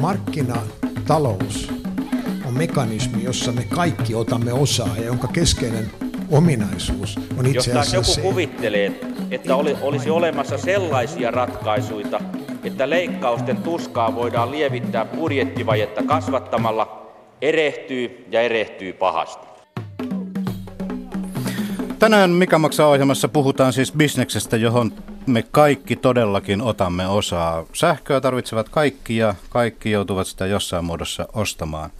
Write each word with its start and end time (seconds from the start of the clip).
Markkinatalous 0.00 1.72
on 2.46 2.54
mekanismi, 2.54 3.24
jossa 3.24 3.52
me 3.52 3.64
kaikki 3.64 4.14
otamme 4.14 4.52
osaa 4.52 4.96
ja 4.96 5.04
jonka 5.04 5.28
keskeinen 5.28 5.90
ominaisuus 6.30 7.18
on 7.38 7.46
itse 7.46 7.72
Jos 7.72 7.92
joku 7.92 8.04
se, 8.04 8.20
kuvittelee, 8.20 9.00
että 9.30 9.56
oli, 9.56 9.76
olisi 9.80 10.10
olemassa 10.10 10.58
sellaisia 10.58 11.30
ratkaisuja, 11.30 12.20
että 12.64 12.90
leikkausten 12.90 13.56
tuskaa 13.56 14.14
voidaan 14.14 14.50
lievittää 14.50 15.04
budjettivajetta 15.04 16.02
kasvattamalla, 16.02 17.12
erehtyy 17.42 18.26
ja 18.30 18.40
erehtyy 18.40 18.92
pahasti. 18.92 19.46
Tänään 21.98 22.30
Mikä 22.30 22.58
maksaa 22.58 22.88
ohjelmassa 22.88 23.28
puhutaan 23.28 23.72
siis 23.72 23.92
bisneksestä, 23.92 24.56
johon 24.56 24.92
me 25.26 25.44
kaikki 25.50 25.96
todellakin 25.96 26.62
otamme 26.62 27.08
osaa. 27.08 27.64
Sähköä 27.72 28.20
tarvitsevat 28.20 28.68
kaikki 28.68 29.16
ja 29.16 29.34
kaikki 29.48 29.90
joutuvat 29.90 30.26
sitä 30.26 30.46
jossain 30.46 30.84
muodossa 30.84 31.28
ostamaan. 31.32 31.90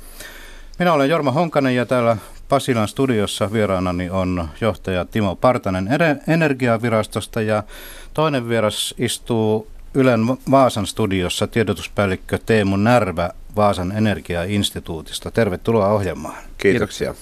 Minä 0.79 0.93
olen 0.93 1.09
Jorma 1.09 1.31
Honkanen 1.31 1.77
ja 1.77 1.87
täällä 1.87 2.17
Pasilan 2.49 2.89
studiossa 2.89 3.53
vieraanani 3.53 4.11
on 4.11 4.49
johtaja 4.61 5.05
Timo 5.05 5.37
Partanen 5.37 5.89
Energiavirastosta 6.29 7.41
ja 7.43 7.63
toinen 8.15 8.49
vieras 8.49 8.95
istuu 8.99 9.69
Ylen 9.95 10.21
Vaasan 10.51 10.87
studiossa 10.87 11.47
tiedotuspäällikkö 11.47 12.39
Teemu 12.47 12.77
Närvä 12.77 13.31
Vaasan 13.57 13.93
Energiainstituutista. 13.93 15.31
Tervetuloa 15.31 15.89
ohjelmaan. 15.89 16.39
Kiitoksia. 16.59 17.15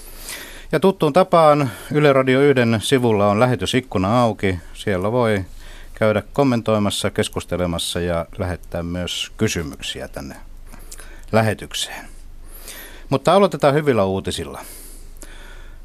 Ja 0.71 0.79
tuttuun 0.79 1.13
tapaan 1.13 1.69
Yle 1.91 2.13
Radio 2.13 2.41
1 2.41 2.63
sivulla 2.79 3.27
on 3.27 3.39
lähetysikkuna 3.39 4.21
auki. 4.21 4.59
Siellä 4.73 5.11
voi 5.11 5.45
käydä 5.99 6.23
kommentoimassa, 6.33 7.09
keskustelemassa 7.09 7.99
ja 7.99 8.25
lähettää 8.37 8.83
myös 8.83 9.31
kysymyksiä 9.37 10.07
tänne 10.07 10.35
lähetykseen. 11.31 12.05
Mutta 13.09 13.33
aloitetaan 13.33 13.73
hyvillä 13.73 14.03
uutisilla. 14.03 14.61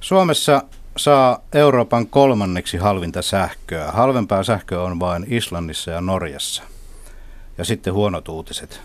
Suomessa 0.00 0.62
saa 0.97 1.41
Euroopan 1.52 2.06
kolmanneksi 2.06 2.77
halvinta 2.77 3.22
sähköä. 3.22 3.92
Halvempaa 3.92 4.42
sähköä 4.42 4.83
on 4.83 5.00
vain 5.00 5.27
Islannissa 5.28 5.91
ja 5.91 6.00
Norjassa. 6.00 6.62
Ja 7.58 7.64
sitten 7.64 7.92
huonot 7.92 8.28
uutiset. 8.28 8.80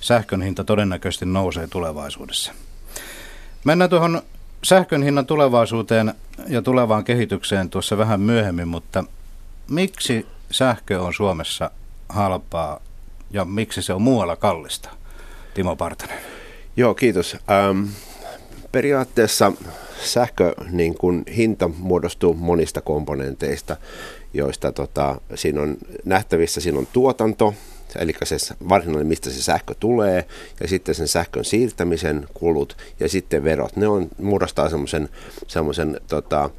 Sähkön 0.00 0.42
hinta 0.42 0.64
todennäköisesti 0.64 1.26
nousee 1.26 1.66
tulevaisuudessa. 1.66 2.52
Mennään 3.64 3.90
tuohon 3.90 4.22
sähkön 4.64 5.02
hinnan 5.02 5.26
tulevaisuuteen 5.26 6.14
ja 6.48 6.62
tulevaan 6.62 7.04
kehitykseen 7.04 7.70
tuossa 7.70 7.98
vähän 7.98 8.20
myöhemmin, 8.20 8.68
mutta 8.68 9.04
miksi 9.70 10.26
sähkö 10.50 11.02
on 11.02 11.14
Suomessa 11.14 11.70
halpaa 12.08 12.80
ja 13.30 13.44
miksi 13.44 13.82
se 13.82 13.92
on 13.92 14.02
muualla 14.02 14.36
kallista? 14.36 14.90
Timo 15.54 15.76
Partanen. 15.76 16.18
Joo, 16.76 16.94
kiitos. 16.94 17.36
Ähm, 17.50 17.84
periaatteessa 18.72 19.52
sähkö 20.04 20.54
niin 20.70 20.94
kun 20.94 21.22
hinta 21.36 21.68
muodostuu 21.68 22.34
monista 22.34 22.80
komponenteista, 22.80 23.76
joista 24.34 24.72
tota, 24.72 25.20
siinä 25.34 25.62
on 25.62 25.76
nähtävissä, 26.04 26.60
siinä 26.60 26.78
on 26.78 26.88
tuotanto, 26.92 27.54
eli 27.98 28.14
se 28.24 28.54
varsinainen, 28.68 29.06
mistä 29.06 29.30
se 29.30 29.42
sähkö 29.42 29.74
tulee, 29.80 30.26
ja 30.60 30.68
sitten 30.68 30.94
sen 30.94 31.08
sähkön 31.08 31.44
siirtämisen 31.44 32.26
kulut, 32.34 32.76
ja 33.00 33.08
sitten 33.08 33.44
verot. 33.44 33.76
Ne 33.76 33.88
on, 33.88 34.08
muodostaa 34.18 34.68
semmoisen 35.46 36.00
tota, 36.08 36.50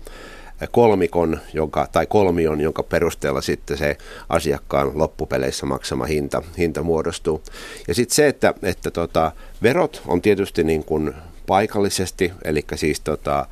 kolmikon 0.71 1.39
jonka, 1.53 1.87
tai 1.91 2.05
kolmion, 2.05 2.61
jonka 2.61 2.83
perusteella 2.83 3.41
sitten 3.41 3.77
se 3.77 3.97
asiakkaan 4.29 4.91
loppupeleissä 4.93 5.65
maksama 5.65 6.05
hinta, 6.05 6.41
hinta 6.57 6.83
muodostuu. 6.83 7.43
Ja 7.87 7.93
sitten 7.95 8.15
se, 8.15 8.27
että, 8.27 8.53
että 8.63 8.91
tota, 8.91 9.31
verot 9.63 10.01
on 10.07 10.21
tietysti 10.21 10.63
niin 10.63 10.83
kuin 10.83 11.13
paikallisesti, 11.47 12.31
eli 12.43 12.65
siis 12.75 12.99
tota, 12.99 13.45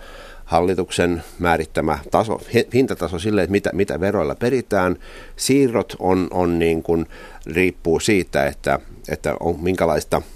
hallituksen 0.45 1.23
määrittämä 1.39 1.99
taso, 2.11 2.41
hintataso 2.73 3.19
sille, 3.19 3.43
että 3.43 3.51
mitä, 3.51 3.69
mitä 3.73 3.99
veroilla 3.99 4.35
peritään. 4.35 4.95
Siirrot 5.35 5.95
on, 5.99 6.27
on 6.31 6.59
niin 6.59 6.83
kuin, 6.83 7.05
riippuu 7.45 7.99
siitä, 7.99 8.45
että, 8.45 8.79
että 9.09 9.35
on 9.39 9.59
minkälaista– 9.59 10.21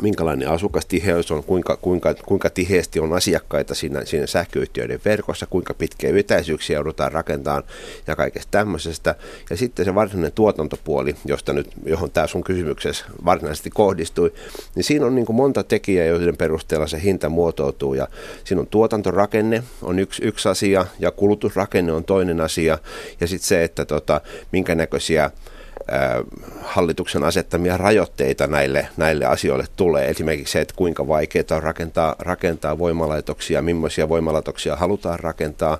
minkälainen 0.00 0.48
asukastiheys 0.48 1.30
on, 1.30 1.44
kuinka, 1.44 1.76
kuinka, 1.76 2.14
kuinka 2.14 2.50
tiheästi 2.50 3.00
on 3.00 3.12
asiakkaita 3.12 3.74
siinä, 3.74 4.04
siinä 4.04 4.26
sähköyhtiöiden 4.26 5.00
verkossa, 5.04 5.46
kuinka 5.46 5.74
pitkiä 5.74 6.10
etäisyyksiä 6.16 6.76
joudutaan 6.76 7.12
rakentamaan 7.12 7.62
ja 8.06 8.16
kaikesta 8.16 8.50
tämmöisestä. 8.50 9.14
Ja 9.50 9.56
sitten 9.56 9.84
se 9.84 9.94
varsinainen 9.94 10.32
tuotantopuoli, 10.32 11.14
josta 11.24 11.52
nyt, 11.52 11.70
johon 11.84 12.10
tämä 12.10 12.26
sun 12.26 12.44
kysymyksessä 12.44 13.04
varsinaisesti 13.24 13.70
kohdistui, 13.70 14.32
niin 14.74 14.84
siinä 14.84 15.06
on 15.06 15.14
niin 15.14 15.26
kuin 15.26 15.36
monta 15.36 15.64
tekijää, 15.64 16.06
joiden 16.06 16.36
perusteella 16.36 16.86
se 16.86 17.02
hinta 17.02 17.28
muotoutuu. 17.28 17.94
Ja 17.94 18.08
siinä 18.44 18.60
on 18.60 18.66
tuotantorakenne 18.66 19.62
on 19.82 19.98
yksi, 19.98 20.24
yksi 20.24 20.48
asia 20.48 20.86
ja 20.98 21.10
kulutusrakenne 21.10 21.92
on 21.92 22.04
toinen 22.04 22.40
asia. 22.40 22.78
Ja 23.20 23.26
sitten 23.26 23.48
se, 23.48 23.64
että 23.64 23.84
tota, 23.84 24.20
minkä 24.52 24.74
näköisiä 24.74 25.30
hallituksen 26.62 27.24
asettamia 27.24 27.76
rajoitteita 27.76 28.46
näille, 28.46 28.88
näille 28.96 29.24
asioille 29.24 29.64
tulee. 29.76 30.08
Esimerkiksi 30.08 30.52
se, 30.52 30.60
että 30.60 30.74
kuinka 30.76 31.08
vaikeaa 31.08 31.44
on 31.50 31.62
rakentaa, 31.62 32.14
rakentaa 32.18 32.78
voimalaitoksia, 32.78 33.62
millaisia 33.62 34.08
voimalaitoksia 34.08 34.76
halutaan 34.76 35.20
rakentaa, 35.20 35.78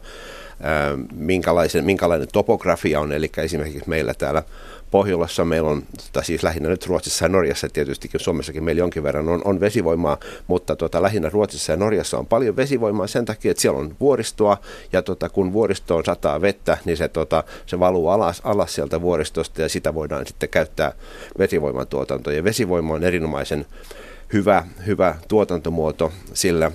minkälainen, 1.14 1.84
minkälainen 1.84 2.28
topografia 2.32 3.00
on. 3.00 3.12
Eli 3.12 3.30
esimerkiksi 3.36 3.88
meillä 3.88 4.14
täällä 4.14 4.42
Pohjolassa 4.90 5.44
meillä 5.44 5.70
on, 5.70 5.82
tai 6.12 6.24
siis 6.24 6.42
lähinnä 6.42 6.68
nyt 6.68 6.86
Ruotsissa 6.86 7.24
ja 7.24 7.28
Norjassa 7.28 7.68
tietysti, 7.68 8.10
Suomessakin 8.16 8.64
meillä 8.64 8.80
jonkin 8.80 9.02
verran 9.02 9.28
on, 9.28 9.42
on 9.44 9.60
vesivoimaa, 9.60 10.16
mutta 10.46 10.76
tota, 10.76 11.02
lähinnä 11.02 11.28
Ruotsissa 11.28 11.72
ja 11.72 11.76
Norjassa 11.76 12.18
on 12.18 12.26
paljon 12.26 12.56
vesivoimaa 12.56 13.06
sen 13.06 13.24
takia, 13.24 13.50
että 13.50 13.60
siellä 13.60 13.80
on 13.80 13.96
vuoristoa, 14.00 14.56
ja 14.92 15.02
tota, 15.02 15.28
kun 15.28 15.52
vuoristoon 15.52 16.04
sataa 16.04 16.40
vettä, 16.40 16.78
niin 16.84 16.96
se, 16.96 17.08
tota, 17.08 17.44
se 17.66 17.78
valuu 17.78 18.08
alas, 18.08 18.40
alas 18.44 18.74
sieltä 18.74 19.00
vuoristosta, 19.00 19.62
ja 19.62 19.68
sitä 19.68 19.94
voidaan 19.94 20.26
sitten 20.26 20.48
käyttää 20.48 20.92
vesivoiman 21.38 21.86
tuotantoon. 21.86 22.36
Ja 22.36 22.44
vesivoima 22.44 22.94
on 22.94 23.04
erinomaisen 23.04 23.66
hyvä, 24.32 24.64
hyvä 24.86 25.14
tuotantomuoto, 25.28 26.12
sillä 26.34 26.72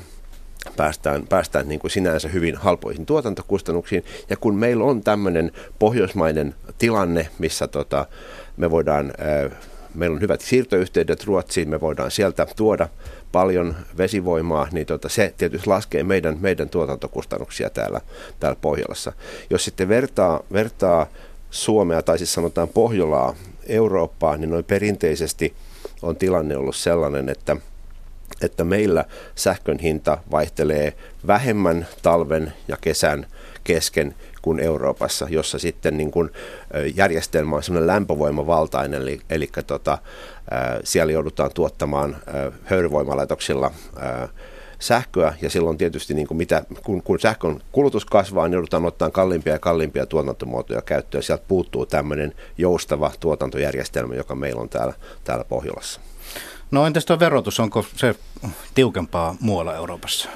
päästään, 0.77 1.27
päästään 1.27 1.67
niin 1.67 1.79
kuin 1.79 1.91
sinänsä 1.91 2.27
hyvin 2.27 2.55
halpoihin 2.55 3.05
tuotantokustannuksiin. 3.05 4.05
Ja 4.29 4.37
kun 4.37 4.55
meillä 4.55 4.83
on 4.83 5.03
tämmöinen 5.03 5.51
pohjoismainen 5.79 6.55
tilanne, 6.77 7.27
missä 7.39 7.67
tota, 7.67 8.05
me 8.57 8.71
voidaan, 8.71 9.13
meillä 9.95 10.15
on 10.15 10.21
hyvät 10.21 10.41
siirtoyhteydet 10.41 11.23
Ruotsiin, 11.23 11.69
me 11.69 11.81
voidaan 11.81 12.11
sieltä 12.11 12.47
tuoda 12.55 12.89
paljon 13.31 13.75
vesivoimaa, 13.97 14.67
niin 14.71 14.85
tota, 14.85 15.09
se 15.09 15.33
tietysti 15.37 15.69
laskee 15.69 16.03
meidän, 16.03 16.37
meidän 16.41 16.69
tuotantokustannuksia 16.69 17.69
täällä, 17.69 18.01
täällä 18.39 18.57
Pohjolassa. 18.61 19.13
Jos 19.49 19.65
sitten 19.65 19.89
vertaa, 19.89 20.43
vertaa 20.53 21.07
Suomea, 21.51 22.01
tai 22.01 22.17
siis 22.17 22.33
sanotaan 22.33 22.67
Pohjolaa 22.67 23.35
Eurooppaan, 23.67 24.41
niin 24.41 24.49
noin 24.49 24.63
perinteisesti 24.63 25.53
on 26.01 26.15
tilanne 26.15 26.57
ollut 26.57 26.75
sellainen, 26.75 27.29
että– 27.29 27.57
että 28.43 28.63
meillä 28.63 29.05
sähkön 29.35 29.79
hinta 29.79 30.17
vaihtelee 30.31 30.93
vähemmän 31.27 31.87
talven 32.01 32.53
ja 32.67 32.77
kesän 32.81 33.25
kesken 33.63 34.15
kuin 34.41 34.59
Euroopassa, 34.59 35.27
jossa 35.29 35.59
sitten 35.59 35.97
niin 35.97 36.11
kuin 36.11 36.29
järjestelmä 36.95 37.55
on 37.55 37.63
semmoinen 37.63 37.87
lämpövoimavaltainen, 37.87 39.01
eli, 39.01 39.21
eli 39.29 39.49
tota, 39.67 39.97
siellä 40.83 41.13
joudutaan 41.13 41.51
tuottamaan 41.53 42.17
höyryvoimalaitoksilla 42.63 43.71
sähköä, 44.79 45.33
ja 45.41 45.49
silloin 45.49 45.77
tietysti 45.77 46.13
niin 46.13 46.27
kuin 46.27 46.37
mitä, 46.37 46.63
kun, 46.83 47.03
kun 47.03 47.19
sähkön 47.19 47.61
kulutus 47.71 48.05
kasvaa, 48.05 48.47
niin 48.47 48.53
joudutaan 48.53 48.85
ottaa 48.85 49.09
kalliimpia 49.09 49.53
ja 49.53 49.59
kalliimpia 49.59 50.05
tuotantomuotoja 50.05 50.81
käyttöön. 50.81 51.23
Sieltä 51.23 51.43
puuttuu 51.47 51.85
tämmöinen 51.85 52.33
joustava 52.57 53.11
tuotantojärjestelmä, 53.19 54.15
joka 54.15 54.35
meillä 54.35 54.61
on 54.61 54.69
täällä, 54.69 54.93
täällä 55.23 55.43
Pohjolassa. 55.43 56.01
No 56.73 56.85
entäs 56.85 57.05
tuo 57.05 57.19
verotus, 57.19 57.59
onko 57.59 57.85
se 57.95 58.15
tiukempaa 58.75 59.35
muualla 59.39 59.75
Euroopassa? 59.75 60.29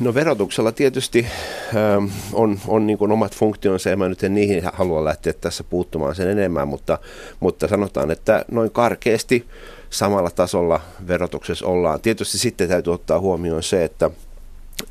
No 0.00 0.14
verotuksella 0.14 0.72
tietysti 0.72 1.26
ähm, 1.74 2.04
on, 2.32 2.60
on 2.66 2.86
niin 2.86 2.98
kuin 2.98 3.12
omat 3.12 3.36
funktionsa 3.36 3.90
ja 3.90 3.96
mä 3.96 4.08
nyt 4.08 4.24
en 4.24 4.34
niihin 4.34 4.62
halua 4.72 5.04
lähteä 5.04 5.32
tässä 5.32 5.64
puuttumaan 5.64 6.14
sen 6.14 6.30
enemmän, 6.30 6.68
mutta, 6.68 6.98
mutta 7.40 7.68
sanotaan, 7.68 8.10
että 8.10 8.44
noin 8.50 8.70
karkeasti 8.70 9.46
samalla 9.90 10.30
tasolla 10.30 10.80
verotuksessa 11.06 11.66
ollaan. 11.66 12.00
Tietysti 12.00 12.38
sitten 12.38 12.68
täytyy 12.68 12.92
ottaa 12.92 13.20
huomioon 13.20 13.62
se, 13.62 13.84
että 13.84 14.10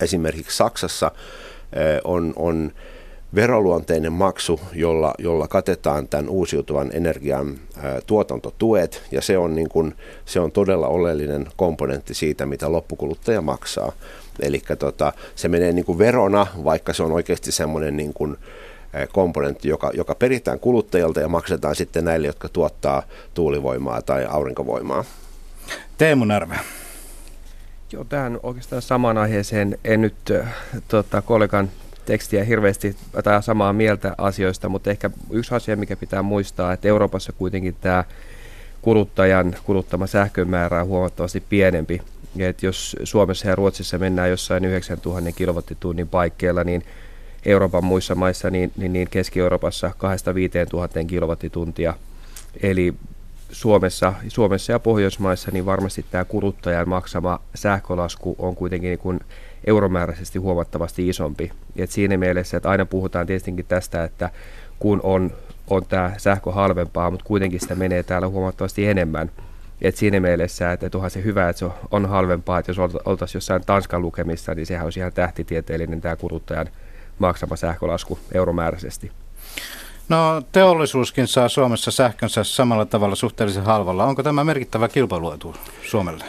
esimerkiksi 0.01 0.57
Saksassa 0.57 1.07
äh, 1.07 1.11
on, 2.03 2.33
on 2.35 2.71
veroluonteinen 3.35 4.13
maksu, 4.13 4.59
jolla, 4.73 5.13
jolla 5.17 5.47
katetaan 5.47 6.07
tämän 6.07 6.29
uusiutuvan 6.29 6.89
energian 6.93 7.59
ää, 7.77 7.99
tuotantotuet, 8.07 9.03
ja 9.11 9.21
se 9.21 9.37
on, 9.37 9.55
niin 9.55 9.69
kuin, 9.69 9.95
se 10.25 10.39
on 10.39 10.51
todella 10.51 10.87
oleellinen 10.87 11.47
komponentti 11.55 12.13
siitä, 12.13 12.45
mitä 12.45 12.71
loppukuluttaja 12.71 13.41
maksaa. 13.41 13.91
Eli 14.39 14.61
tota, 14.79 15.13
se 15.35 15.47
menee 15.47 15.71
niin 15.71 15.85
kuin 15.85 15.97
verona, 15.97 16.47
vaikka 16.63 16.93
se 16.93 17.03
on 17.03 17.11
oikeasti 17.11 17.51
semmoinen 17.51 17.97
niin 17.97 18.13
kuin, 18.13 18.37
komponentti, 19.11 19.69
joka, 19.69 19.91
joka 19.93 20.15
peritään 20.15 20.59
kuluttajalta 20.59 21.19
ja 21.19 21.27
maksetaan 21.27 21.75
sitten 21.75 22.05
näille, 22.05 22.27
jotka 22.27 22.49
tuottaa 22.49 23.03
tuulivoimaa 23.33 24.01
tai 24.01 24.25
aurinkovoimaa. 24.25 25.03
Teemu 25.97 26.25
Närvä. 26.25 26.59
Joo, 27.91 28.03
tähän 28.03 28.39
oikeastaan 28.43 28.81
samaan 28.81 29.17
aiheeseen 29.17 29.77
en 29.83 30.01
nyt 30.01 30.15
tota, 30.87 31.21
kollegan 31.21 31.69
tekstiä 32.09 32.43
hirveästi 32.43 32.95
tai 33.23 33.43
samaa 33.43 33.73
mieltä 33.73 34.15
asioista, 34.17 34.69
mutta 34.69 34.89
ehkä 34.89 35.09
yksi 35.31 35.55
asia, 35.55 35.77
mikä 35.77 35.95
pitää 35.95 36.21
muistaa, 36.21 36.73
että 36.73 36.87
Euroopassa 36.87 37.33
kuitenkin 37.33 37.75
tämä 37.81 38.03
kuluttajan 38.81 39.55
kuluttama 39.63 40.07
sähkön 40.07 40.49
määrä 40.49 40.81
on 40.81 40.87
huomattavasti 40.87 41.43
pienempi. 41.49 42.01
Ja 42.35 42.49
että 42.49 42.65
jos 42.65 42.95
Suomessa 43.03 43.47
ja 43.47 43.55
Ruotsissa 43.55 43.97
mennään 43.97 44.29
jossain 44.29 44.65
9000 44.65 45.31
kilowattitunnin 45.31 46.07
paikkeilla, 46.07 46.63
niin 46.63 46.83
Euroopan 47.45 47.83
muissa 47.83 48.15
maissa, 48.15 48.49
niin, 48.49 48.71
niin, 48.77 48.93
niin 48.93 49.07
Keski-Euroopassa 49.11 49.91
2-5 51.03 51.07
kilowattituntia. 51.07 51.93
Eli 52.63 52.93
Suomessa, 53.51 54.13
Suomessa 54.27 54.71
ja 54.71 54.79
Pohjoismaissa 54.79 55.51
niin 55.51 55.65
varmasti 55.65 56.05
tämä 56.11 56.25
kuluttajan 56.25 56.89
maksama 56.89 57.41
sähkölasku 57.55 58.35
on 58.39 58.55
kuitenkin 58.55 58.87
niin 58.87 58.99
kuin 58.99 59.19
euromääräisesti 59.67 60.39
huomattavasti 60.39 61.09
isompi. 61.09 61.51
Et 61.75 61.91
siinä 61.91 62.17
mielessä, 62.17 62.57
että 62.57 62.69
aina 62.69 62.85
puhutaan 62.85 63.27
tietenkin 63.27 63.65
tästä, 63.65 64.03
että 64.03 64.29
kun 64.79 64.99
on, 65.03 65.31
on 65.69 65.85
tämä 65.85 66.11
sähkö 66.17 66.51
halvempaa, 66.51 67.11
mutta 67.11 67.25
kuitenkin 67.25 67.59
sitä 67.59 67.75
menee 67.75 68.03
täällä 68.03 68.27
huomattavasti 68.27 68.87
enemmän. 68.87 69.31
Et 69.81 69.95
siinä 69.95 70.19
mielessä, 70.19 70.71
että, 70.71 70.85
että 70.85 70.97
onhan 70.97 71.11
se 71.11 71.23
hyvä, 71.23 71.49
että 71.49 71.59
se 71.59 71.65
on 71.91 72.05
halvempaa, 72.05 72.59
että 72.59 72.69
jos 72.71 72.79
oltaisiin 73.05 73.37
jossain 73.37 73.65
Tanskan 73.65 74.01
lukemissa, 74.01 74.55
niin 74.55 74.65
sehän 74.65 74.85
olisi 74.85 74.99
ihan 74.99 75.13
tähtitieteellinen 75.13 76.01
tämä 76.01 76.15
kuluttajan 76.15 76.69
maksama 77.19 77.55
sähkölasku 77.55 78.19
euromääräisesti. 78.33 79.11
No 80.09 80.41
teollisuuskin 80.51 81.27
saa 81.27 81.49
Suomessa 81.49 81.91
sähkönsä 81.91 82.43
samalla 82.43 82.85
tavalla 82.85 83.15
suhteellisen 83.15 83.63
halvalla. 83.63 84.05
Onko 84.05 84.23
tämä 84.23 84.43
merkittävä 84.43 84.87
kilpailuetu 84.87 85.55
Suomelle? 85.83 86.25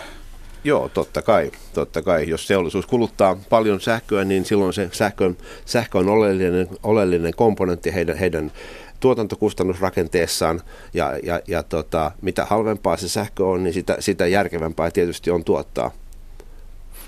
Joo, 0.64 0.88
totta 0.88 1.22
kai. 1.22 1.52
Totta 1.74 2.02
kai. 2.02 2.28
Jos 2.28 2.46
teollisuus 2.46 2.86
kuluttaa 2.86 3.36
paljon 3.48 3.80
sähköä, 3.80 4.24
niin 4.24 4.44
silloin 4.44 4.72
se 4.72 4.88
sähkö, 4.92 5.34
sähkö 5.64 5.98
on 5.98 6.08
oleellinen, 6.08 6.68
oleellinen 6.82 7.34
komponentti 7.36 7.94
heidän, 7.94 8.16
heidän 8.16 8.52
tuotantokustannusrakenteessaan 9.00 10.60
ja, 10.94 11.18
ja, 11.22 11.40
ja 11.48 11.62
tota, 11.62 12.12
mitä 12.22 12.44
halvempaa 12.44 12.96
se 12.96 13.08
sähkö 13.08 13.46
on, 13.46 13.62
niin 13.62 13.74
sitä, 13.74 13.96
sitä 14.00 14.26
järkevämpää 14.26 14.90
tietysti 14.90 15.30
on 15.30 15.44
tuottaa. 15.44 15.90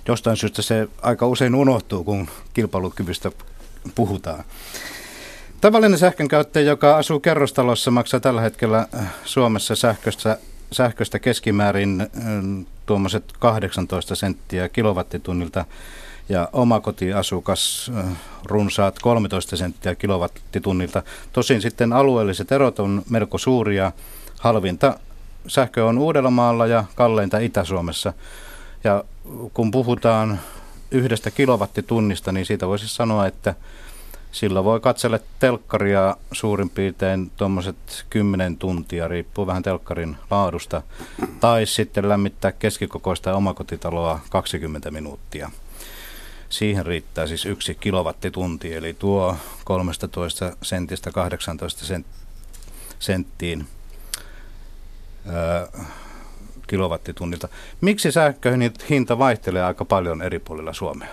Jostain 0.08 0.36
syystä 0.36 0.62
se 0.62 0.88
aika 1.02 1.26
usein 1.26 1.54
unohtuu, 1.54 2.04
kun 2.04 2.28
kilpailukyvystä 2.54 3.32
puhutaan. 3.94 4.44
Tavallinen 5.60 5.98
sähkönkäyttäjä, 5.98 6.66
joka 6.66 6.96
asuu 6.96 7.20
kerrostalossa, 7.20 7.90
maksaa 7.90 8.20
tällä 8.20 8.40
hetkellä 8.40 8.86
Suomessa 9.24 9.74
sähköstä, 9.74 10.38
sähköstä 10.72 11.18
keskimäärin 11.18 12.06
tuommoiset 12.86 13.24
18 13.38 14.14
senttiä 14.14 14.68
kilowattitunnilta 14.68 15.64
ja 16.28 16.48
omakotiasukas 16.52 17.92
runsaat 18.44 18.98
13 18.98 19.56
senttiä 19.56 19.94
kilowattitunnilta. 19.94 21.02
Tosin 21.32 21.62
sitten 21.62 21.92
alueelliset 21.92 22.52
erot 22.52 22.78
on 22.78 23.02
melko 23.10 23.38
suuria. 23.38 23.92
Halvinta 24.40 24.98
sähkö 25.46 25.86
on 25.86 25.98
Uudellamaalla 25.98 26.66
ja 26.66 26.84
kalleinta 26.94 27.38
Itä-Suomessa. 27.38 28.12
Ja 28.84 29.04
kun 29.54 29.70
puhutaan 29.70 30.40
yhdestä 30.90 31.30
kilowattitunnista, 31.30 32.32
niin 32.32 32.46
siitä 32.46 32.68
voisi 32.68 32.88
sanoa, 32.88 33.26
että 33.26 33.54
sillä 34.32 34.64
voi 34.64 34.80
katsella 34.80 35.18
telkkaria 35.38 36.16
suurin 36.32 36.70
piirtein 36.70 37.30
tuommoiset 37.36 38.06
10 38.10 38.56
tuntia, 38.56 39.08
riippuu 39.08 39.46
vähän 39.46 39.62
telkkarin 39.62 40.16
laadusta, 40.30 40.82
tai 41.40 41.66
sitten 41.66 42.08
lämmittää 42.08 42.52
keskikokoista 42.52 43.34
omakotitaloa 43.34 44.20
20 44.30 44.90
minuuttia. 44.90 45.50
Siihen 46.48 46.86
riittää 46.86 47.26
siis 47.26 47.46
yksi 47.46 47.74
kilowattitunti, 47.74 48.74
eli 48.74 48.94
tuo 48.94 49.36
13 49.64 50.08
sentistä 50.62 51.10
18 51.12 51.84
senttiin 52.98 53.66
kilowattitunnilta. 56.66 57.48
Miksi 57.80 58.12
sähkön 58.12 58.60
hinta 58.90 59.18
vaihtelee 59.18 59.62
aika 59.62 59.84
paljon 59.84 60.22
eri 60.22 60.38
puolilla 60.38 60.72
Suomea? 60.72 61.08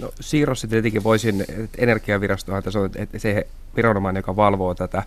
No 0.00 0.10
siirrossa 0.20 0.68
tietenkin 0.68 1.04
voisin, 1.04 1.40
että 1.40 1.78
energiavirastohan 1.78 2.62
tässä 2.62 2.80
on 2.80 2.90
että 2.96 3.18
se 3.18 3.46
viranomainen, 3.76 4.18
joka 4.18 4.36
valvoo 4.36 4.74
tätä, 4.74 5.02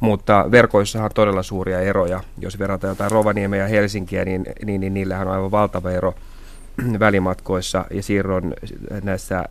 mutta 0.00 0.46
verkoissahan 0.50 1.04
on 1.04 1.10
todella 1.14 1.42
suuria 1.42 1.80
eroja. 1.80 2.20
Jos 2.38 2.58
verrataan 2.58 2.90
jotain 2.90 3.10
Rovaniemeä 3.10 3.62
ja 3.62 3.68
Helsinkiä, 3.68 4.24
niin, 4.24 4.46
niin, 4.64 4.80
niin 4.80 4.94
niillähän 4.94 5.28
on 5.28 5.34
aivan 5.34 5.50
valtava 5.50 5.90
ero 5.90 6.14
välimatkoissa 7.00 7.84
ja 7.90 8.02
siirron 8.02 8.54
näissä 9.02 9.44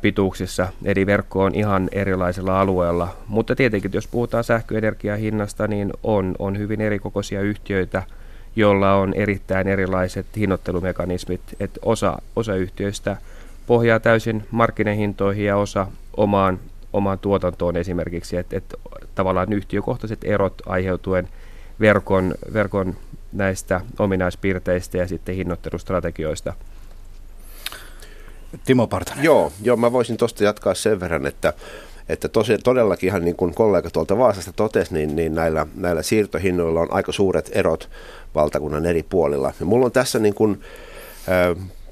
pituuksissa. 0.00 0.68
Eli 0.84 1.06
verkko 1.06 1.44
on 1.44 1.54
ihan 1.54 1.88
erilaisella 1.92 2.60
alueella. 2.60 3.16
Mutta 3.28 3.56
tietenkin, 3.56 3.90
jos 3.94 4.06
puhutaan 4.06 4.44
sähköenergian 4.44 5.18
hinnasta, 5.18 5.68
niin 5.68 5.92
on, 6.02 6.34
on 6.38 6.58
hyvin 6.58 6.80
erikokoisia 6.80 7.40
yhtiöitä, 7.40 8.02
jolla 8.56 8.94
on 8.94 9.14
erittäin 9.14 9.68
erilaiset 9.68 10.26
hinnoittelumekanismit. 10.36 11.40
että 11.60 11.80
osa, 11.82 12.18
osa 12.36 12.54
yhtiöistä– 12.54 13.16
pohjaa 13.66 14.00
täysin 14.00 14.46
markkinahintoihin 14.50 15.44
ja 15.44 15.56
osa 15.56 15.86
omaan, 16.16 16.60
omaan 16.92 17.18
tuotantoon 17.18 17.76
esimerkiksi, 17.76 18.36
että, 18.36 18.56
että 18.56 18.76
tavallaan 19.14 19.52
yhtiökohtaiset 19.52 20.24
erot 20.24 20.62
aiheutuen 20.66 21.28
verkon, 21.80 22.34
verkon 22.52 22.96
näistä 23.32 23.80
ominaispiirteistä 23.98 24.98
ja 24.98 25.08
sitten 25.08 25.34
hinnoittelustrategioista. 25.34 26.52
Timo 28.64 28.86
Partanen. 28.86 29.24
Joo, 29.24 29.52
joo, 29.62 29.76
mä 29.76 29.92
voisin 29.92 30.16
tuosta 30.16 30.44
jatkaa 30.44 30.74
sen 30.74 31.00
verran, 31.00 31.26
että, 31.26 31.52
että 32.08 32.28
tosi, 32.28 32.58
todellakin 32.58 33.08
ihan 33.08 33.24
niin 33.24 33.36
kuin 33.36 33.54
kollega 33.54 33.90
tuolta 33.90 34.18
Vaasasta 34.18 34.52
totesi, 34.52 34.94
niin, 34.94 35.16
niin 35.16 35.34
näillä, 35.34 35.66
näillä 35.74 36.02
siirtohinnoilla 36.02 36.80
on 36.80 36.92
aika 36.92 37.12
suuret 37.12 37.50
erot 37.54 37.90
valtakunnan 38.34 38.86
eri 38.86 39.02
puolilla. 39.02 39.52
Ja 39.60 39.66
mulla 39.66 39.86
on 39.86 39.92
tässä 39.92 40.18
niin 40.18 40.34
kuin, 40.34 40.60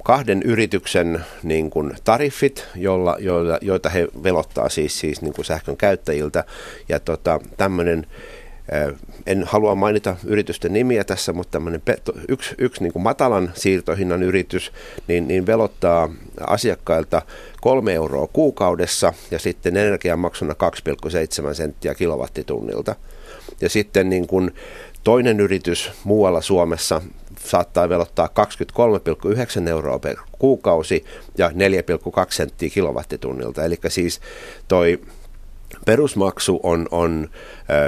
kahden 0.04 0.42
yrityksen 0.42 1.24
niin 1.42 1.70
kuin 1.70 1.92
tariffit, 2.04 2.66
joilla, 2.76 3.16
joilla, 3.18 3.58
joita 3.60 3.88
he 3.88 4.08
velottaa 4.22 4.68
siis, 4.68 5.00
siis 5.00 5.22
niin 5.22 5.34
kuin 5.34 5.44
sähkön 5.44 5.76
käyttäjiltä. 5.76 6.44
Ja 6.88 7.00
tota, 7.00 7.40
tämmöinen, 7.56 8.06
en 9.26 9.44
halua 9.44 9.74
mainita 9.74 10.16
yritysten 10.24 10.72
nimiä 10.72 11.04
tässä, 11.04 11.32
mutta 11.32 11.50
tämmöinen 11.50 11.82
yksi, 12.28 12.54
yksi 12.58 12.82
niin 12.82 12.92
kuin 12.92 13.02
matalan 13.02 13.50
siirtohinnan 13.54 14.22
yritys 14.22 14.72
niin, 15.08 15.28
niin 15.28 15.46
velottaa 15.46 16.10
asiakkailta 16.46 17.22
kolme 17.60 17.94
euroa 17.94 18.26
kuukaudessa 18.26 19.12
ja 19.30 19.38
sitten 19.38 19.76
energiamaksuna 19.76 20.54
2,7 21.48 21.54
senttiä 21.54 21.94
kilowattitunnilta. 21.94 22.94
Ja 23.60 23.68
sitten 23.68 24.10
niin 24.10 24.26
kuin 24.26 24.54
toinen 25.04 25.40
yritys 25.40 25.90
muualla 26.04 26.40
Suomessa 26.40 27.02
saattaa 27.44 27.88
velottaa 27.88 28.28
23,9 29.62 29.68
euroa 29.68 29.98
per 29.98 30.16
kuukausi 30.38 31.04
ja 31.38 31.48
4,2 31.48 31.54
senttiä 32.30 32.70
kilowattitunnilta. 32.70 33.64
Eli 33.64 33.78
siis 33.88 34.20
toi 34.68 35.00
perusmaksu 35.86 36.60
on, 36.62 36.88
on 36.90 37.28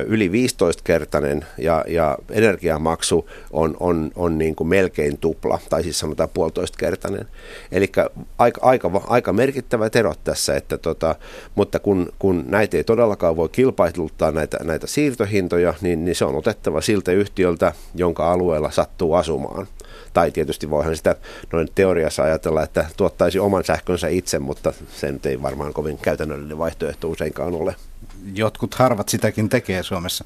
yli 0.06 0.28
15-kertainen 0.28 1.44
ja, 1.58 1.84
ja 1.88 2.18
energiamaksu 2.30 3.28
on, 3.50 3.76
on, 3.80 4.10
on 4.16 4.38
niin 4.38 4.54
kuin 4.54 4.68
melkein 4.68 5.18
tupla, 5.18 5.58
tai 5.70 5.82
siis 5.82 5.98
sanotaan 5.98 6.28
puolitoistkertainen. 6.34 7.26
Eli 7.72 7.92
aika, 8.38 8.60
aika, 8.62 8.90
aika 9.06 9.32
merkittävät 9.32 9.96
erot 9.96 10.24
tässä, 10.24 10.56
että 10.56 10.78
tota, 10.78 11.14
mutta 11.54 11.78
kun, 11.78 12.12
kun 12.18 12.44
näitä 12.48 12.76
ei 12.76 12.84
todellakaan 12.84 13.36
voi 13.36 13.48
kilpailuttaa 13.48 14.32
näitä, 14.32 14.58
näitä 14.64 14.86
siirtohintoja, 14.86 15.74
niin, 15.80 16.04
niin 16.04 16.14
se 16.14 16.24
on 16.24 16.36
otettava 16.36 16.80
siltä 16.80 17.12
yhtiöltä, 17.12 17.72
jonka 17.94 18.32
alueella 18.32 18.70
sattuu 18.70 19.14
asumaan. 19.14 19.66
Tai 20.16 20.30
tietysti 20.30 20.70
voihan 20.70 20.96
sitä 20.96 21.16
noin 21.52 21.68
teoriassa 21.74 22.22
ajatella, 22.22 22.62
että 22.62 22.86
tuottaisi 22.96 23.38
oman 23.38 23.64
sähkönsä 23.64 24.08
itse, 24.08 24.38
mutta 24.38 24.72
se 24.92 25.12
nyt 25.12 25.26
ei 25.26 25.42
varmaan 25.42 25.72
kovin 25.72 25.98
käytännöllinen 25.98 26.58
vaihtoehto 26.58 27.08
useinkaan 27.08 27.54
ole. 27.54 27.76
Jotkut 28.34 28.74
harvat 28.74 29.08
sitäkin 29.08 29.48
tekee 29.48 29.82
Suomessa. 29.82 30.24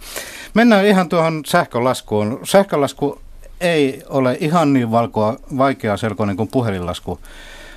Mennään 0.55 0.87
ihan 0.87 1.09
tuohon 1.09 1.43
sähkölaskuun. 1.47 2.41
Sähkölasku 2.45 3.21
ei 3.61 4.03
ole 4.09 4.37
ihan 4.41 4.73
niin 4.73 4.91
valkoa, 4.91 5.37
vaikea 5.59 5.97
selkoinen 5.97 6.37
kuin 6.37 6.49
puhelinlasku. 6.49 7.21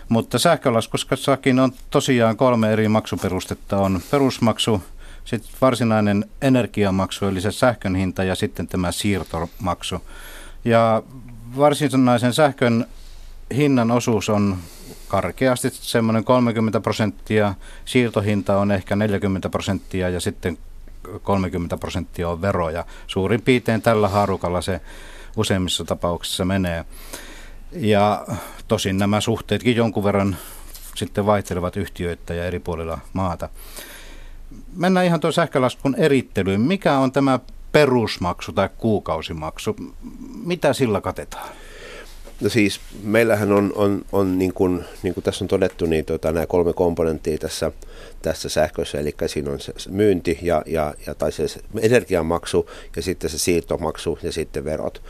Mutta 0.10 0.39
sähkölaskussakin 0.39 1.60
on 1.60 1.72
tosiaan 1.89 2.38
kolme 2.38 2.74
eri 2.74 2.88
maksuperustetta. 2.88 3.77
On 3.77 4.01
perusmaksu, 4.12 4.84
sitten 5.25 5.51
varsinainen 5.62 6.25
energiamaksu, 6.41 7.25
eli 7.25 7.41
se 7.41 7.51
sähkön 7.51 7.96
hinta 7.96 8.24
ja 8.24 8.36
sitten 8.36 8.67
tämä 8.67 8.91
siirtomaksu. 8.91 10.01
Ja 10.65 11.03
varsinaisen 11.57 12.33
sähkön 12.33 12.86
hinnan 13.55 13.91
osuus 13.91 14.29
on 14.29 14.57
karkeasti 15.07 15.69
semmoinen 15.69 16.24
30 16.24 16.79
prosenttia, 16.79 17.53
siirtohinta 17.86 18.57
on 18.57 18.72
ehkä 18.72 18.95
40 18.95 19.50
prosenttia 19.50 20.10
ja 20.10 20.19
sitten 20.19 20.57
30 21.24 21.77
prosenttia 21.77 22.29
on 22.29 22.41
veroja. 22.41 22.86
Suurin 23.07 23.41
piirtein 23.41 23.81
tällä 23.81 24.07
haarukalla 24.07 24.62
se 24.62 24.81
useimmissa 25.38 25.86
tapauksissa 25.86 26.45
menee. 26.45 26.86
Ja 27.72 28.25
tosin 28.67 28.98
nämä 28.98 29.22
suhteetkin 29.22 29.75
jonkun 29.75 30.03
verran 30.03 30.38
sitten 30.95 31.25
vaihtelevat 31.25 31.77
yhtiöitä 31.77 32.33
ja 32.33 32.45
eri 32.45 32.60
puolilla 32.60 33.00
maata. 33.13 33.50
Mennään 34.75 35.05
ihan 35.05 35.19
tuon 35.19 35.33
sähkölaskun 35.33 35.95
erittelyyn. 35.95 36.62
Mikä 36.62 36.98
on 36.98 37.12
tämä 37.12 37.39
perusmaksu 37.74 38.51
tai 38.51 38.70
kuukausimaksu? 38.77 39.75
Mitä 40.46 40.74
sillä 40.74 41.01
katetaan? 41.01 41.50
No 42.42 42.50
siis 42.50 42.80
meillähän 43.03 43.51
on, 43.51 43.72
on, 43.75 44.06
on 44.12 44.39
niin, 44.39 44.53
kuin, 44.53 44.84
niin 45.03 45.13
kuin 45.13 45.24
tässä 45.24 45.44
on 45.44 45.48
todettu, 45.48 45.86
niin 45.86 46.06
tota, 46.06 46.32
nämä 46.32 46.46
kolme 46.46 46.74
komponenttia 46.74 47.38
tässä, 47.38 47.72
tässä 48.22 48.50
sähkössä, 48.50 49.00
eli 49.00 49.15
siinä 49.25 49.51
on 49.51 49.60
se 49.60 49.74
myynti 49.89 50.39
ja, 50.42 50.63
ja, 50.65 50.94
ja 51.08 51.15
tai 51.15 51.32
se 51.32 51.46
energiamaksu 51.82 52.70
ja 52.96 53.01
sitten 53.01 53.30
se 53.30 53.38
siirtomaksu 53.38 54.20
ja 54.24 54.32
sitten 54.32 54.63
verot. 54.63 55.01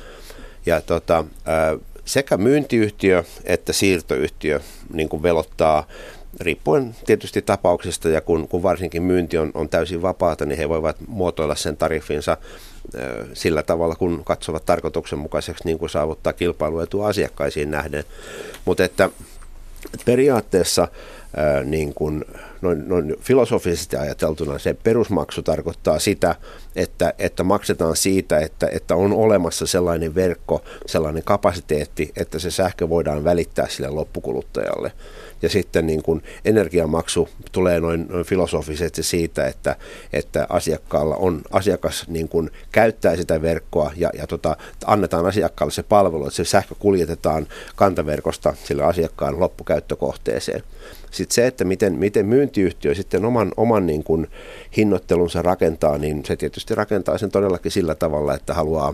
Ja 0.65 0.82
tota, 0.82 1.25
sekä 2.05 2.38
myyntiyhtiö 2.38 3.24
että 3.43 3.74
siirtoyhtiö 3.74 4.60
niin 4.93 5.10
kuin 5.10 5.24
velottaa 5.24 5.88
riippuen 6.39 6.95
tietysti 7.05 7.41
tapauksista 7.41 8.09
ja 8.09 8.21
kun, 8.21 8.47
kun 8.47 8.63
varsinkin 8.63 9.03
myynti 9.03 9.37
on, 9.37 9.51
on 9.53 9.69
täysin 9.69 10.01
vapaata, 10.01 10.45
niin 10.45 10.57
he 10.57 10.69
voivat 10.69 10.97
muotoilla 11.07 11.55
sen 11.55 11.77
tariffinsa 11.77 12.37
sillä 13.33 13.63
tavalla, 13.63 13.95
kun 13.95 14.23
katsovat 14.25 14.65
tarkoituksenmukaiseksi 14.65 15.63
niin 15.65 15.79
kuin 15.79 15.89
saavuttaa 15.89 16.33
kilpailuetua 16.33 17.07
asiakkaisiin 17.07 17.71
nähden. 17.71 18.03
Mutta 18.65 18.83
että 18.83 19.09
periaatteessa 20.05 20.87
ää, 21.37 21.63
niin 21.63 21.93
kuin 21.93 22.25
noin, 22.61 22.89
noin 22.89 23.15
filosofisesti 23.19 23.97
ajateltuna 23.97 24.59
se 24.59 24.73
perusmaksu 24.73 25.41
tarkoittaa 25.41 25.99
sitä, 25.99 26.35
että, 26.75 27.13
että 27.19 27.43
maksetaan 27.43 27.95
siitä, 27.95 28.39
että, 28.39 28.67
että 28.71 28.95
on 28.95 29.13
olemassa 29.13 29.67
sellainen 29.67 30.15
verkko, 30.15 30.61
sellainen 30.85 31.23
kapasiteetti, 31.23 32.11
että 32.15 32.39
se 32.39 32.51
sähkö 32.51 32.89
voidaan 32.89 33.23
välittää 33.23 33.67
sille 33.69 33.89
loppukuluttajalle 33.89 34.91
ja 35.43 35.50
sitten 35.50 35.88
niin 35.88 36.03
kuin 36.03 36.23
energiamaksu 36.45 37.29
tulee 37.51 37.79
noin, 37.79 38.05
noin 38.09 38.25
filosofisesti 38.25 39.03
siitä, 39.03 39.47
että, 39.47 39.75
että 40.13 40.47
asiakkaalla 40.50 41.15
on, 41.15 41.41
asiakas 41.51 42.07
niin 42.07 42.29
kuin 42.29 42.51
käyttää 42.71 43.15
sitä 43.15 43.41
verkkoa 43.41 43.91
ja, 43.95 44.09
ja 44.17 44.27
tota, 44.27 44.57
annetaan 44.85 45.25
asiakkaalle 45.25 45.73
se 45.73 45.83
palvelu, 45.83 46.27
että 46.27 46.35
se 46.35 46.45
sähkö 46.45 46.75
kuljetetaan 46.79 47.47
kantaverkosta 47.75 48.53
sille 48.63 48.83
asiakkaan 48.83 49.39
loppukäyttökohteeseen. 49.39 50.63
Sitten 51.13 51.36
se, 51.36 51.48
että 51.48 51.63
miten, 51.63 51.93
miten 51.93 52.25
myyntiyhtiö 52.25 52.96
sitten 52.96 53.25
oman, 53.25 53.51
oman 53.58 53.86
niin 53.86 54.03
kuin 54.03 54.27
hinnoittelunsa 54.77 55.41
rakentaa, 55.41 55.98
niin 55.98 56.25
se 56.25 56.36
tietysti 56.36 56.75
rakentaa 56.75 57.17
sen 57.17 57.32
todellakin 57.32 57.72
sillä 57.72 57.96
tavalla, 57.96 58.36
että 58.36 58.53
haluaa, 58.53 58.93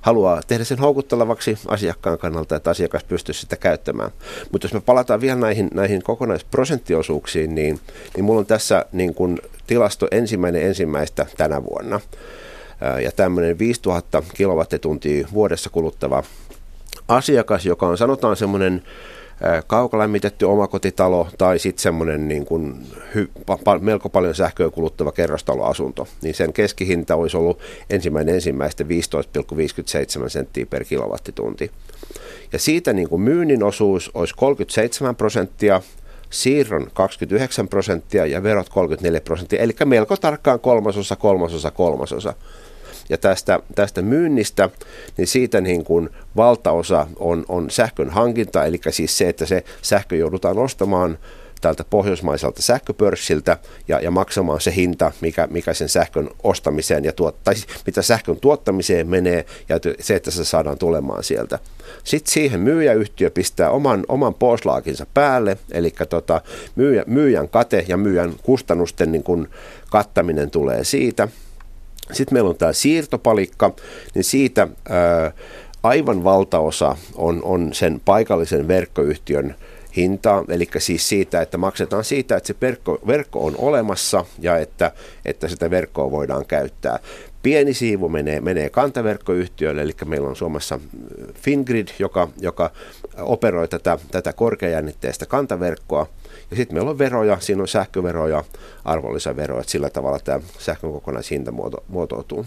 haluaa 0.00 0.40
tehdä 0.46 0.64
sen 0.64 0.78
houkuttelevaksi 0.78 1.58
asiakkaan 1.66 2.18
kannalta, 2.18 2.56
että 2.56 2.70
asiakas 2.70 3.04
pystyisi 3.04 3.40
sitä 3.40 3.56
käyttämään. 3.56 4.10
Mutta 4.52 4.64
jos 4.64 4.74
me 4.74 4.80
palataan 4.80 5.20
vielä 5.20 5.40
näihin, 5.40 5.68
näihin 5.74 6.02
kokonaisprosenttiosuuksiin, 6.02 7.54
niin, 7.54 7.80
niin 8.16 8.24
mulla 8.24 8.40
on 8.40 8.46
tässä 8.46 8.86
niin 8.92 9.14
kuin 9.14 9.38
tilasto 9.66 10.08
ensimmäinen 10.10 10.62
ensimmäistä 10.62 11.26
tänä 11.36 11.64
vuonna. 11.64 12.00
Ja 13.02 13.12
tämmöinen 13.12 13.58
5000 13.58 14.22
kilowattituntia 14.34 15.28
vuodessa 15.32 15.70
kuluttava 15.70 16.22
asiakas, 17.08 17.66
joka 17.66 17.86
on 17.86 17.98
sanotaan 17.98 18.36
semmoinen 18.36 18.82
kaukolämmitetty 19.66 20.44
omakotitalo 20.44 21.28
tai 21.38 21.58
sitten 21.58 21.82
semmoinen 21.82 22.28
niin 22.28 22.44
kuin 22.44 22.86
hy, 23.14 23.30
pa, 23.46 23.78
melko 23.78 24.08
paljon 24.08 24.34
sähköä 24.34 24.70
kuluttava 24.70 25.12
kerrostaloasunto, 25.12 26.08
niin 26.22 26.34
sen 26.34 26.52
keskihinta 26.52 27.16
olisi 27.16 27.36
ollut 27.36 27.58
ensimmäinen 27.90 28.34
ensimmäistä 28.34 28.84
15,57 30.22 30.28
senttiä 30.28 30.66
per 30.66 30.84
kilowattitunti. 30.84 31.70
Ja 32.52 32.58
siitä 32.58 32.92
niin 32.92 33.08
kuin 33.08 33.22
myynnin 33.22 33.62
osuus 33.62 34.10
olisi 34.14 34.34
37 34.34 35.16
prosenttia, 35.16 35.82
siirron 36.30 36.90
29 36.94 37.68
prosenttia 37.68 38.26
ja 38.26 38.42
verot 38.42 38.68
34 38.68 39.20
prosenttia, 39.20 39.62
eli 39.62 39.72
melko 39.84 40.16
tarkkaan 40.16 40.60
kolmasosa, 40.60 41.16
kolmasosa, 41.16 41.70
kolmasosa. 41.70 42.34
Ja 43.08 43.18
tästä, 43.18 43.60
tästä 43.74 44.02
myynnistä, 44.02 44.70
niin 45.16 45.26
siitä 45.26 45.60
niin 45.60 45.84
kuin 45.84 46.10
valtaosa 46.36 47.06
on, 47.16 47.44
on 47.48 47.70
sähkön 47.70 48.10
hankinta, 48.10 48.64
eli 48.64 48.80
siis 48.90 49.18
se, 49.18 49.28
että 49.28 49.46
se 49.46 49.64
sähkö 49.82 50.16
joudutaan 50.16 50.58
ostamaan 50.58 51.18
tältä 51.62 51.84
pohjoismaiselta 51.90 52.62
sähköpörssiltä 52.62 53.56
ja, 53.88 54.00
ja 54.00 54.10
maksamaan 54.10 54.60
se 54.60 54.74
hinta, 54.74 55.12
mikä, 55.20 55.46
mikä 55.50 55.74
sen 55.74 55.88
sähkön 55.88 56.28
ostamiseen 56.42 57.04
ja 57.04 57.12
tuot, 57.12 57.36
tai 57.44 57.54
siis 57.54 57.66
mitä 57.86 58.02
sähkön 58.02 58.40
tuottamiseen 58.40 59.08
menee 59.08 59.46
ja 59.68 59.78
se, 60.00 60.14
että 60.14 60.30
se 60.30 60.44
saadaan 60.44 60.78
tulemaan 60.78 61.24
sieltä. 61.24 61.58
Sitten 62.04 62.32
siihen 62.32 62.60
myyjäyhtiö 62.60 63.30
pistää 63.30 63.70
oman, 63.70 64.04
oman 64.08 64.34
poslaakinsa 64.34 65.06
päälle, 65.14 65.58
eli 65.70 65.92
tota, 66.08 66.40
myyjä, 66.76 67.04
myyjän 67.06 67.48
kate 67.48 67.84
ja 67.88 67.96
myyjän 67.96 68.32
kustannusten 68.42 69.12
niin 69.12 69.22
kun 69.22 69.48
kattaminen 69.90 70.50
tulee 70.50 70.84
siitä. 70.84 71.28
Sitten 72.12 72.34
meillä 72.34 72.50
on 72.50 72.56
tämä 72.56 72.72
siirtopalikka, 72.72 73.74
niin 74.14 74.24
siitä 74.24 74.68
ää, 74.88 75.32
aivan 75.82 76.24
valtaosa 76.24 76.96
on, 77.14 77.40
on 77.44 77.74
sen 77.74 78.00
paikallisen 78.04 78.68
verkkoyhtiön 78.68 79.54
hintaa, 79.96 80.44
eli 80.48 80.68
siis 80.78 81.08
siitä, 81.08 81.42
että 81.42 81.58
maksetaan 81.58 82.04
siitä, 82.04 82.36
että 82.36 82.46
se 82.46 82.54
verkko, 82.60 82.98
verkko 83.06 83.46
on 83.46 83.54
olemassa 83.58 84.24
ja 84.38 84.58
että, 84.58 84.92
että 85.24 85.48
sitä 85.48 85.70
verkkoa 85.70 86.10
voidaan 86.10 86.46
käyttää. 86.46 86.98
Pieni 87.42 87.74
siivu 87.74 88.08
menee, 88.08 88.40
menee 88.40 88.70
kantaverkkoyhtiölle, 88.70 89.82
eli 89.82 89.92
meillä 90.04 90.28
on 90.28 90.36
Suomessa 90.36 90.80
Fingrid, 91.34 91.88
joka, 91.98 92.28
joka 92.40 92.70
operoi 93.18 93.68
tätä, 93.68 93.98
tätä 94.10 94.32
korkeajännitteistä 94.32 95.26
kantaverkkoa, 95.26 96.06
sitten 96.56 96.76
meillä 96.76 96.90
on 96.90 96.98
veroja, 96.98 97.40
siinä 97.40 97.62
on 97.62 97.68
sähköveroja, 97.68 98.44
arvonlisäveroja, 98.84 99.60
että 99.60 99.72
sillä 99.72 99.90
tavalla 99.90 100.18
tämä 100.18 100.40
sähkön 100.58 100.92
kokonaishinta 100.92 101.52
muoto, 101.52 101.84
muotoutuu. 101.88 102.46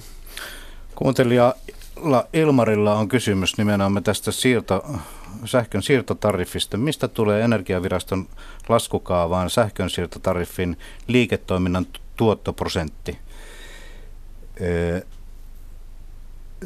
Kuuntelijalla 0.95 2.27
Ilmarilla 2.33 2.95
on 2.95 3.07
kysymys 3.07 3.57
nimenomaan 3.57 4.03
tästä 4.03 4.31
siirto, 4.31 4.85
sähkön 5.45 5.83
siirtotariffista. 5.83 6.77
Mistä 6.77 7.07
tulee 7.07 7.43
Energiaviraston 7.43 8.27
laskukaavaan 8.69 9.49
sähkön 9.49 9.89
siirtotariffin 9.89 10.77
liiketoiminnan 11.07 11.87
tuottoprosentti? 12.15 13.17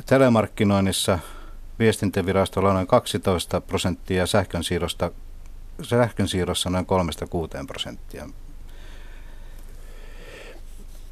telemarkkinoinnissa 0.05 1.19
viestintävirastolla 1.79 2.69
on 2.69 2.75
noin 2.75 2.87
12 2.87 3.61
prosenttia 3.61 4.27
sähkön 4.27 4.63
siirrosta 4.63 5.11
sähkön 5.81 6.27
siirrossa 6.27 6.69
noin 6.69 6.85
3-6 7.61 7.65
prosenttia. 7.67 8.29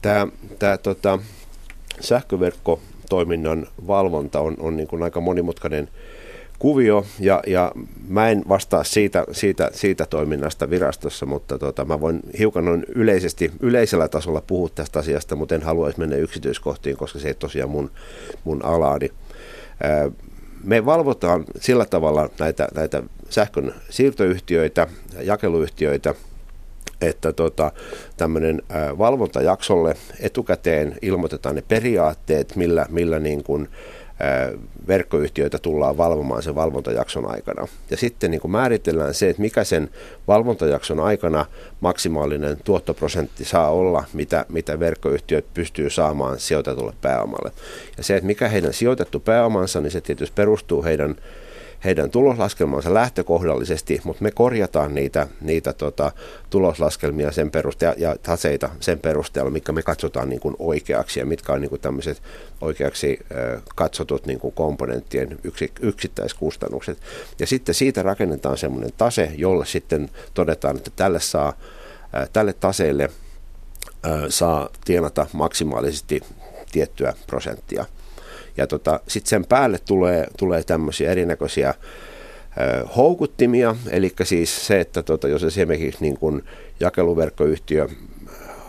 Tämä, 0.01 0.27
tämä 0.59 0.77
tota, 0.77 1.19
sähköverkkotoiminnan 1.99 3.67
valvonta 3.87 4.39
on, 4.39 4.55
on 4.59 4.77
niin 4.77 4.87
kuin 4.87 5.03
aika 5.03 5.21
monimutkainen 5.21 5.89
kuvio 6.59 7.05
ja, 7.19 7.43
ja 7.47 7.71
mä 8.07 8.29
en 8.29 8.43
vastaa 8.49 8.83
siitä, 8.83 9.25
siitä, 9.31 9.69
siitä 9.73 10.05
toiminnasta 10.05 10.69
virastossa, 10.69 11.25
mutta 11.25 11.59
tota, 11.59 11.85
mä 11.85 12.01
voin 12.01 12.19
hiukan 12.39 12.65
noin 12.65 12.85
yleisesti, 12.95 13.51
yleisellä 13.59 14.07
tasolla 14.07 14.41
puhua 14.41 14.69
tästä 14.75 14.99
asiasta, 14.99 15.35
mutta 15.35 15.55
en 15.55 15.63
haluaisi 15.63 15.99
mennä 15.99 16.15
yksityiskohtiin, 16.15 16.97
koska 16.97 17.19
se 17.19 17.27
ei 17.27 17.33
tosiaan 17.33 17.69
mun, 17.69 17.91
mun 18.43 18.65
alaani. 18.65 19.11
Me 20.63 20.85
valvotaan 20.85 21.45
sillä 21.59 21.85
tavalla 21.85 22.29
näitä, 22.39 22.67
näitä 22.75 23.03
sähkön 23.29 23.73
siirtoyhtiöitä, 23.89 24.87
jakeluyhtiöitä, 25.21 26.13
että 27.01 27.33
tota, 27.33 27.71
tämmöinen 28.17 28.61
valvontajaksolle 28.97 29.95
etukäteen 30.19 30.95
ilmoitetaan 31.01 31.55
ne 31.55 31.63
periaatteet, 31.67 32.55
millä, 32.55 32.85
millä 32.89 33.19
niin 33.19 33.43
kuin, 33.43 33.69
verkkoyhtiöitä 34.87 35.59
tullaan 35.59 35.97
valvomaan 35.97 36.43
sen 36.43 36.55
valvontajakson 36.55 37.31
aikana. 37.31 37.67
Ja 37.89 37.97
sitten 37.97 38.31
niin 38.31 38.41
kuin 38.41 38.51
määritellään 38.51 39.13
se, 39.13 39.29
että 39.29 39.41
mikä 39.41 39.63
sen 39.63 39.89
valvontajakson 40.27 40.99
aikana 40.99 41.45
maksimaalinen 41.79 42.57
tuottoprosentti 42.63 43.45
saa 43.45 43.69
olla, 43.69 44.03
mitä, 44.13 44.45
mitä 44.49 44.79
verkkoyhtiöt 44.79 45.45
pystyy 45.53 45.89
saamaan 45.89 46.39
sijoitetulle 46.39 46.93
pääomalle. 47.01 47.51
Ja 47.97 48.03
se, 48.03 48.15
että 48.15 48.27
mikä 48.27 48.47
heidän 48.47 48.73
sijoitettu 48.73 49.19
pääomansa, 49.19 49.81
niin 49.81 49.91
se 49.91 50.01
tietysti 50.01 50.35
perustuu 50.35 50.83
heidän 50.83 51.15
heidän 51.83 52.11
tuloslaskelmansa 52.11 52.93
lähtökohdallisesti, 52.93 54.01
mutta 54.03 54.23
me 54.23 54.31
korjataan 54.31 54.95
niitä, 54.95 55.27
niitä 55.41 55.73
tota, 55.73 56.11
tuloslaskelmia 56.49 57.31
sen 57.31 57.51
perusteella 57.51 57.95
ja 57.97 58.15
taseita 58.23 58.69
sen 58.79 58.99
perusteella, 58.99 59.51
mikä 59.51 59.71
me 59.71 59.83
katsotaan 59.83 60.29
niin 60.29 60.39
kuin 60.39 60.55
oikeaksi 60.59 61.19
ja 61.19 61.25
mitkä 61.25 61.53
on 61.53 61.61
niin 61.61 61.69
kuin 61.69 61.81
tämmöiset 61.81 62.21
oikeaksi 62.61 63.19
katsotut 63.75 64.25
niin 64.25 64.39
kuin 64.39 64.53
komponenttien 64.53 65.39
yksi, 65.43 65.71
yksittäiskustannukset. 65.81 66.97
Ja 67.39 67.47
sitten 67.47 67.75
siitä 67.75 68.03
rakennetaan 68.03 68.57
semmoinen 68.57 68.91
tase, 68.97 69.31
jolle 69.35 69.65
sitten 69.65 70.09
todetaan, 70.33 70.77
että 70.77 70.91
tälle 70.95 71.19
saa 71.19 71.53
tälle 72.33 72.53
taseelle 72.53 73.09
saa 74.29 74.69
tienata 74.85 75.27
maksimaalisesti 75.33 76.21
tiettyä 76.71 77.13
prosenttia. 77.27 77.85
Ja 78.57 78.67
tota, 78.67 78.99
sitten 79.07 79.29
sen 79.29 79.45
päälle 79.45 79.79
tulee, 79.85 80.27
tulee 80.37 80.63
tämmöisiä 80.63 81.11
erinäköisiä 81.11 81.69
ö, 81.69 82.87
houkuttimia, 82.87 83.75
eli 83.89 84.13
siis 84.23 84.67
se, 84.67 84.79
että 84.79 85.03
tota, 85.03 85.27
jos 85.27 85.43
esimerkiksi 85.43 86.01
niin 86.01 86.17
kun 86.17 86.43
jakeluverkkoyhtiö 86.79 87.87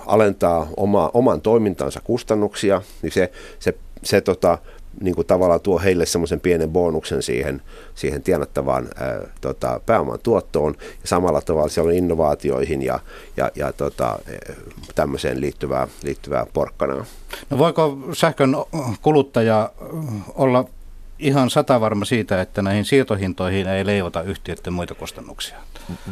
alentaa 0.06 0.68
oma, 0.76 1.10
oman 1.14 1.40
toimintansa 1.40 2.00
kustannuksia, 2.04 2.82
niin 3.02 3.12
se, 3.12 3.32
se, 3.58 3.74
se 4.02 4.20
tota, 4.20 4.58
niin 5.00 5.14
kuin 5.14 5.26
tavallaan 5.26 5.60
tuo 5.60 5.78
heille 5.78 6.06
semmoisen 6.06 6.40
pienen 6.40 6.70
bonuksen 6.70 7.22
siihen, 7.22 7.62
siihen 7.94 8.22
tienattavaan 8.22 8.88
ää, 8.96 9.20
tota, 9.40 9.80
pääoman 9.86 10.18
tuottoon. 10.22 10.74
Ja 10.78 11.08
samalla 11.08 11.40
tavalla 11.40 11.68
siellä 11.68 11.88
on 11.88 11.96
innovaatioihin 11.96 12.82
ja, 12.82 13.00
ja, 13.36 13.50
ja 13.54 13.72
tota, 13.72 14.18
tämmöiseen 14.94 15.40
liittyvää, 15.40 15.88
liittyvää 16.02 16.46
porkkanaa. 16.52 17.04
No 17.50 17.58
voiko 17.58 17.98
sähkön 18.12 18.56
kuluttaja 19.02 19.70
olla 20.34 20.64
ihan 21.18 21.50
satavarma 21.50 22.04
siitä, 22.04 22.40
että 22.40 22.62
näihin 22.62 22.84
siirtohintoihin 22.84 23.68
ei 23.68 23.86
leivota 23.86 24.22
yhtiöiden 24.22 24.72
muita 24.72 24.94
kustannuksia? 24.94 25.56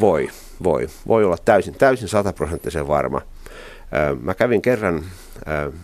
Voi, 0.01 0.29
voi. 0.65 0.89
Voi 1.09 1.25
olla 1.25 1.37
täysin, 1.45 1.75
täysin 1.75 2.09
sataprosenttisen 2.09 2.89
varma. 2.89 3.21
Mä 4.21 4.35
kävin 4.35 4.63
kerran 4.63 5.05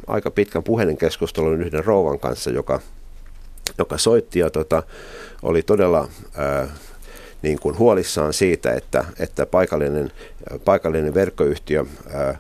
aika 0.07 0.31
pitkän 0.31 0.63
puhelinkeskustelun 0.63 1.63
yhden 1.63 1.85
rouvan 1.85 2.19
kanssa, 2.19 2.51
joka, 2.51 2.81
joka 3.79 3.99
soitti 3.99 4.39
ja 4.39 4.51
tota, 4.51 4.83
oli 5.43 5.63
todella 5.63 6.09
niin 7.43 7.61
kuin 7.61 7.79
huolissaan 7.79 8.33
siitä, 8.33 8.73
että, 8.73 9.05
että 9.19 9.47
paikallinen, 9.47 10.13
paikallinen 10.65 11.15
verkkoyhtiö 11.15 11.85
ää, 12.13 12.39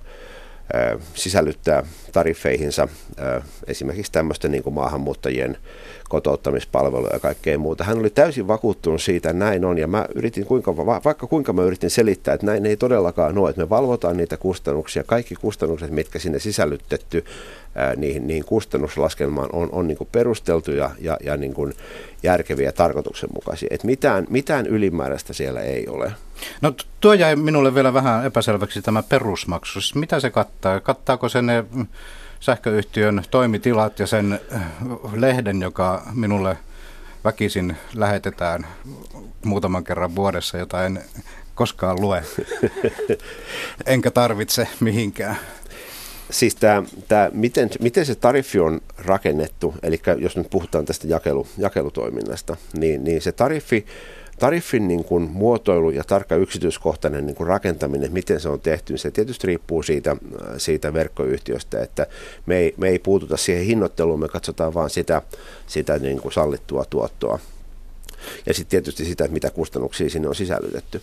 sisällyttää 1.14 1.83
tariffeihinsa 2.12 2.88
esimerkiksi 3.66 4.12
tämmöisten 4.12 4.50
niin 4.50 4.62
kuin 4.62 4.75
maahanmuuttajien 4.75 5.57
kotouttamispalveluja 6.09 7.12
ja 7.12 7.21
kaikkea 7.21 7.59
muuta. 7.59 7.85
Hän 7.85 7.99
oli 7.99 8.11
täysin 8.11 8.49
vakuuttunut 8.49 9.02
siitä, 9.02 9.31
että 9.31 9.45
näin 9.45 9.64
on, 9.64 9.78
ja 9.78 9.87
mä 9.87 10.07
yritin 10.14 10.47
kuinka, 10.47 10.76
vaikka 10.76 11.26
kuinka 11.26 11.52
mä 11.52 11.62
yritin 11.62 11.90
selittää, 11.90 12.35
että 12.35 12.47
näin 12.47 12.66
ei 12.66 12.76
todellakaan 12.76 13.38
ole, 13.38 13.50
että 13.50 13.62
me 13.62 13.69
valvotaan 13.69 14.16
niitä 14.16 14.37
kustannuksia, 14.37 15.04
kaikki 15.04 15.35
kustannukset, 15.35 15.90
mitkä 15.90 16.19
sinne 16.19 16.38
sisällytetty 16.38 17.25
niihin, 17.97 18.26
niihin 18.26 18.45
kustannuslaskelmaan 18.45 19.49
on, 19.52 19.69
on 19.73 19.88
niin 19.88 19.99
perusteltuja 20.12 20.90
ja, 21.00 21.16
ja 21.25 21.37
niin 21.37 21.54
järkeviä 22.23 22.69
ja 22.69 22.73
tarkoituksenmukaisia. 22.73 23.69
Että 23.71 23.87
mitään, 23.87 24.26
mitään 24.31 24.66
ylimääräistä 24.66 25.33
siellä 25.33 25.61
ei 25.61 25.88
ole. 25.88 26.12
No 26.61 26.72
tuo 27.00 27.12
jäi 27.12 27.37
minulle 27.37 27.75
vielä 27.75 27.94
vähän 27.94 28.26
epäselväksi 28.26 28.82
tämä 28.82 29.02
perusmaksu. 29.02 29.80
Siis 29.80 29.94
mitä 29.94 30.20
se 30.20 30.30
kattaa? 30.30 30.80
Kattaako 30.80 31.28
se 31.28 31.42
ne 31.42 31.64
sähköyhtiön 32.40 33.22
toimitilat 33.30 33.99
ja 33.99 34.06
sen 34.06 34.40
äh, 34.54 34.62
lehden, 35.14 35.62
joka 35.62 36.02
minulle 36.14 36.56
väkisin 37.25 37.76
lähetetään 37.94 38.66
muutaman 39.44 39.84
kerran 39.84 40.16
vuodessa, 40.16 40.58
jota 40.58 40.84
en 40.84 41.02
koskaan 41.54 42.00
lue, 42.00 42.25
enkä 43.87 44.11
tarvitse 44.11 44.68
mihinkään. 44.80 45.37
Siis 46.30 46.54
tämä, 46.54 46.82
tämä, 47.08 47.30
miten, 47.32 47.70
miten 47.80 48.06
se 48.06 48.14
tariffi 48.14 48.58
on 48.58 48.80
rakennettu, 48.99 49.75
eli 49.82 50.00
jos 50.18 50.37
nyt 50.37 50.50
puhutaan 50.50 50.84
tästä 50.84 51.06
jakelu, 51.06 51.46
jakelutoiminnasta, 51.58 52.56
niin, 52.78 53.04
niin 53.04 53.22
se 53.22 53.32
tariffi 53.32 53.87
Tariffin 54.39 54.89
niin 54.89 55.05
kuin 55.05 55.23
muotoilu 55.23 55.91
ja 55.91 56.05
tarkka 56.05 56.37
yksityiskohtainen 56.37 57.27
niin 57.27 57.37
kuin 57.37 57.47
rakentaminen, 57.47 58.12
miten 58.12 58.41
se 58.41 58.49
on 58.49 58.61
tehty, 58.61 58.93
niin 58.93 58.99
se 58.99 59.11
tietysti 59.11 59.47
riippuu 59.47 59.83
siitä, 59.83 60.17
siitä 60.59 60.93
verkkoyhtiöstä, 60.93 61.83
että 61.83 62.07
me 62.47 62.57
ei, 62.57 62.75
me 62.77 62.89
ei 62.89 62.99
puututa 62.99 63.37
siihen 63.37 63.65
hinnoitteluun, 63.65 64.21
me 64.21 64.29
katsotaan 64.29 64.75
vain 64.75 64.91
sitä, 64.91 65.23
sitä 65.67 65.99
niin 65.99 66.21
kuin 66.21 66.33
sallittua 66.33 66.85
tuottoa. 66.91 67.39
Ja 68.47 68.55
sitten 68.55 68.71
tietysti 68.71 69.05
sitä, 69.05 69.29
mitä 69.29 69.51
kustannuksia 69.51 70.11
sinne 70.11 70.29
on 70.29 70.35
sisällytetty. 70.35 71.03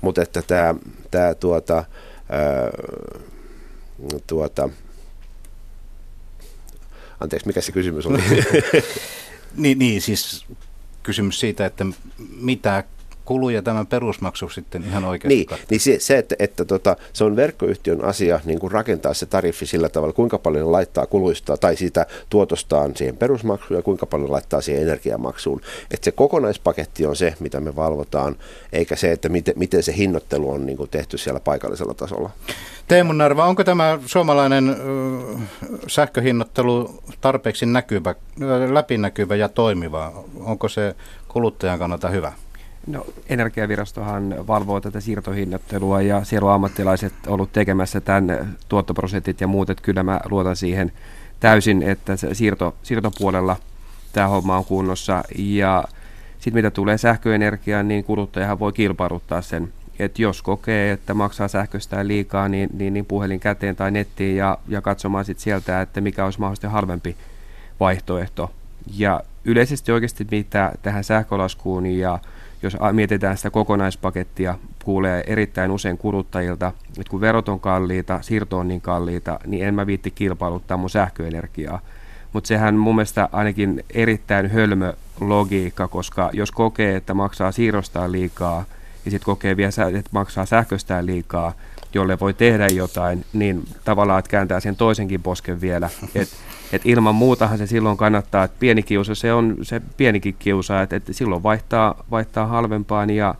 Mutta 0.00 0.22
että 0.22 0.42
tämä, 0.42 0.74
tämä 1.10 1.34
tuota, 1.34 1.84
ää, 2.28 2.70
tuota, 4.26 4.68
anteeksi, 7.20 7.46
mikä 7.46 7.60
se 7.60 7.72
kysymys 7.72 8.06
oli? 8.06 8.18
niin, 9.56 9.78
niin, 9.78 10.02
siis 10.02 10.46
kysymys 11.02 11.40
siitä, 11.40 11.66
että 11.66 11.86
mitä 12.40 12.84
kuluja 13.30 13.62
tämä 13.62 13.84
perusmaksu 13.84 14.48
sitten 14.48 14.84
ihan 14.84 15.04
oikeasti 15.04 15.34
Niin, 15.34 15.46
niin 15.70 15.80
se, 15.80 15.96
se 16.00 16.18
että, 16.18 16.34
että 16.38 16.64
tota, 16.64 16.96
se 17.12 17.24
on 17.24 17.36
verkkoyhtiön 17.36 18.04
asia 18.04 18.40
niin 18.44 18.58
kuin 18.58 18.72
rakentaa 18.72 19.14
se 19.14 19.26
tariffi 19.26 19.66
sillä 19.66 19.88
tavalla, 19.88 20.12
kuinka 20.12 20.38
paljon 20.38 20.72
laittaa 20.72 21.06
kuluista 21.06 21.56
tai 21.56 21.76
siitä 21.76 22.06
tuotostaan 22.30 22.96
siihen 22.96 23.16
perusmaksuun 23.16 23.78
ja 23.78 23.82
kuinka 23.82 24.06
paljon 24.06 24.32
laittaa 24.32 24.60
siihen 24.60 24.82
energiamaksuun. 24.82 25.60
Että 25.90 26.04
se 26.04 26.12
kokonaispaketti 26.12 27.06
on 27.06 27.16
se, 27.16 27.34
mitä 27.40 27.60
me 27.60 27.76
valvotaan, 27.76 28.36
eikä 28.72 28.96
se, 28.96 29.12
että 29.12 29.28
miten, 29.28 29.54
miten 29.56 29.82
se 29.82 29.96
hinnoittelu 29.96 30.50
on 30.50 30.66
niin 30.66 30.76
kuin 30.76 30.90
tehty 30.90 31.18
siellä 31.18 31.40
paikallisella 31.40 31.94
tasolla. 31.94 32.30
Teemu 32.88 33.12
Narva, 33.12 33.44
onko 33.46 33.64
tämä 33.64 33.98
suomalainen 34.06 34.76
sähköhinnoittelu 35.86 37.02
tarpeeksi 37.20 37.66
näkyvä, 37.66 38.14
läpinäkyvä 38.70 39.36
ja 39.36 39.48
toimiva? 39.48 40.24
Onko 40.40 40.68
se 40.68 40.94
kuluttajan 41.28 41.78
kannalta 41.78 42.08
hyvä? 42.08 42.32
No, 42.86 43.06
energiavirastohan 43.28 44.34
valvoo 44.46 44.80
tätä 44.80 45.00
siirtohinnattelua 45.00 46.02
ja 46.02 46.24
siellä 46.24 46.48
on 46.48 46.54
ammattilaiset 46.54 47.12
ollut 47.26 47.52
tekemässä 47.52 48.00
tämän 48.00 48.56
tuottoprosentit 48.68 49.40
ja 49.40 49.46
muut, 49.46 49.70
että 49.70 49.82
kyllä 49.82 50.02
mä 50.02 50.20
luotan 50.30 50.56
siihen 50.56 50.92
täysin, 51.40 51.82
että 51.82 52.12
siirto, 52.32 52.74
siirtopuolella 52.82 53.56
tämä 54.12 54.28
homma 54.28 54.56
on 54.56 54.64
kunnossa 54.64 55.24
ja 55.38 55.84
sitten 56.34 56.54
mitä 56.54 56.70
tulee 56.70 56.98
sähköenergiaan, 56.98 57.88
niin 57.88 58.04
kuluttajahan 58.04 58.58
voi 58.58 58.72
kilpailuttaa 58.72 59.42
sen, 59.42 59.72
että 59.98 60.22
jos 60.22 60.42
kokee, 60.42 60.92
että 60.92 61.14
maksaa 61.14 61.48
sähköstä 61.48 62.06
liikaa, 62.06 62.48
niin, 62.48 62.70
niin, 62.72 62.94
niin 62.94 63.06
puhelin 63.06 63.40
käteen 63.40 63.76
tai 63.76 63.90
nettiin 63.90 64.36
ja, 64.36 64.58
ja 64.68 64.82
katsomaan 64.82 65.24
sitten 65.24 65.42
sieltä, 65.42 65.80
että 65.80 66.00
mikä 66.00 66.24
olisi 66.24 66.40
mahdollisesti 66.40 66.66
halvempi 66.66 67.16
vaihtoehto. 67.80 68.50
Ja 68.96 69.20
yleisesti 69.44 69.92
oikeasti 69.92 70.26
mitä 70.30 70.72
tähän 70.82 71.04
sähkölaskuun 71.04 71.86
ja 71.86 72.18
jos 72.62 72.76
mietitään 72.92 73.36
sitä 73.36 73.50
kokonaispakettia, 73.50 74.58
kuulee 74.84 75.24
erittäin 75.26 75.70
usein 75.70 75.98
kuluttajilta, 75.98 76.72
että 76.88 77.10
kun 77.10 77.20
verot 77.20 77.48
on 77.48 77.60
kalliita, 77.60 78.18
siirto 78.22 78.58
on 78.58 78.68
niin 78.68 78.80
kalliita, 78.80 79.40
niin 79.46 79.64
en 79.64 79.74
mä 79.74 79.86
viitti 79.86 80.10
kilpailuttaa 80.10 80.76
mun 80.76 80.90
sähköenergiaa. 80.90 81.80
Mutta 82.32 82.48
sehän 82.48 82.74
mun 82.74 82.94
mielestä 82.94 83.28
ainakin 83.32 83.84
erittäin 83.94 84.50
hölmö 84.50 84.92
logiikka, 85.20 85.88
koska 85.88 86.30
jos 86.32 86.52
kokee, 86.52 86.96
että 86.96 87.14
maksaa 87.14 87.52
siirrostaan 87.52 88.12
liikaa 88.12 88.64
ja 89.04 89.10
sitten 89.10 89.24
kokee 89.24 89.56
vielä, 89.56 89.88
että 89.98 90.10
maksaa 90.12 90.46
sähköstään 90.46 91.06
liikaa, 91.06 91.52
jolle 91.94 92.20
voi 92.20 92.34
tehdä 92.34 92.66
jotain, 92.66 93.24
niin 93.32 93.64
tavallaan 93.84 94.18
että 94.18 94.30
kääntää 94.30 94.60
sen 94.60 94.76
toisenkin 94.76 95.22
posken 95.22 95.60
vielä. 95.60 95.90
Että 96.14 96.36
et 96.72 96.82
ilman 96.84 97.14
muutahan 97.14 97.58
se 97.58 97.66
silloin 97.66 97.96
kannattaa, 97.96 98.44
että 98.44 98.56
pieni 98.60 98.82
kiusa, 98.82 99.14
se 99.14 99.32
on 99.32 99.56
se 99.62 99.80
pienikin 99.96 100.36
kiusa, 100.38 100.82
että 100.82 100.96
et 100.96 101.04
silloin 101.10 101.42
vaihtaa, 101.42 102.04
vaihtaa 102.10 102.46
halvempaan 102.46 103.10
ja 103.10 103.34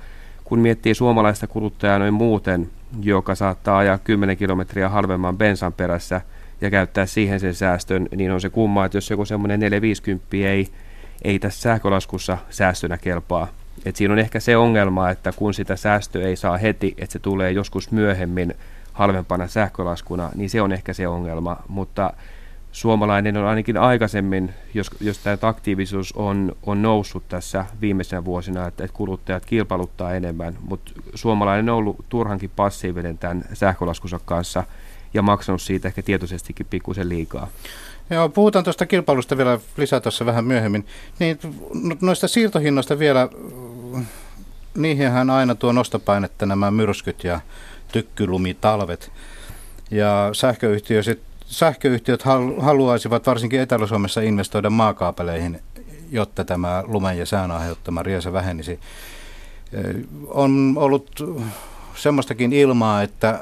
kun 0.44 0.58
miettii 0.58 0.94
suomalaista 0.94 1.46
kuluttajaa 1.46 1.98
noin 1.98 2.14
muuten, 2.14 2.70
joka 3.02 3.34
saattaa 3.34 3.78
ajaa 3.78 3.98
10 3.98 4.36
kilometriä 4.36 4.88
halvemman 4.88 5.38
bensan 5.38 5.72
perässä 5.72 6.20
ja 6.60 6.70
käyttää 6.70 7.06
siihen 7.06 7.40
sen 7.40 7.54
säästön, 7.54 8.08
niin 8.16 8.32
on 8.32 8.40
se 8.40 8.48
kumma, 8.48 8.84
että 8.84 8.96
jos 8.96 9.10
joku 9.10 9.24
semmoinen 9.24 9.60
450 9.60 10.26
ei, 10.36 10.68
ei 11.22 11.38
tässä 11.38 11.60
sähkölaskussa 11.60 12.38
säästönä 12.50 12.98
kelpaa. 12.98 13.48
Et 13.84 13.96
siinä 13.96 14.12
on 14.12 14.18
ehkä 14.18 14.40
se 14.40 14.56
ongelma, 14.56 15.10
että 15.10 15.32
kun 15.32 15.54
sitä 15.54 15.76
säästöä 15.76 16.26
ei 16.26 16.36
saa 16.36 16.56
heti, 16.56 16.94
että 16.98 17.12
se 17.12 17.18
tulee 17.18 17.52
joskus 17.52 17.90
myöhemmin 17.90 18.54
halvempana 18.92 19.46
sähkölaskuna, 19.46 20.30
niin 20.34 20.50
se 20.50 20.62
on 20.62 20.72
ehkä 20.72 20.92
se 20.92 21.08
ongelma, 21.08 21.56
mutta 21.68 22.12
suomalainen 22.72 23.36
on 23.36 23.44
ainakin 23.44 23.76
aikaisemmin, 23.76 24.54
jos, 24.74 24.90
jos 25.00 25.18
tämä 25.18 25.36
aktiivisuus 25.42 26.12
on, 26.12 26.52
on 26.66 26.82
noussut 26.82 27.28
tässä 27.28 27.64
viimeisenä 27.80 28.24
vuosina, 28.24 28.66
että, 28.66 28.84
että 28.84 28.96
kuluttajat 28.96 29.46
kilpailuttaa 29.46 30.14
enemmän, 30.14 30.58
mutta 30.60 30.92
suomalainen 31.14 31.68
on 31.68 31.76
ollut 31.76 32.04
turhankin 32.08 32.50
passiivinen 32.56 33.18
tämän 33.18 33.44
sähkölaskunsa 33.52 34.20
kanssa 34.24 34.64
ja 35.14 35.22
maksanut 35.22 35.62
siitä 35.62 35.88
ehkä 35.88 36.02
tietoisestikin 36.02 36.66
pikkusen 36.70 37.08
liikaa. 37.08 37.48
Joo, 38.10 38.28
puhutaan 38.28 38.64
tuosta 38.64 38.86
kilpailusta 38.86 39.36
vielä 39.36 39.58
lisää 39.76 40.00
tuossa 40.00 40.26
vähän 40.26 40.44
myöhemmin. 40.44 40.86
Niin, 41.18 41.38
no, 41.74 41.96
noista 42.00 42.28
siirtohinnoista 42.28 42.98
vielä, 42.98 43.28
niihinhän 44.76 45.30
aina 45.30 45.54
tuo 45.54 45.72
nostopainetta 45.72 46.46
nämä 46.46 46.70
myrskyt 46.70 47.24
ja 47.24 47.40
tykkylumitalvet. 47.92 49.12
Ja 49.90 50.30
sähköyhtiöt 50.32 51.29
sähköyhtiöt 51.50 52.22
haluaisivat 52.60 53.26
varsinkin 53.26 53.60
Etelä-Suomessa 53.60 54.20
investoida 54.20 54.70
maakaapeleihin, 54.70 55.60
jotta 56.10 56.44
tämä 56.44 56.84
lumen 56.86 57.18
ja 57.18 57.26
sään 57.26 57.50
aiheuttama 57.50 58.02
riesa 58.02 58.32
vähenisi. 58.32 58.80
On 60.26 60.74
ollut 60.76 61.34
semmoistakin 61.94 62.52
ilmaa, 62.52 63.02
että 63.02 63.40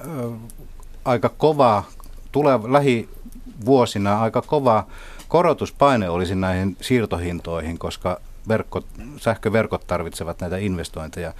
aika 1.04 1.28
kova 1.28 1.84
tulee 2.32 2.58
lähivuosina 2.68 4.20
aika 4.20 4.42
kova 4.42 4.86
korotuspaine 5.28 6.08
olisi 6.08 6.34
näihin 6.34 6.76
siirtohintoihin, 6.80 7.78
koska 7.78 8.20
verkko, 8.48 8.82
sähköverkot 9.16 9.86
tarvitsevat 9.86 10.40
näitä 10.40 10.56
investointeja. 10.56 11.32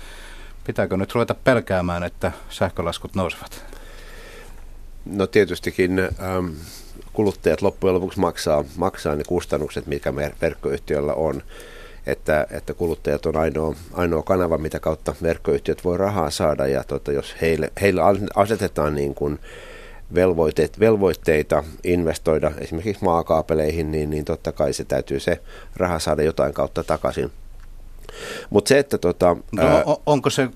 Pitääkö 0.64 0.96
nyt 0.96 1.14
ruveta 1.14 1.34
pelkäämään, 1.34 2.02
että 2.02 2.32
sähkölaskut 2.50 3.14
nousevat? 3.14 3.77
No 5.08 5.26
tietystikin 5.26 5.98
ähm, 5.98 6.46
kuluttajat 7.12 7.62
loppujen 7.62 7.94
lopuksi 7.94 8.20
maksaa, 8.20 8.64
maksaa 8.76 9.14
ne 9.14 9.24
kustannukset, 9.24 9.86
mikä 9.86 10.14
verkkoyhtiöllä 10.40 11.14
on. 11.14 11.42
Että, 12.06 12.46
että 12.50 12.74
kuluttajat 12.74 13.26
on 13.26 13.36
ainoa, 13.36 13.74
ainoa 13.92 14.22
kanava, 14.22 14.58
mitä 14.58 14.80
kautta 14.80 15.14
verkkoyhtiöt 15.22 15.84
voi 15.84 15.96
rahaa 15.96 16.30
saada. 16.30 16.66
Ja 16.66 16.84
tota, 16.84 17.12
jos 17.12 17.34
heille, 17.40 17.72
heille 17.80 18.00
asetetaan 18.34 18.94
niin 18.94 19.14
kuin 19.14 19.38
velvoitteet, 20.14 20.80
velvoitteita 20.80 21.64
investoida 21.84 22.52
esimerkiksi 22.58 23.04
maakaapeleihin, 23.04 23.90
niin, 23.90 24.10
niin 24.10 24.24
totta 24.24 24.52
kai 24.52 24.72
se 24.72 24.84
täytyy 24.84 25.20
se 25.20 25.40
raha 25.76 25.98
saada 25.98 26.22
jotain 26.22 26.54
kautta 26.54 26.84
takaisin. 26.84 27.30
Mutta 28.50 28.68
se, 28.68 28.78
että 28.78 28.98
tota, 28.98 29.36
no, 29.52 29.62
ää, 29.62 29.84
onko, 30.06 30.30
se, 30.30 30.48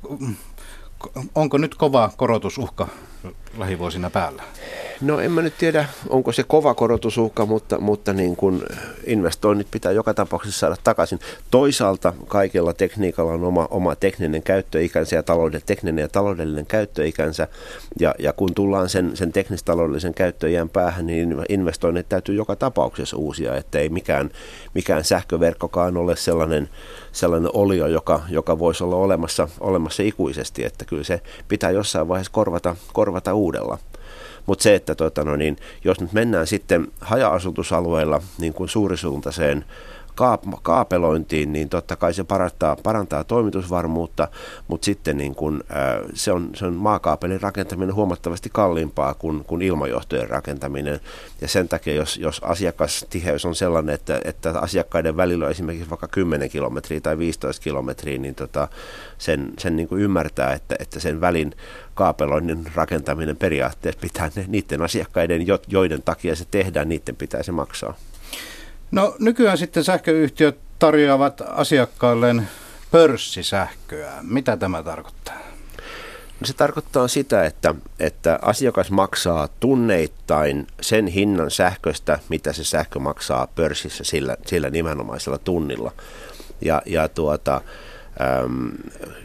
onko 1.35 1.59
nyt 1.59 1.75
kova 1.75 2.11
korotusuhka 2.17 2.89
lähivuosina 3.59 4.11
päällä? 4.11 4.43
No 5.01 5.21
en 5.21 5.33
mä 5.33 5.43
nyt 5.43 5.59
tiedä, 5.59 5.85
onko 6.09 6.33
se 6.33 6.43
kova 6.43 6.75
korotusuhka, 6.75 7.47
mutta, 7.47 7.79
mutta 7.79 8.13
niin 8.13 8.37
kun 8.37 8.63
investoinnit 9.07 9.67
pitää 9.71 9.93
joka 9.93 10.15
tapauksessa 10.15 10.59
saada 10.59 10.77
takaisin. 10.85 11.19
Toisaalta 11.51 12.13
kaikella 12.29 12.73
tekniikalla 12.73 13.33
on 13.33 13.45
oma, 13.45 13.69
oma 13.71 13.97
tekninen 13.97 14.43
käyttöikänsä 14.43 15.17
ja 15.17 15.23
talouden, 15.23 15.61
tekninen 15.67 16.03
ja 16.03 16.09
taloudellinen 16.09 16.67
käyttöikänsä. 16.67 17.49
Ja, 18.01 18.15
ja 18.19 18.33
kun 18.33 18.55
tullaan 18.55 18.89
sen, 18.89 19.17
sen 19.17 19.33
teknistaloudellisen 19.33 20.15
käyttöiän 20.15 20.69
päähän, 20.69 21.07
niin 21.07 21.37
investoinnit 21.49 22.09
täytyy 22.09 22.35
joka 22.35 22.57
tapauksessa 22.57 23.17
uusia, 23.17 23.57
että 23.57 23.79
ei 23.79 23.89
mikään, 23.89 24.31
mikään 24.75 25.05
sähköverkkokaan 25.05 25.97
ole 25.97 26.17
sellainen, 26.17 26.69
sellainen 27.13 27.51
olio, 27.55 27.87
joka, 27.87 28.21
joka 28.29 28.59
voisi 28.59 28.85
olla 28.85 28.97
olemassa, 28.97 29.49
olemassa 29.61 30.03
ikuisesti, 30.03 30.65
että 30.65 30.85
kyllä 30.85 31.05
se 31.05 31.21
pitää 31.49 31.71
jossain 31.71 32.09
vaiheessa 32.09 32.33
korvata, 32.33 32.77
korvata 32.93 33.35
uudella. 33.35 33.79
Mutta 34.47 34.63
se, 34.63 34.75
että 34.75 34.95
tota, 34.95 35.25
no 35.25 35.37
niin, 35.37 35.57
jos 35.85 36.01
nyt 36.01 36.13
mennään 36.13 36.47
sitten 36.47 36.89
haja-asutusalueilla 37.01 38.23
niin 38.39 38.55
kuin 38.55 38.69
suurisuuntaiseen 38.69 39.65
kaapelointiin, 40.63 41.53
niin 41.53 41.69
totta 41.69 41.97
kai 41.97 42.15
se 42.15 42.25
parantaa, 42.25 42.77
parantaa 42.83 43.25
toimitusvarmuutta, 43.25 44.29
mutta 44.69 44.85
sitten 44.85 45.17
niin 45.17 45.35
kun, 45.35 45.65
ää, 45.69 46.01
se, 46.15 46.33
on, 46.33 46.51
se 46.55 46.67
on 46.67 46.75
maakaapelin 46.75 47.41
rakentaminen 47.41 47.95
huomattavasti 47.95 48.51
kalliimpaa 48.53 49.15
kuin, 49.15 49.45
kuin 49.45 49.63
ilmajohtojen 49.63 50.31
rakentaminen. 50.31 51.01
Ja 51.41 51.49
sen 51.49 51.69
takia, 51.69 51.95
jos, 51.95 52.17
jos 52.17 52.41
asiakastiheys 52.45 53.45
on 53.45 53.55
sellainen, 53.55 53.95
että, 53.95 54.21
että 54.25 54.51
asiakkaiden 54.59 55.17
välillä 55.17 55.45
on 55.45 55.51
esimerkiksi 55.51 55.91
vaikka 55.91 56.09
10 56.09 56.51
kilometriä 56.51 57.01
tai 57.01 57.19
15 57.19 57.63
kilometriä, 57.63 58.19
niin 58.19 58.35
tota, 58.35 58.69
sen, 59.19 59.53
sen 59.59 59.77
niin 59.77 59.89
ymmärtää, 59.93 60.53
että, 60.53 60.77
että 60.79 61.01
sen 61.01 61.21
välin 61.21 61.55
kaapeloinnin 61.95 62.67
rakentaminen 62.75 63.37
periaatteessa 63.37 64.01
pitää 64.01 64.31
ne, 64.37 64.45
niiden 64.49 64.83
asiakkaiden, 64.83 65.47
joiden 65.69 66.03
takia 66.03 66.37
se 66.37 66.45
tehdään, 66.51 66.89
niiden 66.89 67.17
pitää 67.17 67.43
se 67.43 67.53
maksaa. 67.53 67.95
No 68.93 69.17
nykyään 69.19 69.59
sitten 69.59 69.85
sähköyhtiöt 69.85 70.59
tarjoavat 70.79 71.43
asiakkailleen 71.47 72.49
pörssisähköä. 72.91 74.13
Mitä 74.23 74.57
tämä 74.57 74.83
tarkoittaa? 74.83 75.39
No 76.41 76.47
se 76.47 76.53
tarkoittaa 76.53 77.09
sitä, 77.09 77.45
että, 77.45 77.75
että 78.01 78.39
asiakas 78.43 78.91
maksaa 78.91 79.49
tunneittain 79.61 80.67
sen 80.81 81.07
hinnan 81.07 81.51
sähköstä, 81.51 82.19
mitä 82.29 82.53
se 82.53 82.65
sähkö 82.65 82.99
maksaa 82.99 83.47
pörssissä 83.47 84.05
sillä, 84.05 84.37
sillä 84.47 84.71
nimenomaisella 84.71 85.39
tunnilla. 85.39 85.93
Ja, 86.61 86.83
ja 86.87 87.09
tuota, 87.09 87.61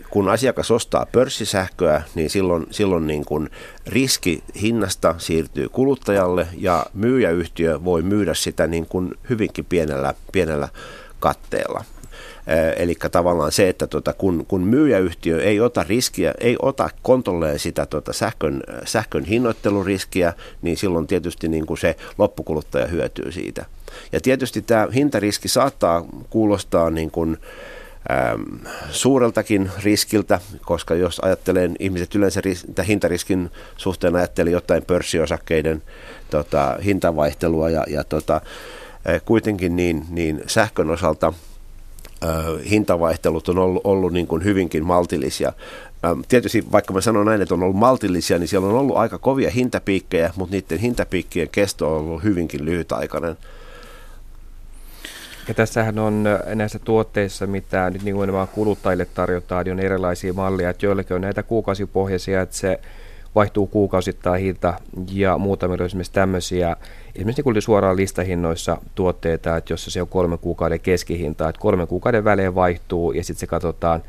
kun 0.09 0.29
asiakas 0.29 0.71
ostaa 0.71 1.05
pörssisähköä, 1.11 2.01
niin 2.15 2.29
silloin, 2.29 2.67
silloin 2.71 3.07
niin 3.07 3.25
kuin 3.25 3.49
riski 3.87 4.43
hinnasta 4.61 5.15
siirtyy 5.17 5.69
kuluttajalle 5.69 6.47
ja 6.57 6.85
myyjäyhtiö 6.93 7.83
voi 7.83 8.01
myydä 8.01 8.33
sitä 8.33 8.67
niin 8.67 8.85
kuin 8.85 9.13
hyvinkin 9.29 9.65
pienellä, 9.65 10.13
pienellä 10.31 10.69
katteella. 11.19 11.83
Eli 12.77 12.95
tavallaan 13.11 13.51
se, 13.51 13.69
että 13.69 13.87
tuota, 13.87 14.13
kun, 14.13 14.45
kun 14.47 14.61
myyjäyhtiö 14.61 15.43
ei 15.43 15.59
ota 15.59 15.85
riskiä, 15.89 16.33
ei 16.39 16.55
ota 16.61 16.89
kontolleen 17.01 17.59
sitä 17.59 17.85
tuota 17.85 18.13
sähkön, 18.13 18.63
sähkön 18.85 19.23
hinnoitteluriskiä, 19.23 20.33
niin 20.61 20.77
silloin 20.77 21.07
tietysti 21.07 21.47
niin 21.47 21.65
kuin 21.65 21.77
se 21.77 21.95
loppukuluttaja 22.17 22.87
hyötyy 22.87 23.31
siitä. 23.31 23.65
Ja 24.11 24.21
tietysti 24.21 24.61
tämä 24.61 24.87
hintariski 24.93 25.47
saattaa 25.47 26.05
kuulostaa 26.29 26.89
niin 26.89 27.11
kuin, 27.11 27.37
Ähm, 27.37 27.76
suureltakin 28.91 29.71
riskiltä, 29.83 30.39
koska 30.65 30.95
jos 30.95 31.19
ajattelen, 31.19 31.75
ihmiset 31.79 32.15
yleensä 32.15 32.41
ris- 32.41 32.83
hintariskin 32.83 33.51
suhteen 33.77 34.15
ajattelee 34.15 34.53
jotain 34.53 34.83
pörssiosakkeiden 34.85 35.83
tota, 36.29 36.77
hintavaihtelua 36.85 37.69
ja, 37.69 37.83
ja 37.87 38.03
tota, 38.03 38.41
äh, 39.09 39.21
kuitenkin 39.25 39.75
niin, 39.75 40.05
niin 40.09 40.41
sähkön 40.47 40.89
osalta 40.89 41.33
äh, 42.23 42.29
hintavaihtelut 42.69 43.49
on 43.49 43.57
ollut, 43.57 43.81
ollut 43.83 44.13
niin 44.13 44.27
kuin 44.27 44.43
hyvinkin 44.43 44.85
maltillisia. 44.85 45.53
Ähm, 46.05 46.19
tietysti 46.27 46.65
vaikka 46.71 46.93
mä 46.93 47.01
sanon 47.01 47.25
näin, 47.25 47.41
että 47.41 47.53
on 47.53 47.63
ollut 47.63 47.77
maltillisia, 47.77 48.39
niin 48.39 48.47
siellä 48.47 48.67
on 48.67 48.75
ollut 48.75 48.97
aika 48.97 49.17
kovia 49.17 49.49
hintapiikkejä, 49.51 50.33
mutta 50.35 50.55
niiden 50.55 50.79
hintapiikkien 50.79 51.49
kesto 51.49 51.95
on 51.95 52.01
ollut 52.01 52.23
hyvinkin 52.23 52.65
lyhytaikainen. 52.65 53.37
Ja 55.47 55.53
tässähän 55.53 55.99
on 55.99 56.23
näissä 56.55 56.79
tuotteissa, 56.79 57.47
mitä 57.47 57.89
nyt 57.89 58.03
niin 58.03 58.17
nämä 58.25 58.47
kuluttajille 58.47 59.05
tarjotaan, 59.05 59.65
niin 59.65 59.73
on 59.73 59.79
erilaisia 59.79 60.33
malleja, 60.33 60.69
että 60.69 60.85
joillekin 60.85 61.15
on 61.15 61.21
näitä 61.21 61.43
kuukausipohjaisia, 61.43 62.41
että 62.41 62.55
se 62.55 62.79
vaihtuu 63.35 63.67
kuukausittain 63.67 64.41
hinta 64.41 64.73
ja 65.11 65.37
muutamilla 65.37 65.81
on 65.81 65.85
esimerkiksi 65.85 66.13
tämmöisiä, 66.13 66.75
esimerkiksi 67.15 67.43
niin 67.45 67.61
suoraan 67.61 67.95
listahinnoissa 67.97 68.77
tuotteita, 68.95 69.57
että 69.57 69.73
jossa 69.73 69.91
se 69.91 70.01
on 70.01 70.07
kolmen 70.07 70.39
kuukauden 70.39 70.79
keskihinta, 70.79 71.49
että 71.49 71.61
kolmen 71.61 71.87
kuukauden 71.87 72.23
välein 72.23 72.55
vaihtuu 72.55 73.11
ja 73.11 73.23
sitten 73.23 73.39
se 73.39 73.47
katsotaan 73.47 74.03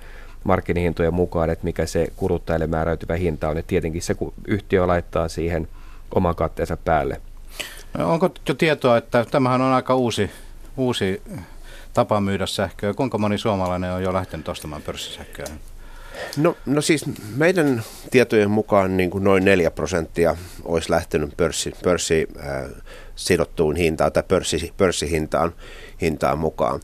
markkinahintojen 0.45 1.15
mukaan, 1.15 1.51
että 1.51 1.65
mikä 1.65 1.87
se 1.87 2.07
kuluttajalle 2.17 2.67
määräytyvä 2.67 3.15
hinta 3.15 3.49
on. 3.49 3.57
Ja 3.57 3.63
tietenkin 3.67 4.03
se 4.03 4.17
yhtiö 4.47 4.87
laittaa 4.87 5.29
siihen 5.29 5.69
oman 6.15 6.35
katteensa 6.35 6.77
päälle. 6.77 7.21
No, 7.99 8.13
onko 8.13 8.31
jo 8.49 8.55
tietoa, 8.55 8.97
että 8.97 9.27
tämähän 9.31 9.61
on 9.61 9.73
aika 9.73 9.95
uusi 9.95 10.31
uusi 10.79 11.23
tapa 11.95 12.21
myydä 12.21 12.47
sähköä. 12.47 12.95
Kuinka 12.95 13.19
moni 13.19 13.39
suomalainen 13.39 13.93
on 13.93 14.03
jo 14.03 14.13
lähtenyt 14.13 14.49
ostamaan 14.49 14.83
pörssisähköä? 14.83 15.47
No, 16.37 16.57
no 16.67 16.81
siis 16.81 17.05
meidän 17.37 17.83
tietojen 18.11 18.51
mukaan 18.51 18.97
niin 18.97 19.11
kuin 19.11 19.25
noin 19.25 19.45
4 19.45 19.71
prosenttia 19.71 20.37
olisi 20.65 20.91
lähtenyt 20.91 21.37
pörssi, 21.37 21.73
pörssi 21.85 22.29
äh, 22.39 22.71
sidottuun 23.19 23.77
hintaan 23.77 24.13
tai 24.13 24.23
pörssi, 24.29 24.73
pörssihintaan 24.77 25.53
hintaan 26.01 26.39
mukaan. 26.39 26.81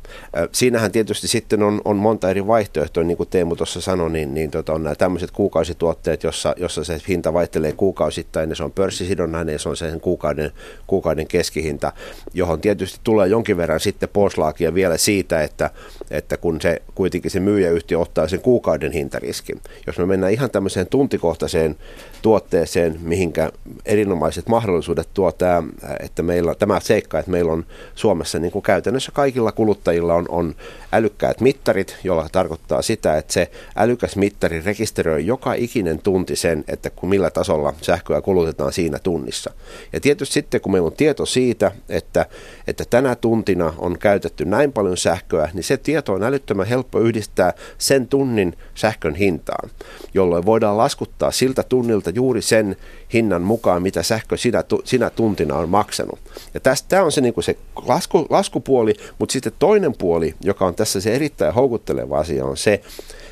Siinähän 0.52 0.92
tietysti 0.92 1.28
sitten 1.28 1.62
on, 1.62 1.80
on 1.84 1.96
monta 1.96 2.30
eri 2.30 2.46
vaihtoehtoa, 2.46 3.04
niin 3.04 3.16
kuin 3.16 3.28
Teemu 3.28 3.56
tuossa 3.56 3.80
sanoi, 3.80 4.10
niin, 4.10 4.34
niin 4.34 4.50
tota, 4.50 4.72
on 4.72 4.82
nämä 4.82 4.94
tämmöiset 4.94 5.30
kuukausituotteet, 5.30 6.22
jossa, 6.22 6.54
jossa 6.56 6.84
se 6.84 7.00
hinta 7.08 7.32
vaihtelee 7.32 7.72
kuukausittain, 7.72 8.50
ja 8.50 8.56
se 8.56 8.64
on 8.64 8.72
pörssisidonnainen, 8.72 9.52
ja 9.52 9.58
se 9.58 9.68
on 9.68 9.76
sen 9.76 10.00
kuukauden, 10.00 10.50
kuukauden 10.86 11.26
keskihinta, 11.26 11.92
johon 12.34 12.60
tietysti 12.60 13.00
tulee 13.04 13.28
jonkin 13.28 13.56
verran 13.56 13.80
sitten 13.80 14.08
poslaakia 14.12 14.74
vielä 14.74 14.96
siitä, 14.96 15.42
että, 15.42 15.70
että 16.10 16.36
kun 16.36 16.60
se 16.60 16.82
kuitenkin 16.94 17.30
se 17.30 17.40
myyjäyhtiö 17.40 17.98
ottaa 17.98 18.28
sen 18.28 18.40
kuukauden 18.40 18.92
hintariskin. 18.92 19.60
Jos 19.86 19.98
me 19.98 20.06
mennään 20.06 20.32
ihan 20.32 20.50
tämmöiseen 20.50 20.86
tuntikohtaiseen 20.86 21.76
tuotteeseen, 22.22 22.98
mihinkä 23.00 23.52
erinomaiset 23.84 24.48
mahdollisuudet 24.48 25.08
tuo 25.14 25.32
tämä, 25.32 25.62
että 26.00 26.22
meillä, 26.24 26.54
tämä 26.54 26.80
seikka, 26.80 27.18
että 27.18 27.30
meillä 27.30 27.52
on 27.52 27.66
Suomessa 27.94 28.38
niin 28.38 28.52
kuin 28.52 28.62
käytännössä 28.62 29.12
kaikilla 29.12 29.52
kuluttajilla 29.52 30.14
on, 30.14 30.26
on 30.28 30.54
älykkäät 30.92 31.40
mittarit, 31.40 31.96
jolla 32.04 32.28
tarkoittaa 32.32 32.82
sitä, 32.82 33.16
että 33.16 33.32
se 33.32 33.50
älykäs 33.76 34.16
mittari 34.16 34.60
rekisteröi 34.60 35.26
joka 35.26 35.54
ikinen 35.54 35.98
tunti 35.98 36.36
sen, 36.36 36.64
että 36.68 36.90
kun 36.90 37.08
millä 37.08 37.30
tasolla 37.30 37.74
sähköä 37.82 38.20
kulutetaan 38.20 38.72
siinä 38.72 38.98
tunnissa. 38.98 39.50
Ja 39.92 40.00
tietysti 40.00 40.34
sitten, 40.34 40.60
kun 40.60 40.72
meillä 40.72 40.86
on 40.86 40.96
tieto 40.96 41.26
siitä, 41.26 41.70
että, 41.88 42.26
että 42.66 42.84
tänä 42.90 43.14
tuntina 43.14 43.74
on 43.78 43.98
käytetty 43.98 44.44
näin 44.44 44.72
paljon 44.72 44.96
sähköä, 44.96 45.48
niin 45.54 45.64
se 45.64 45.76
tieto 45.76 46.12
on 46.12 46.22
älyttömän 46.22 46.66
helppo 46.66 47.00
yhdistää 47.00 47.52
sen 47.78 48.08
tunnin 48.08 48.56
sähkön 48.74 49.14
hintaan, 49.14 49.70
jolloin 50.14 50.46
voidaan 50.46 50.76
laskuttaa 50.76 51.30
siltä 51.30 51.62
tunnilta 51.62 52.10
juuri 52.10 52.42
sen 52.42 52.76
hinnan 53.12 53.42
mukaan, 53.42 53.82
mitä 53.82 54.02
sähkö 54.02 54.36
sinä, 54.36 54.64
sinä 54.84 55.10
tuntina 55.10 55.56
on 55.56 55.68
maksanut. 55.68 56.13
Ja 56.54 56.60
tämä 56.88 57.02
on 57.02 57.12
se, 57.12 57.20
niin 57.20 57.34
kuin 57.34 57.44
se 57.44 57.56
lasku, 57.86 58.26
laskupuoli, 58.30 58.94
mutta 59.18 59.32
sitten 59.32 59.52
toinen 59.58 59.94
puoli, 59.98 60.34
joka 60.40 60.66
on 60.66 60.74
tässä 60.74 61.00
se 61.00 61.14
erittäin 61.14 61.54
houkutteleva 61.54 62.18
asia, 62.18 62.44
on 62.44 62.56
se, 62.56 62.80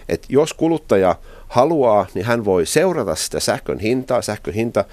että 0.09 0.27
jos 0.31 0.55
kuluttaja 0.55 1.14
haluaa, 1.49 2.07
niin 2.14 2.27
hän 2.27 2.45
voi 2.45 2.66
seurata 2.66 3.14
sitä 3.14 3.40
sähkön 3.40 3.79
hintaa. 3.79 4.23
Sähkön 4.23 4.55
hinta 4.55 4.85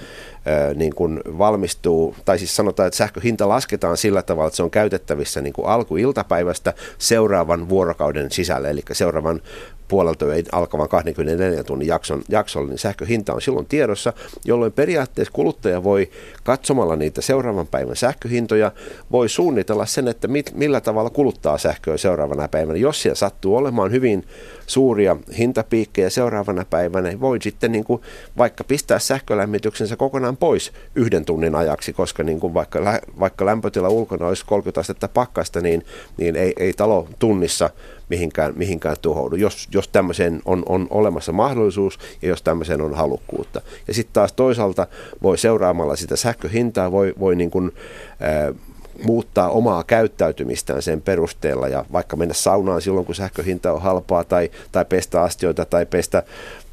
niin 0.76 0.96
kuin 0.96 1.22
valmistuu, 1.38 2.16
tai 2.26 2.40
siis 2.40 2.56
sanotaan, 2.56 2.88
että 2.88 2.98
sähköhinta 2.98 3.50
lasketaan 3.50 3.98
sillä 3.98 4.22
tavalla, 4.22 4.48
että 4.48 4.58
se 4.58 4.64
on 4.64 4.72
käytettävissä 4.72 5.42
niin 5.42 5.54
kuin 5.54 5.68
alkuiltapäivästä 5.68 6.74
seuraavan 6.98 7.70
vuorokauden 7.70 8.32
sisällä, 8.32 8.70
eli 8.70 8.82
seuraavan 8.92 9.42
puolelta 9.90 10.26
alkavan 10.52 10.90
24 10.90 11.64
tunnin 11.64 11.88
jakson, 11.88 12.22
jaksolla, 12.30 12.70
niin 12.70 12.80
sähköhinta 12.80 13.34
on 13.34 13.42
silloin 13.42 13.66
tiedossa, 13.66 14.14
jolloin 14.46 14.72
periaatteessa 14.72 15.32
kuluttaja 15.32 15.84
voi 15.84 16.10
katsomalla 16.44 16.96
niitä 16.96 17.22
seuraavan 17.22 17.68
päivän 17.68 17.96
sähköhintoja, 17.96 18.72
voi 19.12 19.30
suunnitella 19.30 19.86
sen, 19.86 20.08
että 20.08 20.28
mit, 20.28 20.52
millä 20.54 20.82
tavalla 20.82 21.10
kuluttaa 21.10 21.58
sähköä 21.58 21.98
seuraavana 21.98 22.48
päivänä. 22.48 22.80
Jos 22.80 23.02
siellä 23.02 23.16
sattuu 23.16 23.56
olemaan 23.56 23.92
hyvin 23.92 24.26
suuria 24.68 25.18
hintapiikkejä 25.38 26.10
seuraavana 26.10 26.66
päivänä, 26.70 27.10
niin 27.10 27.22
voi 27.22 27.42
sitten 27.42 27.72
niin 27.72 27.84
kuin 27.84 28.02
vaikka 28.38 28.64
pistää 28.64 29.00
sähkölämmityksensä 29.00 29.96
kokonaan 29.96 30.29
pois 30.38 30.72
yhden 30.96 31.26
tunnin 31.26 31.56
ajaksi, 31.56 31.94
koska 31.94 32.24
niin 32.24 32.40
kuin 32.40 32.54
vaikka, 32.54 33.00
vaikka 33.20 33.46
lämpötila 33.46 33.90
ulkona 33.90 34.28
olisi 34.28 34.46
30 34.46 34.80
astetta 34.80 35.08
pakkasta, 35.08 35.62
niin, 35.62 35.86
niin 36.18 36.36
ei, 36.36 36.54
ei 36.58 36.74
talo 36.74 37.08
tunnissa 37.20 37.70
mihinkään, 38.10 38.54
mihinkään 38.56 38.96
tuhoudu, 39.02 39.36
jos, 39.36 39.68
jos 39.74 39.88
tämmöiseen 39.88 40.42
on, 40.46 40.64
on 40.66 40.88
olemassa 40.90 41.32
mahdollisuus 41.32 42.00
ja 42.22 42.28
jos 42.28 42.42
tämmöiseen 42.42 42.82
on 42.82 42.94
halukkuutta. 42.94 43.62
Ja 43.88 43.94
sitten 43.94 44.14
taas 44.14 44.34
toisaalta 44.34 44.88
voi 45.22 45.38
seuraamalla 45.38 45.96
sitä 45.96 46.16
sähköhintaa, 46.16 46.92
voi, 46.92 47.14
voi 47.20 47.36
niin 47.36 47.52
kuin, 47.52 47.72
ää, 48.20 48.54
muuttaa 49.04 49.50
omaa 49.50 49.84
käyttäytymistään 49.84 50.82
sen 50.82 51.02
perusteella 51.02 51.68
ja 51.68 51.86
vaikka 51.92 52.16
mennä 52.16 52.34
saunaan 52.34 52.82
silloin, 52.82 53.06
kun 53.06 53.16
sähköhinta 53.16 53.74
on 53.74 53.82
halpaa 53.82 54.24
tai, 54.24 54.52
tai 54.72 54.86
pestä 54.86 55.22
astioita 55.22 55.66
tai 55.66 55.86
pestä 55.86 56.24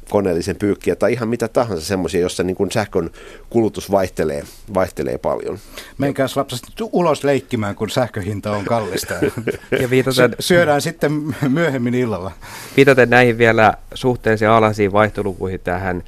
koneellisen 0.09 0.55
pyykkiä 0.55 0.95
tai 0.95 1.13
ihan 1.13 1.29
mitä 1.29 1.47
tahansa 1.47 1.85
semmoisia, 1.85 2.21
jossa 2.21 2.43
niin 2.43 2.55
kuin 2.55 2.71
sähkön 2.71 3.09
kulutus 3.49 3.91
vaihtelee, 3.91 4.43
vaihtelee 4.73 5.17
paljon. 5.17 5.57
Menkääs 5.97 6.37
lapset 6.37 6.59
ulos 6.91 7.23
leikkimään, 7.23 7.75
kun 7.75 7.89
sähköhinta 7.89 8.51
on 8.51 8.65
kallista. 8.65 9.13
ja 9.81 9.89
viitaten, 9.89 10.35
syödään 10.39 10.81
sitten 10.81 11.11
myöhemmin 11.49 11.93
illalla. 11.93 12.31
Viitaten 12.77 13.09
näihin 13.09 13.37
vielä 13.37 13.73
suhteellisen 13.93 14.49
alhaisiin 14.49 14.91
vaihtolukuihin 14.91 15.59
tähän 15.59 16.03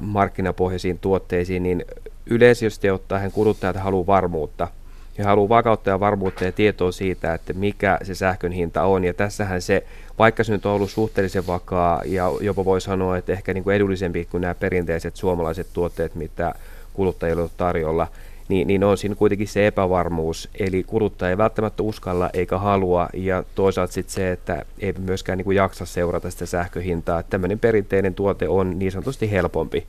markkinapohjaisiin 0.00 0.98
tuotteisiin, 0.98 1.62
niin 1.62 1.84
yleisesti 2.26 2.90
ottaen 2.90 3.32
kuluttajat 3.32 3.76
haluaa 3.76 4.06
varmuutta– 4.06 4.68
ja 5.18 5.24
haluaa 5.24 5.48
vakautta 5.48 5.90
ja 5.90 6.00
varmuutta 6.00 6.44
ja 6.44 6.52
tietoa 6.52 6.92
siitä, 6.92 7.34
että 7.34 7.52
mikä 7.52 7.98
se 8.02 8.14
sähkön 8.14 8.52
hinta 8.52 8.82
on. 8.82 9.04
Ja 9.04 9.14
tässähän 9.14 9.62
se, 9.62 9.86
vaikka 10.18 10.44
se 10.44 10.52
nyt 10.52 10.66
on 10.66 10.72
ollut 10.72 10.90
suhteellisen 10.90 11.46
vakaa 11.46 12.02
ja 12.04 12.32
jopa 12.40 12.64
voi 12.64 12.80
sanoa, 12.80 13.16
että 13.16 13.32
ehkä 13.32 13.54
niin 13.54 13.64
kuin 13.64 13.76
edullisempi 13.76 14.24
kuin 14.24 14.40
nämä 14.40 14.54
perinteiset 14.54 15.16
suomalaiset 15.16 15.66
tuotteet, 15.72 16.14
mitä 16.14 16.54
kuluttajille 16.92 17.42
on 17.42 17.50
tarjolla, 17.56 18.06
niin, 18.48 18.68
niin 18.68 18.84
on 18.84 18.98
siinä 18.98 19.14
kuitenkin 19.14 19.48
se 19.48 19.66
epävarmuus. 19.66 20.48
Eli 20.58 20.82
kuluttaja 20.82 21.30
ei 21.30 21.38
välttämättä 21.38 21.82
uskalla 21.82 22.30
eikä 22.32 22.58
halua, 22.58 23.08
ja 23.14 23.44
toisaalta 23.54 23.92
sitten 23.92 24.14
se, 24.14 24.32
että 24.32 24.64
ei 24.78 24.94
myöskään 24.98 25.38
niin 25.38 25.44
kuin 25.44 25.56
jaksa 25.56 25.86
seurata 25.86 26.30
sitä 26.30 26.46
sähköhintaa. 26.46 27.22
Tämmöinen 27.22 27.58
perinteinen 27.58 28.14
tuote 28.14 28.48
on 28.48 28.78
niin 28.78 28.92
sanotusti 28.92 29.30
helpompi 29.30 29.86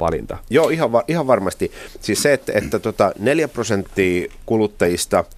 valinta. 0.00 0.38
Joo, 0.50 0.68
ihan, 0.68 0.90
ihan 1.08 1.26
varmasti. 1.26 1.72
Siis 2.00 2.22
se, 2.22 2.32
että, 2.32 2.52
että 2.54 2.78
tota 2.78 3.12
4 3.18 3.48
prosenttia 3.48 4.32
kuluttajista– 4.46 5.24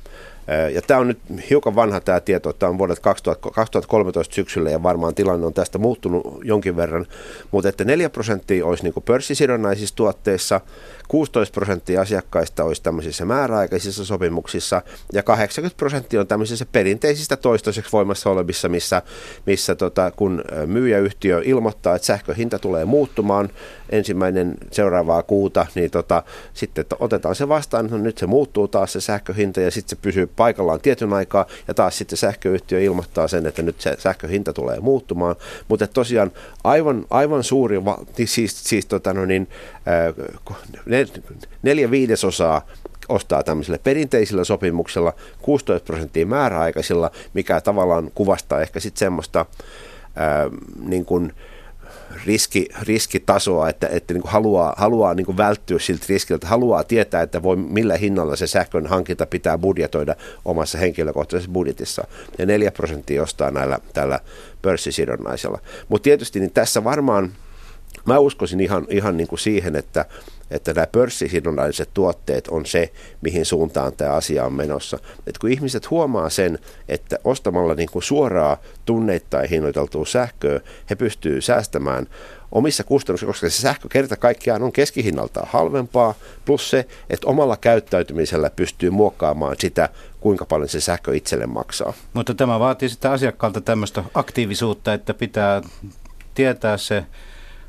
ja 0.74 0.82
tämä 0.82 1.00
on 1.00 1.08
nyt 1.08 1.18
hiukan 1.50 1.74
vanha 1.74 2.00
tämä 2.00 2.20
tieto, 2.20 2.52
tämä 2.52 2.70
on 2.70 2.78
vuodet 2.78 2.98
2013 2.98 4.34
syksyllä 4.34 4.70
ja 4.70 4.82
varmaan 4.82 5.14
tilanne 5.14 5.46
on 5.46 5.54
tästä 5.54 5.78
muuttunut 5.78 6.40
jonkin 6.44 6.76
verran, 6.76 7.06
mutta 7.50 7.68
että 7.68 7.84
4 7.84 8.10
prosenttia 8.10 8.66
olisi 8.66 8.82
niin 8.82 8.94
pörssisidonnaisissa 9.04 9.96
tuotteissa, 9.96 10.60
16 11.08 11.52
prosenttia 11.52 12.00
asiakkaista 12.00 12.64
olisi 12.64 12.82
tämmöisissä 12.82 13.24
määräaikaisissa 13.24 14.04
sopimuksissa 14.04 14.82
ja 15.12 15.22
80 15.22 15.76
prosenttia 15.76 16.20
on 16.20 16.26
tämmöisissä 16.26 16.66
perinteisistä 16.72 17.36
toistaiseksi 17.36 17.92
voimassa 17.92 18.30
olevissa, 18.30 18.68
missä, 18.68 19.02
missä 19.46 19.74
tota, 19.74 20.10
kun 20.10 20.44
myyjäyhtiö 20.66 21.42
ilmoittaa, 21.44 21.94
että 21.96 22.06
sähköhinta 22.06 22.58
tulee 22.58 22.84
muuttumaan 22.84 23.50
ensimmäinen 23.92 24.54
seuraavaa 24.70 25.22
kuuta, 25.22 25.66
niin 25.74 25.90
tota, 25.90 26.22
sitten 26.54 26.84
otetaan 27.00 27.34
se 27.34 27.48
vastaan, 27.48 27.84
että 27.84 27.96
no 27.96 28.02
nyt 28.02 28.18
se 28.18 28.26
muuttuu 28.26 28.68
taas 28.68 28.92
se 28.92 29.00
sähköhinta 29.00 29.60
ja 29.60 29.70
sitten 29.70 29.96
se 29.96 30.02
pysyy 30.02 30.26
paikallaan 30.26 30.80
tietyn 30.80 31.12
aikaa 31.12 31.46
ja 31.68 31.74
taas 31.74 31.98
sitten 31.98 32.18
sähköyhtiö 32.18 32.80
ilmoittaa 32.80 33.28
sen, 33.28 33.46
että 33.46 33.62
nyt 33.62 33.80
se 33.80 33.96
sähköhinta 33.98 34.52
tulee 34.52 34.80
muuttumaan, 34.80 35.36
mutta 35.68 35.86
tosiaan 35.86 36.30
aivan, 36.64 37.04
aivan 37.10 37.44
suuri, 37.44 37.76
siis, 38.24 38.64
siis 38.64 38.86
tota 38.86 39.12
no 39.12 39.24
niin, 39.24 39.48
neljä 41.62 41.90
viidesosaa 41.90 42.66
ostaa 43.08 43.42
tämmöisellä 43.42 43.78
perinteisillä 43.78 44.44
sopimuksella, 44.44 45.12
16 45.42 45.86
prosenttia 45.86 46.26
määräaikaisilla, 46.26 47.10
mikä 47.34 47.60
tavallaan 47.60 48.10
kuvastaa 48.14 48.60
ehkä 48.60 48.80
sitten 48.80 48.98
semmoista 48.98 49.46
ää, 50.16 50.50
niin 50.84 51.04
kuin, 51.04 51.32
riski, 52.26 52.68
riskitasoa, 52.82 53.68
että, 53.68 53.86
että 53.86 54.14
niin 54.14 54.22
kuin 54.22 54.32
haluaa, 54.32 54.74
haluaa 54.76 55.14
niin 55.14 55.26
kuin 55.26 55.36
välttyä 55.36 55.78
siltä 55.78 56.04
riskiltä, 56.08 56.46
haluaa 56.46 56.84
tietää, 56.84 57.22
että 57.22 57.42
voi, 57.42 57.56
millä 57.56 57.96
hinnalla 57.96 58.36
se 58.36 58.46
sähkön 58.46 58.86
hankinta 58.86 59.26
pitää 59.26 59.58
budjetoida 59.58 60.16
omassa 60.44 60.78
henkilökohtaisessa 60.78 61.52
budjetissa. 61.52 62.04
Ja 62.38 62.46
4 62.46 62.70
prosenttia 62.72 63.22
ostaa 63.22 63.50
näillä 63.50 63.78
tällä 63.92 64.20
pörssisidonnaisella. 64.62 65.58
Mutta 65.88 66.04
tietysti 66.04 66.40
niin 66.40 66.52
tässä 66.52 66.84
varmaan, 66.84 67.32
mä 68.06 68.18
uskoisin 68.18 68.60
ihan, 68.60 68.86
ihan 68.90 69.16
niin 69.16 69.28
kuin 69.28 69.38
siihen, 69.38 69.76
että, 69.76 70.04
että 70.52 70.72
nämä 70.74 70.86
pörssisidonnaiset 70.86 71.90
tuotteet 71.94 72.48
on 72.48 72.66
se, 72.66 72.92
mihin 73.20 73.44
suuntaan 73.44 73.92
tämä 73.92 74.10
asia 74.10 74.44
on 74.44 74.52
menossa. 74.52 74.98
Et 75.26 75.38
kun 75.38 75.50
ihmiset 75.50 75.90
huomaa 75.90 76.30
sen, 76.30 76.58
että 76.88 77.18
ostamalla 77.24 77.74
niin 77.74 77.88
kuin 77.92 78.02
suoraa 78.02 78.56
tunneittain 78.84 79.48
hinnoiteltua 79.48 80.06
sähköä, 80.06 80.60
he 80.90 80.94
pystyvät 80.94 81.44
säästämään 81.44 82.06
omissa 82.52 82.84
kustannuksissa, 82.84 83.26
koska 83.26 83.50
se 83.50 83.60
sähkö 83.60 83.88
kerta 83.88 84.16
kaikkiaan 84.16 84.62
on 84.62 84.72
keskihinnaltaan 84.72 85.48
halvempaa, 85.50 86.14
plus 86.44 86.70
se, 86.70 86.86
että 87.10 87.26
omalla 87.26 87.56
käyttäytymisellä 87.56 88.50
pystyy 88.50 88.90
muokkaamaan 88.90 89.56
sitä, 89.58 89.88
kuinka 90.20 90.44
paljon 90.44 90.68
se 90.68 90.80
sähkö 90.80 91.16
itselle 91.16 91.46
maksaa. 91.46 91.92
Mutta 92.12 92.34
tämä 92.34 92.60
vaatii 92.60 92.88
sitten 92.88 93.10
asiakkaalta 93.10 93.60
tämmöistä 93.60 94.04
aktiivisuutta, 94.14 94.94
että 94.94 95.14
pitää 95.14 95.62
tietää 96.34 96.76
se 96.76 97.04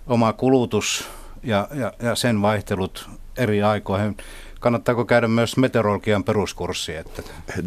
oma 0.08 0.34
kulutus 0.34 1.08
ja, 1.44 1.68
ja, 1.74 1.94
ja 2.02 2.16
sen 2.16 2.42
vaihtelut 2.42 3.10
eri 3.38 3.64
aikoihin. 3.64 4.18
Kannattaako 4.60 5.06
käydä 5.06 5.28
myös 5.28 5.58
meteorologian 5.58 6.24
peruskurssi, 6.24 6.96
että 6.96 7.22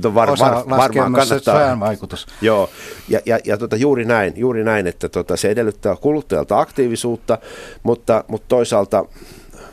no 0.04 0.14
var, 0.14 0.28
var, 0.28 0.64
varmaan 0.68 1.12
kannattaa. 1.12 1.80
vaikutus. 1.80 2.26
Joo, 2.40 2.70
ja, 3.08 3.20
ja, 3.26 3.38
ja 3.44 3.58
tota, 3.58 3.76
juuri 3.76 4.04
näin, 4.04 4.32
juuri 4.36 4.64
näin, 4.64 4.86
että 4.86 5.08
tota, 5.08 5.36
se 5.36 5.50
edellyttää 5.50 5.96
kuluttajalta 5.96 6.58
aktiivisuutta, 6.58 7.38
mutta, 7.82 8.24
mutta 8.28 8.48
toisaalta 8.48 9.04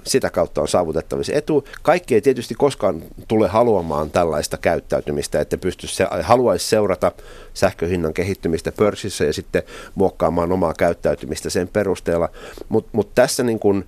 sitä 0.04 0.30
kautta 0.30 0.62
on 0.62 0.68
saavutettavissa 0.68 1.34
etu. 1.34 1.68
Kaikki 1.82 2.16
ei 2.16 2.22
tietysti 2.22 2.56
koskaan 2.56 3.04
tule 3.28 3.48
haluamaan 3.48 4.12
tällaista 4.12 4.58
käyttäytymistä, 4.58 5.42
että 5.42 5.58
pysty 5.58 5.88
se, 5.88 6.08
haluaisi 6.22 6.70
seurata 6.70 7.12
sähköhinnan 7.54 8.13
kehittymistä 8.13 8.72
pörssissä 8.72 9.26
ja 9.26 9.34
sitten 9.34 9.63
muokkaamaan 9.96 10.52
omaa 10.52 10.74
käyttäytymistä 10.74 11.50
sen 11.50 11.68
perusteella. 11.68 12.30
Mutta 12.70 12.89
mut 12.94 13.16
tässä 13.16 13.44
niin 13.44 13.60
kun, 13.60 13.86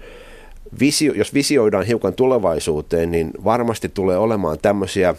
visio, 0.80 1.13
jos 1.13 1.34
visioidaan 1.34 1.86
hiukan 1.86 2.13
tulevaisuuteen, 2.13 3.12
niin 3.12 3.32
varmasti 3.43 3.89
tulee 3.89 4.17
olemaan 4.17 4.60
tämmöisiä 4.62 5.15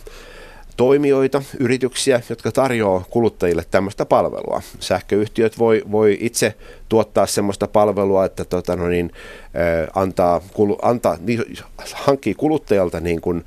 toimijoita, 0.76 1.42
yrityksiä, 1.58 2.20
jotka 2.28 2.52
tarjoaa 2.52 3.04
kuluttajille 3.10 3.64
tämmöistä 3.70 4.06
palvelua. 4.06 4.62
Sähköyhtiöt 4.80 5.58
voi, 5.58 5.82
voi 5.92 6.18
itse 6.20 6.54
tuottaa 6.88 7.26
semmoista 7.26 7.68
palvelua, 7.68 8.24
että 8.24 8.44
tota, 8.44 8.76
no 8.76 8.88
niin, 8.88 9.12
äh, 9.44 9.88
antaa, 9.94 10.40
kulu, 10.52 10.78
antaa, 10.82 11.16
niin, 11.20 11.44
hankkii 11.94 12.34
kuluttajalta 12.34 13.00
niin 13.00 13.20
kuin, 13.20 13.44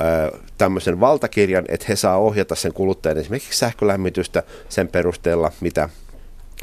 äh, 0.00 0.40
tämmöisen 0.58 1.00
valtakirjan, 1.00 1.64
että 1.68 1.86
he 1.88 1.96
saa 1.96 2.18
ohjata 2.18 2.54
sen 2.54 2.72
kuluttajan 2.72 3.18
esimerkiksi 3.18 3.58
sähkölämmitystä 3.58 4.42
sen 4.68 4.88
perusteella, 4.88 5.52
mitä, 5.60 5.88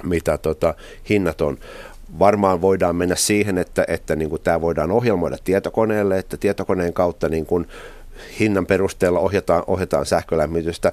mitä 0.04 0.38
tota, 0.38 0.74
hinnat 1.10 1.42
on 1.42 1.58
varmaan 2.20 2.62
voidaan 2.62 2.96
mennä 2.96 3.16
siihen, 3.16 3.58
että, 3.58 3.86
että 3.88 4.16
niin 4.16 4.30
kuin 4.30 4.42
tämä 4.42 4.62
voidaan 4.62 4.92
ohjelmoida 4.92 5.38
tietokoneelle, 5.44 6.18
että 6.18 6.38
tietokoneen 6.38 6.94
kautta 6.94 7.30
niin 7.30 7.46
kuin 7.46 7.68
hinnan 8.40 8.66
perusteella 8.66 9.20
ohjataan, 9.20 9.64
ohjataan 9.68 10.06
sähkölämmitystä. 10.06 10.92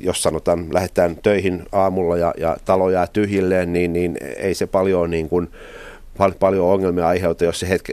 Jos 0.00 0.22
sanotaan, 0.22 0.66
lähdetään 0.72 1.16
töihin 1.16 1.66
aamulla 1.72 2.16
ja, 2.16 2.34
ja 2.38 2.56
talo 2.64 2.90
jää 2.90 3.06
tyhjilleen, 3.06 3.72
niin, 3.72 3.92
niin 3.92 4.18
ei 4.36 4.54
se 4.54 4.66
paljon 4.66 5.10
niin 5.10 5.28
kuin 5.28 5.48
pal- 6.18 6.32
paljon 6.40 6.66
ongelmia 6.66 7.08
aiheuttaa, 7.08 7.46
jos 7.46 7.60
se 7.60 7.68
hetke, 7.68 7.92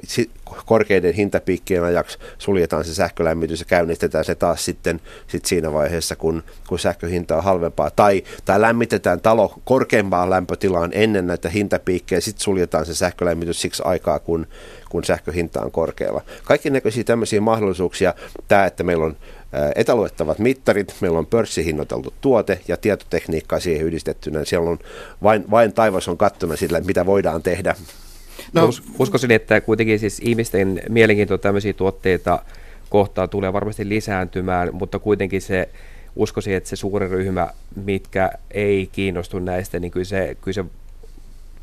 korkeiden 0.65 1.13
hintapiikkien 1.13 1.84
ajaksi 1.84 2.17
suljetaan 2.38 2.86
se 2.86 2.93
sähkölämmitys 2.93 3.60
ja 3.60 3.65
käynnistetään 3.65 4.26
se 4.26 4.36
taas 4.36 4.65
sitten 4.65 5.02
sit 5.28 5.45
siinä 5.45 5.74
vaiheessa, 5.74 6.15
kun, 6.15 6.43
kun 6.67 6.80
sähköhinta 6.80 7.38
on 7.38 7.43
halvempaa. 7.43 7.91
Tai, 7.91 8.24
tai 8.45 8.62
lämmitetään 8.62 9.21
talo 9.21 9.54
korkeampaan 9.63 10.30
lämpötilaan 10.30 10.91
ennen 10.93 11.28
näitä 11.28 11.50
hintapiikkejä, 11.50 12.21
sitten 12.21 12.43
suljetaan 12.43 12.86
se 12.86 12.95
sähkölämmitys 12.95 13.62
siksi 13.62 13.84
aikaa, 13.86 14.19
kun, 14.19 14.47
kun 14.91 15.04
sähköhinta 15.04 15.62
on 15.62 15.71
korkealla. 15.71 16.21
Kaikki 16.43 16.69
näköisiä 16.69 17.04
tämmöisiä 17.04 17.41
mahdollisuuksia, 17.41 18.13
tämä, 18.47 18.65
että 18.65 18.84
meillä 18.84 19.06
on 19.06 19.17
etäluettavat 19.75 20.39
mittarit, 20.39 20.95
meillä 21.01 21.19
on 21.19 21.25
pörssihinnoiteltu 21.25 22.13
tuote 22.21 22.60
ja 22.67 22.77
tietotekniikka 22.77 23.60
siihen 23.60 23.86
yhdistettynä. 23.86 24.45
Siellä 24.45 24.69
on 24.69 24.80
vain, 25.23 25.51
vain 25.51 25.73
taivas 25.73 26.08
on 26.08 26.17
kattuna 26.17 26.56
sillä, 26.56 26.82
mitä 26.82 27.06
voidaan 27.06 27.43
tehdä. 27.43 27.75
No, 28.54 28.69
uskoisin, 28.99 29.32
että 29.32 29.62
kuitenkin 29.62 29.99
siis 29.99 30.19
ihmisten 30.23 30.82
mielenkiinto 30.89 31.38
tämmöisiä 31.38 31.73
tuotteita 31.73 32.39
kohtaan 32.89 33.30
tulee 33.30 33.54
varmasti 33.54 33.89
lisääntymään, 33.89 34.69
mutta 34.71 34.99
kuitenkin 34.99 35.41
se 35.41 35.69
uskoisin, 36.15 36.54
että 36.54 36.69
se 36.69 36.75
suuri 36.75 37.08
ryhmä, 37.08 37.49
mitkä 37.86 38.32
ei 38.51 38.89
kiinnostu 38.91 39.39
näistä, 39.39 39.80
niin 39.80 39.91
kyllä 39.91 40.06
se, 40.06 40.38
kyllä 40.41 40.56
se 40.56 40.65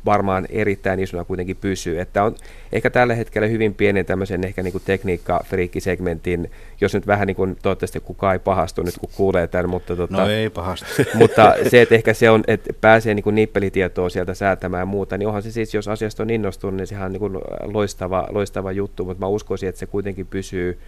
varmaan 0.05 0.45
erittäin 0.49 0.99
isona 0.99 1.23
kuitenkin 1.23 1.57
pysyy. 1.57 1.99
Että 1.99 2.23
on 2.23 2.35
ehkä 2.71 2.89
tällä 2.89 3.15
hetkellä 3.15 3.47
hyvin 3.47 3.73
pienen 3.73 4.05
tämmöisen 4.05 4.43
ehkä 4.43 4.63
niin 4.63 4.81
tekniikka 4.85 5.43
segmentin 5.79 6.51
jos 6.81 6.93
nyt 6.93 7.07
vähän 7.07 7.27
niin 7.27 7.35
kuin, 7.35 7.57
toivottavasti 7.61 7.99
kukaan 7.99 8.33
ei 8.33 8.39
pahastu 8.39 8.83
nyt 8.83 8.97
kun 8.99 9.09
kuulee 9.15 9.47
tämän, 9.47 9.69
mutta, 9.69 9.95
tota, 9.95 10.17
no 10.17 10.29
ei 10.29 10.49
pahastu. 10.49 10.85
mutta 11.19 11.55
se, 11.69 11.81
että 11.81 11.95
ehkä 11.95 12.13
se 12.13 12.29
on, 12.29 12.43
että 12.47 12.73
pääsee 12.81 13.13
niin 13.13 13.23
kuin 13.23 13.35
nippelitietoa 13.35 14.09
sieltä 14.09 14.33
säätämään 14.33 14.81
ja 14.81 14.85
muuta, 14.85 15.17
niin 15.17 15.27
onhan 15.27 15.43
se 15.43 15.51
siis, 15.51 15.73
jos 15.73 15.87
asiasta 15.87 16.23
on 16.23 16.29
innostunut, 16.29 16.75
niin 16.75 16.87
sehän 16.87 17.05
on 17.05 17.11
niin 17.11 17.19
kuin 17.19 17.37
loistava, 17.61 18.27
loistava 18.29 18.71
juttu, 18.71 19.05
mutta 19.05 19.25
mä 19.25 19.27
uskoisin, 19.27 19.69
että 19.69 19.79
se 19.79 19.85
kuitenkin 19.85 20.27
pysyy 20.27 20.79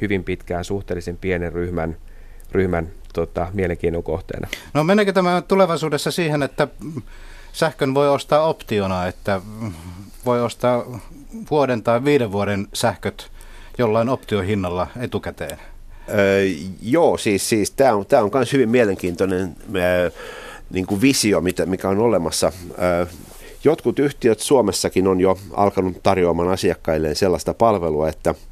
hyvin 0.00 0.24
pitkään 0.24 0.64
suhteellisen 0.64 1.16
pienen 1.16 1.52
ryhmän, 1.52 1.96
ryhmän 2.52 2.88
tota, 3.14 3.46
mielenkiinnon 3.52 4.02
kohteena. 4.02 4.48
No 4.74 4.84
meneekö 4.84 5.12
tämä 5.12 5.42
tulevaisuudessa 5.48 6.10
siihen, 6.10 6.42
että 6.42 6.68
sähkön 7.58 7.94
voi 7.94 8.08
ostaa 8.08 8.46
optiona, 8.46 9.06
että 9.06 9.40
voi 10.26 10.42
ostaa 10.42 11.00
vuoden 11.50 11.82
tai 11.82 12.04
viiden 12.04 12.32
vuoden 12.32 12.68
sähköt 12.74 13.30
jollain 13.78 14.08
optiohinnalla 14.08 14.86
etukäteen? 15.00 15.58
Öö, 16.08 16.42
joo, 16.82 17.18
siis, 17.18 17.48
siis 17.48 17.70
tämä 17.70 17.94
on, 17.94 18.06
tää 18.06 18.22
on 18.22 18.30
myös 18.34 18.52
hyvin 18.52 18.68
mielenkiintoinen 18.68 19.56
öö, 19.74 20.10
niin 20.70 20.86
kuin 20.86 21.00
visio, 21.00 21.40
mitä, 21.40 21.66
mikä 21.66 21.88
on 21.88 21.98
olemassa. 21.98 22.52
Öö, 22.82 23.06
jotkut 23.64 23.98
yhtiöt 23.98 24.40
Suomessakin 24.40 25.08
on 25.08 25.20
jo 25.20 25.38
alkanut 25.52 26.02
tarjoamaan 26.02 26.48
asiakkailleen 26.48 27.16
sellaista 27.16 27.54
palvelua, 27.54 28.08
että– 28.08 28.34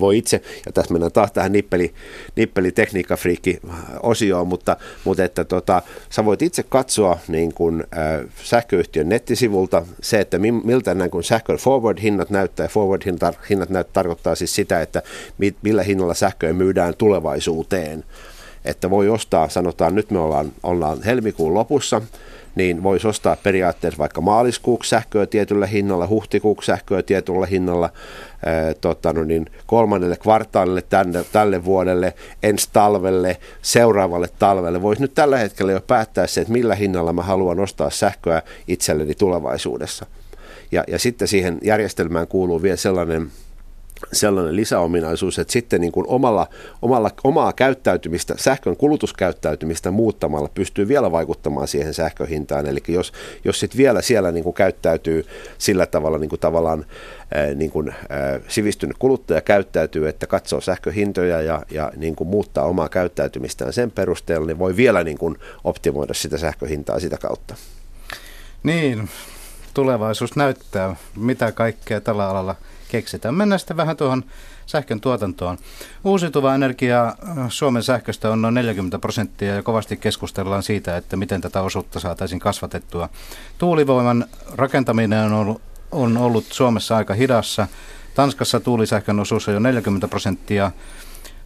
voi 0.00 0.18
itse, 0.18 0.42
ja 0.66 0.72
tässä 0.72 0.92
mennään 0.92 1.12
taas 1.12 1.32
tähän 1.32 1.52
nippeli, 1.52 1.94
nippeli 2.36 2.72
tekniikkafriikki 2.72 3.60
osioon, 4.02 4.48
mutta, 4.48 4.76
mutta 5.04 5.24
että 5.24 5.44
tota, 5.44 5.82
sä 6.10 6.24
voit 6.24 6.42
itse 6.42 6.62
katsoa 6.62 7.18
niin 7.28 7.54
kun, 7.54 7.84
äh, 7.98 8.28
sähköyhtiön 8.42 9.08
nettisivulta 9.08 9.86
se, 10.02 10.20
että 10.20 10.38
mi, 10.38 10.52
miltä 10.52 10.94
näin 10.94 11.10
kun 11.10 11.24
sähkön 11.24 11.56
forward-hinnat 11.56 12.30
näyttää, 12.30 12.68
forward-hinnat 12.68 13.70
näyttää, 13.70 13.92
tarkoittaa 13.92 14.34
siis 14.34 14.54
sitä, 14.54 14.82
että 14.82 15.02
mi, 15.38 15.54
millä 15.62 15.82
hinnalla 15.82 16.14
sähköä 16.14 16.52
myydään 16.52 16.94
tulevaisuuteen. 16.98 18.04
Että 18.64 18.90
voi 18.90 19.08
ostaa, 19.08 19.48
sanotaan 19.48 19.94
nyt 19.94 20.10
me 20.10 20.18
ollaan, 20.18 20.52
ollaan 20.62 21.02
helmikuun 21.02 21.54
lopussa, 21.54 22.02
niin 22.54 22.82
voisi 22.82 23.08
ostaa 23.08 23.36
periaatteessa 23.36 23.98
vaikka 23.98 24.20
maaliskuuksi 24.20 24.90
sähköä 24.90 25.26
tietyllä 25.26 25.66
hinnalla, 25.66 26.06
huhtikuuksi 26.06 26.66
sähköä 26.66 27.02
tietyllä 27.02 27.46
hinnalla, 27.46 27.90
ää, 28.46 28.74
tota, 28.74 29.12
no 29.12 29.24
niin, 29.24 29.46
kolmannelle 29.66 30.16
kvartaalille 30.16 30.82
tänne, 30.82 31.24
tälle 31.32 31.64
vuodelle, 31.64 32.14
ensi 32.42 32.68
talvelle, 32.72 33.36
seuraavalle 33.62 34.28
talvelle. 34.38 34.82
Voisi 34.82 35.02
nyt 35.02 35.14
tällä 35.14 35.38
hetkellä 35.38 35.72
jo 35.72 35.80
päättää 35.80 36.26
se, 36.26 36.40
että 36.40 36.52
millä 36.52 36.74
hinnalla 36.74 37.12
mä 37.12 37.22
haluan 37.22 37.60
ostaa 37.60 37.90
sähköä 37.90 38.42
itselleni 38.68 39.14
tulevaisuudessa. 39.14 40.06
Ja, 40.72 40.84
ja 40.88 40.98
sitten 40.98 41.28
siihen 41.28 41.58
järjestelmään 41.62 42.26
kuuluu 42.26 42.62
vielä 42.62 42.76
sellainen 42.76 43.30
sellainen 44.12 44.56
lisäominaisuus, 44.56 45.38
että 45.38 45.52
sitten 45.52 45.80
niin 45.80 45.92
kuin 45.92 46.06
omalla, 46.08 46.46
omalla, 46.82 47.10
omaa 47.24 47.52
käyttäytymistä, 47.52 48.34
sähkön 48.36 48.76
kulutuskäyttäytymistä 48.76 49.90
muuttamalla 49.90 50.48
pystyy 50.54 50.88
vielä 50.88 51.12
vaikuttamaan 51.12 51.68
siihen 51.68 51.94
sähköhintaan. 51.94 52.66
Eli 52.66 52.82
jos, 52.88 53.12
jos 53.44 53.60
sitten 53.60 53.78
vielä 53.78 54.02
siellä 54.02 54.32
niin 54.32 54.44
kuin 54.44 54.54
käyttäytyy 54.54 55.26
sillä 55.58 55.86
tavalla 55.86 56.18
niin 56.18 56.28
kuin 56.28 56.40
tavallaan 56.40 56.86
niin 57.54 57.70
kuin, 57.70 57.94
sivistynyt 58.48 58.96
kuluttaja 58.98 59.40
käyttäytyy, 59.40 60.08
että 60.08 60.26
katsoo 60.26 60.60
sähköhintoja 60.60 61.42
ja, 61.42 61.62
ja 61.70 61.92
niin 61.96 62.16
kuin 62.16 62.28
muuttaa 62.28 62.64
omaa 62.64 62.88
käyttäytymistään 62.88 63.72
sen 63.72 63.90
perusteella, 63.90 64.46
niin 64.46 64.58
voi 64.58 64.76
vielä 64.76 65.04
niin 65.04 65.18
kuin 65.18 65.36
optimoida 65.64 66.14
sitä 66.14 66.38
sähköhintaa 66.38 67.00
sitä 67.00 67.16
kautta. 67.16 67.54
Niin, 68.62 69.08
tulevaisuus 69.74 70.36
näyttää, 70.36 70.96
mitä 71.16 71.52
kaikkea 71.52 72.00
tällä 72.00 72.28
alalla– 72.28 72.54
keksitään. 72.88 73.34
Mennään 73.34 73.58
sitten 73.58 73.76
vähän 73.76 73.96
tuohon 73.96 74.24
sähkön 74.66 75.00
tuotantoon. 75.00 75.58
Uusiutuva 76.04 76.54
energia 76.54 77.06
äh, 77.06 77.14
Suomen 77.48 77.82
sähköstä 77.82 78.30
on 78.30 78.42
noin 78.42 78.54
40 78.54 78.98
prosenttia 78.98 79.54
ja 79.54 79.62
kovasti 79.62 79.96
keskustellaan 79.96 80.62
siitä, 80.62 80.96
että 80.96 81.16
miten 81.16 81.40
tätä 81.40 81.60
osuutta 81.62 82.00
saataisiin 82.00 82.40
kasvatettua. 82.40 83.08
Tuulivoiman 83.58 84.24
rakentaminen 84.54 85.24
on 85.24 85.32
ollut, 85.32 85.62
on 85.92 86.16
ollut 86.16 86.44
Suomessa 86.44 86.96
aika 86.96 87.14
hidassa. 87.14 87.66
Tanskassa 88.14 88.60
tuulisähkön 88.60 89.20
osuus 89.20 89.48
on 89.48 89.54
jo 89.54 89.60
40 89.60 90.08
prosenttia, 90.08 90.72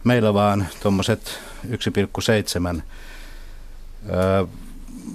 meillä 0.03 0.33
vaan 0.33 0.67
tuommoiset 0.81 1.39
1,7. 1.69 2.81
Öö, 4.09 4.45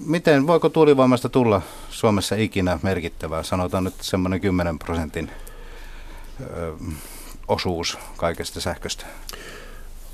miten, 0.07 0.47
voiko 0.47 0.69
tuulivoimasta 0.69 1.29
tulla 1.29 1.63
Suomessa 1.91 2.37
ikinä 2.37 2.79
merkittävää? 2.83 3.43
Sanotaan 3.43 3.85
nyt 3.85 3.95
semmoinen 4.01 4.41
10 4.41 4.79
prosentin 4.79 5.31
osuus 7.49 7.99
kaikesta 8.17 8.61
sähköstä? 8.61 9.07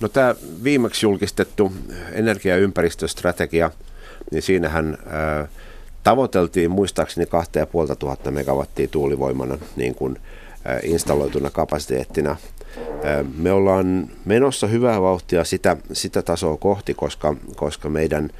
No 0.00 0.08
tämä 0.08 0.34
viimeksi 0.64 1.06
julkistettu 1.06 1.72
energia- 2.12 2.54
ja 2.54 2.60
ympäristöstrategia, 2.60 3.70
niin 4.30 4.42
siinähän 4.42 4.98
tavoiteltiin 6.02 6.70
muistaakseni 6.70 7.26
2500 7.26 8.32
megawattia 8.32 8.88
tuulivoimana 8.88 9.58
niin 9.76 9.94
kuin, 9.94 10.18
installoituna 10.82 11.50
kapasiteettina. 11.50 12.36
Me 13.36 13.52
ollaan 13.52 14.10
menossa 14.24 14.66
hyvää 14.66 15.02
vauhtia 15.02 15.44
sitä, 15.44 15.76
sitä 15.92 16.22
tasoa 16.22 16.56
kohti, 16.56 16.94
koska, 16.94 17.34
koska 17.56 17.88
meidän 17.88 18.30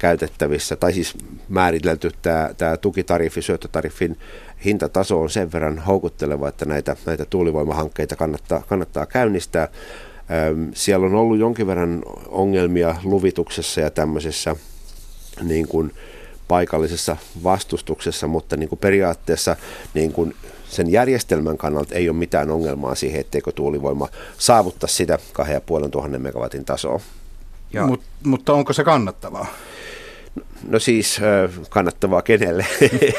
käytettävissä, 0.00 0.76
tai 0.76 0.92
siis 0.92 1.14
määritelty 1.48 2.10
tämä, 2.22 2.50
tämä 2.58 2.76
tukitariffi, 2.76 3.42
syöttötariffin 3.42 4.18
hintataso 4.64 5.20
on 5.20 5.30
sen 5.30 5.52
verran 5.52 5.78
houkutteleva, 5.78 6.48
että 6.48 6.64
näitä, 6.64 6.96
näitä 7.06 7.24
tuulivoimahankkeita 7.24 8.16
kannattaa, 8.16 8.62
kannattaa 8.68 9.06
käynnistää. 9.06 9.68
Siellä 10.74 11.06
on 11.06 11.14
ollut 11.14 11.38
jonkin 11.38 11.66
verran 11.66 12.02
ongelmia 12.28 12.94
luvituksessa 13.04 13.80
ja 13.80 13.90
tämmöisessä 13.90 14.56
niin 15.42 15.68
kuin 15.68 15.92
paikallisessa 16.48 17.16
vastustuksessa, 17.42 18.26
mutta 18.26 18.56
niin 18.56 18.68
kuin 18.68 18.78
periaatteessa 18.78 19.56
niin 19.94 20.12
kuin 20.12 20.34
sen 20.68 20.92
järjestelmän 20.92 21.58
kannalta 21.58 21.94
ei 21.94 22.08
ole 22.08 22.16
mitään 22.16 22.50
ongelmaa 22.50 22.94
siihen, 22.94 23.20
etteikö 23.20 23.52
tuulivoima 23.52 24.08
saavuttaa 24.38 24.88
sitä 24.88 25.18
2500 25.32 26.18
megawatin 26.18 26.64
tasoa. 26.64 27.00
Mut, 27.86 28.02
mutta 28.24 28.52
onko 28.52 28.72
se 28.72 28.84
kannattavaa? 28.84 29.46
No 30.68 30.78
siis 30.78 31.20
kannattavaa 31.68 32.22
kenelle? 32.22 32.66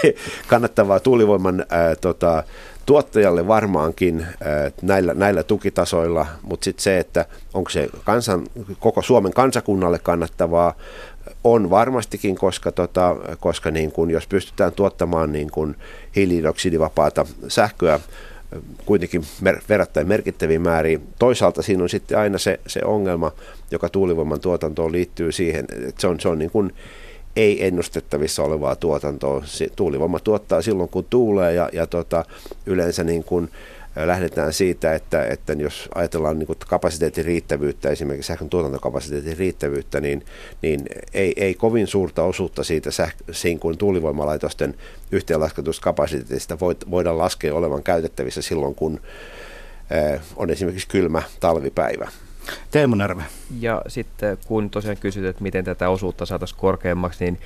kannattavaa 0.48 1.00
tuulivoiman 1.00 1.66
ää, 1.70 1.96
tota, 1.96 2.44
tuottajalle 2.86 3.48
varmaankin 3.48 4.20
ää, 4.44 4.72
näillä, 4.82 5.14
näillä 5.14 5.44
tukitasoilla, 5.44 6.26
mutta 6.42 6.64
sitten 6.64 6.84
se, 6.84 7.00
että 7.00 7.26
onko 7.54 7.70
se 7.70 7.90
kansan, 8.04 8.44
koko 8.80 9.02
Suomen 9.02 9.34
kansakunnalle 9.34 10.00
kannattavaa, 10.00 10.74
on 11.44 11.70
varmastikin, 11.70 12.36
koska, 12.36 12.72
tota, 12.72 13.16
koska 13.40 13.72
niin 13.72 13.92
kun, 13.92 14.12
jos 14.12 14.28
pystytään 14.28 14.72
tuottamaan 14.72 15.32
niin 15.32 15.52
kun 15.52 15.76
hiilidioksidivapaata 16.16 17.26
sähköä 17.48 18.00
kuitenkin 18.86 19.24
mer- 19.42 19.62
verrattain 19.70 20.08
merkittäviin 20.08 20.62
määriin. 20.62 21.02
Toisaalta 21.20 21.62
siinä 21.62 21.84
on 21.84 21.90
sitten 21.90 22.20
aina 22.20 22.38
se, 22.38 22.60
se 22.68 22.82
ongelma, 22.86 23.32
joka 23.72 23.90
tuulivoiman 23.90 24.40
tuotantoon 24.40 24.92
liittyy 24.92 25.32
siihen, 25.32 25.66
että 25.72 26.02
se 26.02 26.08
on, 26.08 26.20
se 26.20 26.30
on 26.30 26.40
niin 26.40 26.52
kuin 26.52 26.74
ei 27.36 27.68
ennustettavissa 27.68 28.44
olevaa 28.44 28.76
tuotantoa. 28.76 29.44
Tuulivoima 29.76 30.20
tuottaa 30.20 30.62
silloin, 30.62 30.90
kun 30.90 31.06
tuulee 31.10 31.54
ja, 31.54 31.70
ja 31.74 31.88
tota, 31.88 32.26
yleensä 32.66 33.04
niin 33.04 33.24
kuin, 33.24 33.50
lähdetään 33.96 34.54
siitä, 34.54 34.96
että, 34.96 35.26
että 35.26 35.54
jos 35.54 35.90
ajatellaan 35.96 36.40
niin 36.40 36.48
kapasiteetin 36.68 37.26
riittävyyttä, 37.26 37.90
esimerkiksi 37.90 38.28
sähkön 38.28 38.50
tuotantokapasiteetin 38.50 39.38
riittävyyttä, 39.38 40.02
niin, 40.02 40.26
niin 40.62 40.86
ei, 41.14 41.34
ei 41.36 41.54
kovin 41.54 41.88
suurta 41.88 42.24
osuutta 42.24 42.64
siitä 42.64 42.90
säh- 42.90 43.60
kuin 43.60 43.78
tuulivoimalaitosten 43.78 44.76
yhteenlasketusta 45.12 45.84
kapasiteetista 45.84 46.60
voidaan 46.92 47.18
laskea 47.18 47.56
olevan 47.56 47.84
käytettävissä 47.84 48.42
silloin, 48.42 48.76
kun 48.76 49.00
on 50.36 50.50
esimerkiksi 50.50 50.88
kylmä 50.88 51.24
talvipäivä. 51.40 52.12
Teemu 52.72 52.96
Närve. 52.96 53.24
Ja 53.60 53.82
sitten 53.88 54.38
kun 54.48 54.70
tosiaan 54.70 54.98
kysyt, 54.98 55.26
että 55.26 55.44
miten 55.44 55.66
tätä 55.66 55.90
osuutta 55.90 56.26
saataisiin 56.26 56.60
korkeammaksi, 56.60 57.24
niin 57.24 57.40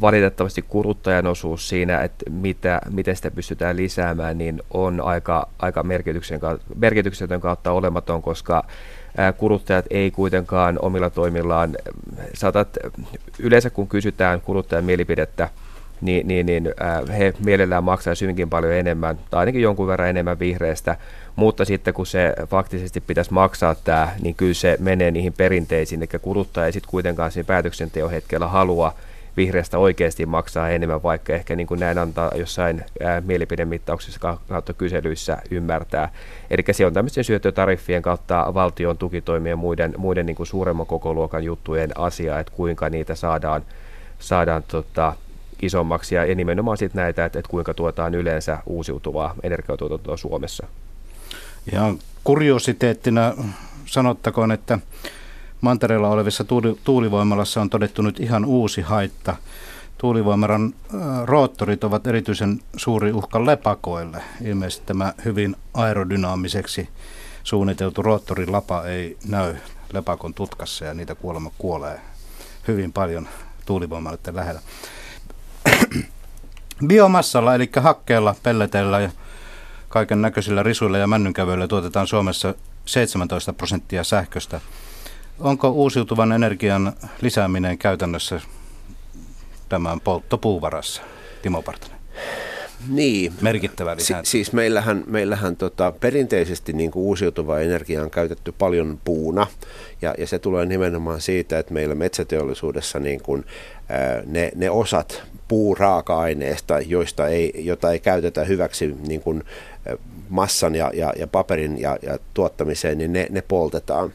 valitettavasti 0.00 0.62
kuluttajan 0.62 1.26
osuus 1.26 1.68
siinä, 1.68 2.00
että 2.02 2.30
mitä, 2.30 2.80
miten 2.90 3.16
sitä 3.16 3.30
pystytään 3.30 3.76
lisäämään, 3.76 4.38
niin 4.38 4.62
on 4.70 5.00
aika, 5.00 5.48
aika 5.58 5.84
merkityksetön 6.74 7.40
kautta 7.40 7.72
olematon, 7.72 8.22
koska 8.22 8.64
kuluttajat 9.36 9.84
ei 9.90 10.10
kuitenkaan 10.10 10.78
omilla 10.82 11.10
toimillaan, 11.10 11.76
saatat, 12.34 12.68
yleensä 13.38 13.70
kun 13.70 13.88
kysytään 13.88 14.40
kuluttajan 14.40 14.84
mielipidettä, 14.84 15.48
niin, 16.02 16.28
niin, 16.28 16.46
niin 16.46 16.74
he 17.18 17.34
mielellään 17.44 17.84
maksaa 17.84 18.14
hyvinkin 18.20 18.50
paljon 18.50 18.72
enemmän, 18.72 19.18
tai 19.30 19.40
ainakin 19.40 19.62
jonkun 19.62 19.86
verran 19.86 20.08
enemmän 20.08 20.38
vihreästä, 20.38 20.96
mutta 21.36 21.64
sitten 21.64 21.94
kun 21.94 22.06
se 22.06 22.34
faktisesti 22.46 23.00
pitäisi 23.00 23.32
maksaa 23.32 23.74
tämä, 23.74 24.08
niin 24.22 24.34
kyllä 24.34 24.54
se 24.54 24.76
menee 24.80 25.10
niihin 25.10 25.32
perinteisiin, 25.32 26.02
eli 26.02 26.20
kuluttaja 26.22 26.66
ei 26.66 26.72
sitten 26.72 26.90
kuitenkaan 26.90 27.32
siinä 27.32 27.46
päätöksenteon 27.46 28.10
hetkellä 28.10 28.48
halua 28.48 28.94
vihreästä 29.36 29.78
oikeasti 29.78 30.26
maksaa 30.26 30.68
enemmän, 30.68 31.02
vaikka 31.02 31.32
ehkä 31.32 31.56
niin 31.56 31.66
kuin 31.66 31.80
näin 31.80 31.98
antaa 31.98 32.30
jossain 32.34 32.84
ää, 33.02 33.20
mielipidemittauksissa 33.20 34.20
kautta 34.48 34.72
kyselyissä 34.72 35.38
ymmärtää. 35.50 36.08
Eli 36.50 36.64
se 36.72 36.86
on 36.86 36.92
tämmöisten 36.92 37.24
syöttötariffien 37.24 38.02
kautta 38.02 38.54
valtion 38.54 38.98
tukitoimien 38.98 39.58
muiden, 39.58 39.94
muiden 39.96 40.26
niin 40.26 40.36
kuin 40.36 40.46
suuremman 40.46 40.86
kokoluokan 40.86 41.44
juttujen 41.44 41.90
asia, 41.98 42.38
että 42.38 42.52
kuinka 42.56 42.88
niitä 42.88 43.14
saadaan, 43.14 43.62
saadaan 44.18 44.62
tota, 44.62 45.12
isommaksi 45.62 46.14
ja, 46.14 46.24
ja 46.24 46.34
nimenomaan 46.34 46.76
sitten 46.76 47.02
näitä, 47.02 47.24
että, 47.24 47.38
että 47.38 47.50
kuinka 47.50 47.74
tuotaan 47.74 48.14
yleensä 48.14 48.58
uusiutuvaa 48.66 49.34
energiatuotantoa 49.42 50.16
Suomessa. 50.16 50.66
Ihan 51.72 51.98
kuriositeettina 52.24 53.34
sanottakoon, 53.86 54.52
että 54.52 54.78
mantereella 55.60 56.08
olevissa 56.08 56.44
tuuli, 56.44 56.78
tuulivoimalassa 56.84 57.60
on 57.60 57.70
todettu 57.70 58.02
nyt 58.02 58.20
ihan 58.20 58.44
uusi 58.44 58.80
haitta. 58.80 59.36
Tuulivoimaran 59.98 60.74
äh, 60.94 61.00
roottorit 61.24 61.84
ovat 61.84 62.06
erityisen 62.06 62.60
suuri 62.76 63.12
uhka 63.12 63.46
lepakoille. 63.46 64.22
Ilmeisesti 64.44 64.86
tämä 64.86 65.12
hyvin 65.24 65.56
aerodynaamiseksi 65.74 66.88
suunniteltu 67.44 68.02
roottorilapa 68.02 68.84
ei 68.84 69.16
näy 69.28 69.54
lepakon 69.92 70.34
tutkassa 70.34 70.84
ja 70.84 70.94
niitä 70.94 71.14
kuolema 71.14 71.50
kuolee 71.58 72.00
hyvin 72.68 72.92
paljon 72.92 73.28
tuulivoimaloiden 73.66 74.36
lähellä. 74.36 74.60
Biomassalla, 76.86 77.54
eli 77.54 77.70
hakkeella, 77.76 78.34
pelleteillä 78.42 79.00
ja 79.00 79.10
kaiken 79.88 80.22
näköisillä 80.22 80.62
risuilla 80.62 80.98
ja 80.98 81.06
männynkävyillä 81.06 81.68
tuotetaan 81.68 82.06
Suomessa 82.06 82.54
17 82.84 83.52
prosenttia 83.52 84.04
sähköstä. 84.04 84.60
Onko 85.38 85.68
uusiutuvan 85.68 86.32
energian 86.32 86.92
lisääminen 87.20 87.78
käytännössä 87.78 88.40
tämän 89.68 90.00
polttopuuvarassa, 90.00 91.02
Timo 91.42 91.62
Partanen? 91.62 92.02
Niin. 92.88 93.32
Merkittävä 93.40 93.96
Si- 93.98 94.14
siis 94.22 94.52
meillähän, 94.52 95.04
meillähän 95.06 95.56
tota, 95.56 95.92
perinteisesti 96.00 96.72
niin 96.72 96.90
kuin 96.90 97.02
uusiutuvaa 97.02 97.60
energiaa 97.60 98.04
on 98.04 98.10
käytetty 98.10 98.52
paljon 98.52 99.00
puuna, 99.04 99.46
ja, 100.02 100.14
ja 100.18 100.26
se 100.26 100.38
tulee 100.38 100.66
nimenomaan 100.66 101.20
siitä, 101.20 101.58
että 101.58 101.74
meillä 101.74 101.94
metsäteollisuudessa 101.94 103.00
niin 103.00 103.22
kuin, 103.22 103.44
ää, 103.88 104.22
ne, 104.26 104.52
ne 104.54 104.70
osat 104.70 105.22
puuraaka-aineesta, 105.48 106.80
joista 106.80 107.28
ei, 107.28 107.52
jota 107.54 107.92
ei 107.92 108.00
käytetä 108.00 108.44
hyväksi 108.44 108.94
niin 109.06 109.20
kuin, 109.20 109.44
massan 110.28 110.74
ja, 110.74 110.90
ja, 110.94 111.12
ja 111.16 111.26
paperin 111.26 111.80
ja, 111.80 111.98
ja 112.02 112.18
tuottamiseen, 112.34 112.98
niin 112.98 113.12
ne, 113.12 113.26
ne 113.30 113.42
poltetaan. 113.42 114.12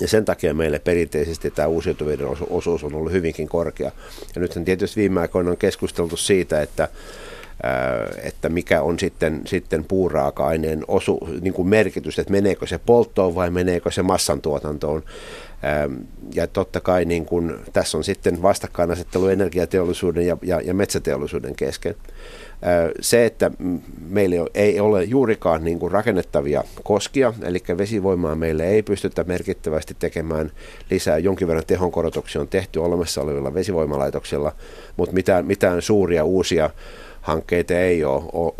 Ja 0.00 0.08
sen 0.08 0.24
takia 0.24 0.54
meille 0.54 0.78
perinteisesti 0.78 1.50
tämä 1.50 1.68
uusiutuvien 1.68 2.18
osuus 2.50 2.84
on 2.84 2.94
ollut 2.94 3.12
hyvinkin 3.12 3.48
korkea. 3.48 3.92
Ja 4.34 4.40
nythän 4.40 4.64
tietysti 4.64 5.00
viime 5.00 5.20
aikoina 5.20 5.50
on 5.50 5.56
keskusteltu 5.56 6.16
siitä, 6.16 6.62
että 6.62 6.88
että 8.22 8.48
mikä 8.48 8.82
on 8.82 8.98
sitten, 8.98 9.40
sitten 9.46 9.84
puuraaka-aineen 9.84 10.84
osu, 10.88 11.28
niin 11.40 11.54
kuin 11.54 11.68
merkitys, 11.68 12.18
että 12.18 12.32
meneekö 12.32 12.66
se 12.66 12.78
polttoon 12.78 13.34
vai 13.34 13.50
meneekö 13.50 13.90
se 13.90 14.02
massantuotantoon. 14.02 15.02
Ja 16.34 16.46
totta 16.46 16.80
kai 16.80 17.04
niin 17.04 17.26
kuin, 17.26 17.54
tässä 17.72 17.98
on 17.98 18.04
sitten 18.04 18.42
vastakkainasettelu 18.42 19.28
energiateollisuuden 19.28 20.26
ja, 20.26 20.36
ja, 20.42 20.60
ja 20.60 20.74
metsäteollisuuden 20.74 21.56
kesken. 21.56 21.94
Se, 23.00 23.24
että 23.24 23.50
meillä 24.08 24.36
ei 24.54 24.80
ole 24.80 25.04
juurikaan 25.04 25.64
niin 25.64 25.78
kuin 25.78 25.92
rakennettavia 25.92 26.64
koskia, 26.82 27.34
eli 27.42 27.62
vesivoimaa 27.78 28.34
meille 28.34 28.68
ei 28.68 28.82
pystytä 28.82 29.24
merkittävästi 29.24 29.96
tekemään 29.98 30.52
lisää. 30.90 31.18
Jonkin 31.18 31.48
verran 31.48 31.66
tehonkorotuksia 31.66 32.40
on 32.40 32.48
tehty 32.48 32.78
olemassa 32.78 33.20
olevilla 33.20 33.54
vesivoimalaitoksilla, 33.54 34.52
mutta 34.96 35.14
mitään, 35.14 35.46
mitään 35.46 35.82
suuria 35.82 36.24
uusia 36.24 36.70
hankkeita 37.20 37.74
ei 37.74 38.04
ole. 38.04 38.52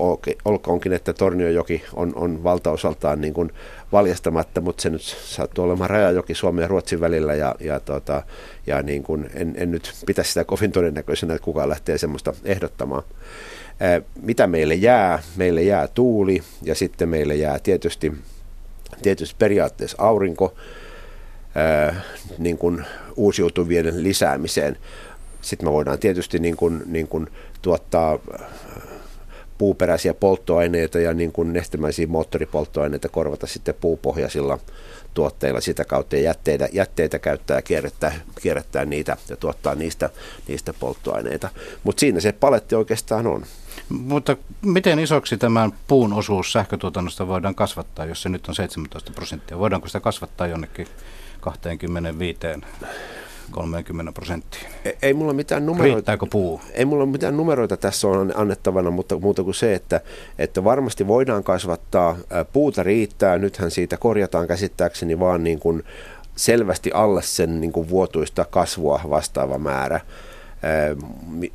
Olkoonkin, 0.45 0.93
että 0.93 1.13
Torniojoki 1.13 1.85
on, 1.95 2.13
on 2.15 2.45
valtaosaltaan 2.45 3.21
niin 3.21 3.35
kuin 3.35 3.53
valjastamatta, 3.93 4.61
mutta 4.61 4.83
se 4.83 4.91
nyt 4.91 5.03
sattuu 5.03 5.65
olemaan 5.65 5.91
rajajoki 5.91 6.35
Suomen 6.35 6.63
ja 6.63 6.69
Ruotsin 6.69 7.01
välillä 7.01 7.35
ja, 7.35 7.55
ja, 7.61 7.81
tota, 7.81 8.23
ja 8.67 8.83
niin 8.83 9.03
kuin 9.03 9.31
en, 9.35 9.55
en 9.57 9.71
nyt 9.71 9.93
pitäisi 10.07 10.29
sitä 10.29 10.45
kovin 10.45 10.73
todennäköisenä, 10.73 11.35
että 11.35 11.45
kukaan 11.45 11.69
lähtee 11.69 11.99
semmoista 11.99 12.35
ehdottamaan. 12.45 13.03
Mitä 14.23 14.47
meille 14.47 14.75
jää? 14.75 15.23
Meille 15.37 15.63
jää 15.63 15.89
tuuli 15.89 16.43
ja 16.63 16.75
sitten 16.75 17.09
meille 17.09 17.35
jää 17.35 17.59
tietysti, 17.59 18.13
tietysti 19.03 19.37
periaatteessa 19.39 19.97
aurinko 20.01 20.55
niin 22.39 22.59
kuin 22.59 22.85
uusiutuvien 23.17 24.03
lisäämiseen. 24.03 24.77
Sitten 25.41 25.68
me 25.68 25.72
voidaan 25.72 25.99
tietysti 25.99 26.38
niin 26.38 26.57
kuin, 26.57 26.82
niin 26.86 27.09
kuin 27.09 27.28
tuottaa 27.62 28.18
puuperäisiä 29.59 30.14
polttoaineita 30.14 30.99
ja 30.99 31.14
niin 31.14 31.32
kuin 31.32 31.53
nestemäisiä 31.53 32.07
moottoripolttoaineita 32.07 33.09
korvata 33.09 33.47
sitten 33.47 33.74
puupohjaisilla 33.80 34.59
tuotteilla 35.14 35.61
sitä 35.61 35.84
kautta 35.84 36.16
ja 36.16 36.22
jätteitä, 36.22 36.68
jätteitä 36.72 37.18
käyttää 37.18 37.57
ja 37.57 37.62
kierrättää, 37.62 38.12
kierrättää 38.43 38.84
niitä 38.84 39.16
ja 39.28 39.36
tuottaa 39.36 39.74
niistä, 39.74 40.11
niistä 40.49 40.72
polttoaineita. 40.72 41.49
Mutta 41.84 42.01
siinä 42.01 42.20
se 42.20 42.32
paletti 42.32 42.74
oikeastaan 42.74 43.26
on. 43.26 43.45
Mutta 43.88 44.36
miten 44.62 44.99
isoksi 44.99 45.36
tämän 45.36 45.72
puun 45.88 46.12
osuus 46.12 46.53
sähkötuotannosta 46.53 47.28
voidaan 47.28 47.55
kasvattaa, 47.55 48.05
jos 48.05 48.22
se 48.22 48.28
nyt 48.28 48.49
on 48.49 48.55
17 48.55 49.12
prosenttia? 49.12 49.59
Voidaanko 49.59 49.86
sitä 49.88 50.01
kasvattaa 50.01 50.47
jonnekin 50.47 50.86
25 51.41 52.41
30 53.51 54.12
prosenttiin. 54.12 54.64
Ei, 54.84 54.96
ei 55.03 55.14
mulla 55.14 55.32
mitään 55.32 55.66
numeroita. 55.66 55.94
Riittääkö 55.94 56.26
puu? 56.30 56.61
Ei 56.72 56.84
mulla 56.84 57.07
mitään 57.07 57.36
numeroita 57.36 57.76
tässä 57.76 58.09
on 58.09 58.32
annettavana, 58.36 58.90
mutta 58.90 59.18
muuta 59.18 59.42
kuin 59.42 59.55
se, 59.55 59.74
että, 59.74 60.01
että 60.38 60.64
varmasti 60.64 61.07
voidaan 61.07 61.44
kasvattaa. 61.44 62.16
Puuta 62.53 62.82
riittää, 62.82 63.38
nythän 63.38 63.70
siitä 63.70 63.96
korjataan 63.96 64.46
käsittääkseni 64.48 65.18
vaan 65.20 65.44
niin 65.44 65.59
kuin 65.59 65.82
selvästi 66.36 66.90
alle 66.94 67.22
sen 67.22 67.61
niin 67.61 67.72
kuin 67.72 67.88
vuotuista 67.88 68.44
kasvua 68.44 69.01
vastaava 69.11 69.59
määrä. 69.59 70.01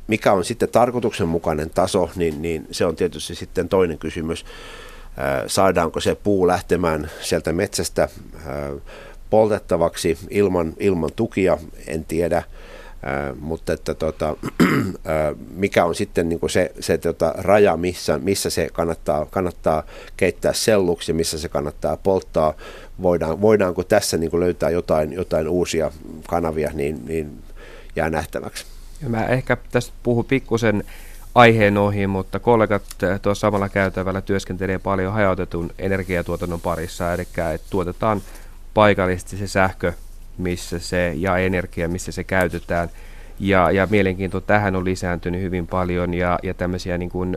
Mikä 0.06 0.32
on 0.32 0.44
sitten 0.44 0.68
tarkoituksenmukainen 0.68 1.70
taso, 1.70 2.10
niin, 2.16 2.42
niin 2.42 2.66
se 2.70 2.86
on 2.86 2.96
tietysti 2.96 3.34
sitten 3.34 3.68
toinen 3.68 3.98
kysymys. 3.98 4.44
Saadaanko 5.46 6.00
se 6.00 6.14
puu 6.14 6.46
lähtemään 6.46 7.10
sieltä 7.20 7.52
metsästä 7.52 8.08
poltettavaksi 9.36 10.18
ilman, 10.30 10.72
ilman 10.78 11.10
tukia, 11.16 11.58
en 11.86 12.04
tiedä. 12.04 12.36
Äh, 12.36 13.36
mutta 13.40 13.72
että 13.72 13.94
tota, 13.94 14.28
äh, 14.68 15.36
mikä 15.54 15.84
on 15.84 15.94
sitten 15.94 16.28
niin 16.28 16.40
se, 16.48 16.72
se 16.80 16.98
tota, 16.98 17.34
raja, 17.38 17.76
missä, 17.76 18.18
missä 18.18 18.50
se 18.50 18.68
kannattaa, 18.72 19.26
kannattaa 19.26 19.82
keittää 20.16 20.52
selluksi 20.52 21.12
missä 21.12 21.38
se 21.38 21.48
kannattaa 21.48 21.96
polttaa, 21.96 22.54
voidaan, 23.02 23.40
voidaanko 23.40 23.84
tässä 23.84 24.16
niin 24.16 24.40
löytää 24.40 24.70
jotain, 24.70 25.12
jotain 25.12 25.48
uusia 25.48 25.92
kanavia, 26.28 26.70
niin, 26.74 27.06
niin 27.06 27.38
jää 27.96 28.10
nähtäväksi. 28.10 28.64
Ja 29.02 29.08
mä 29.08 29.26
ehkä 29.26 29.56
tästä 29.70 29.92
puhun 30.02 30.24
pikkusen 30.24 30.84
aiheen 31.34 31.78
ohi, 31.78 32.06
mutta 32.06 32.38
kollegat 32.38 32.82
tuossa 33.22 33.40
samalla 33.40 33.68
käytävällä 33.68 34.20
työskentelee 34.20 34.78
paljon 34.78 35.12
hajautetun 35.12 35.70
energiatuotannon 35.78 36.60
parissa, 36.60 37.12
eli 37.12 37.28
tuotetaan 37.70 38.22
paikallisesti 38.76 39.36
se 39.36 39.46
sähkö 39.46 39.92
missä 40.38 40.78
se, 40.78 41.12
ja 41.16 41.38
energia, 41.38 41.88
missä 41.88 42.12
se 42.12 42.24
käytetään. 42.24 42.88
Ja, 43.40 43.70
ja 43.70 43.86
mielenkiinto 43.90 44.40
tähän 44.40 44.76
on 44.76 44.84
lisääntynyt 44.84 45.40
hyvin 45.40 45.66
paljon 45.66 46.14
ja, 46.14 46.38
ja 46.42 46.54
tämmöisiä 46.54 46.98
niin 46.98 47.10
kuin, 47.10 47.36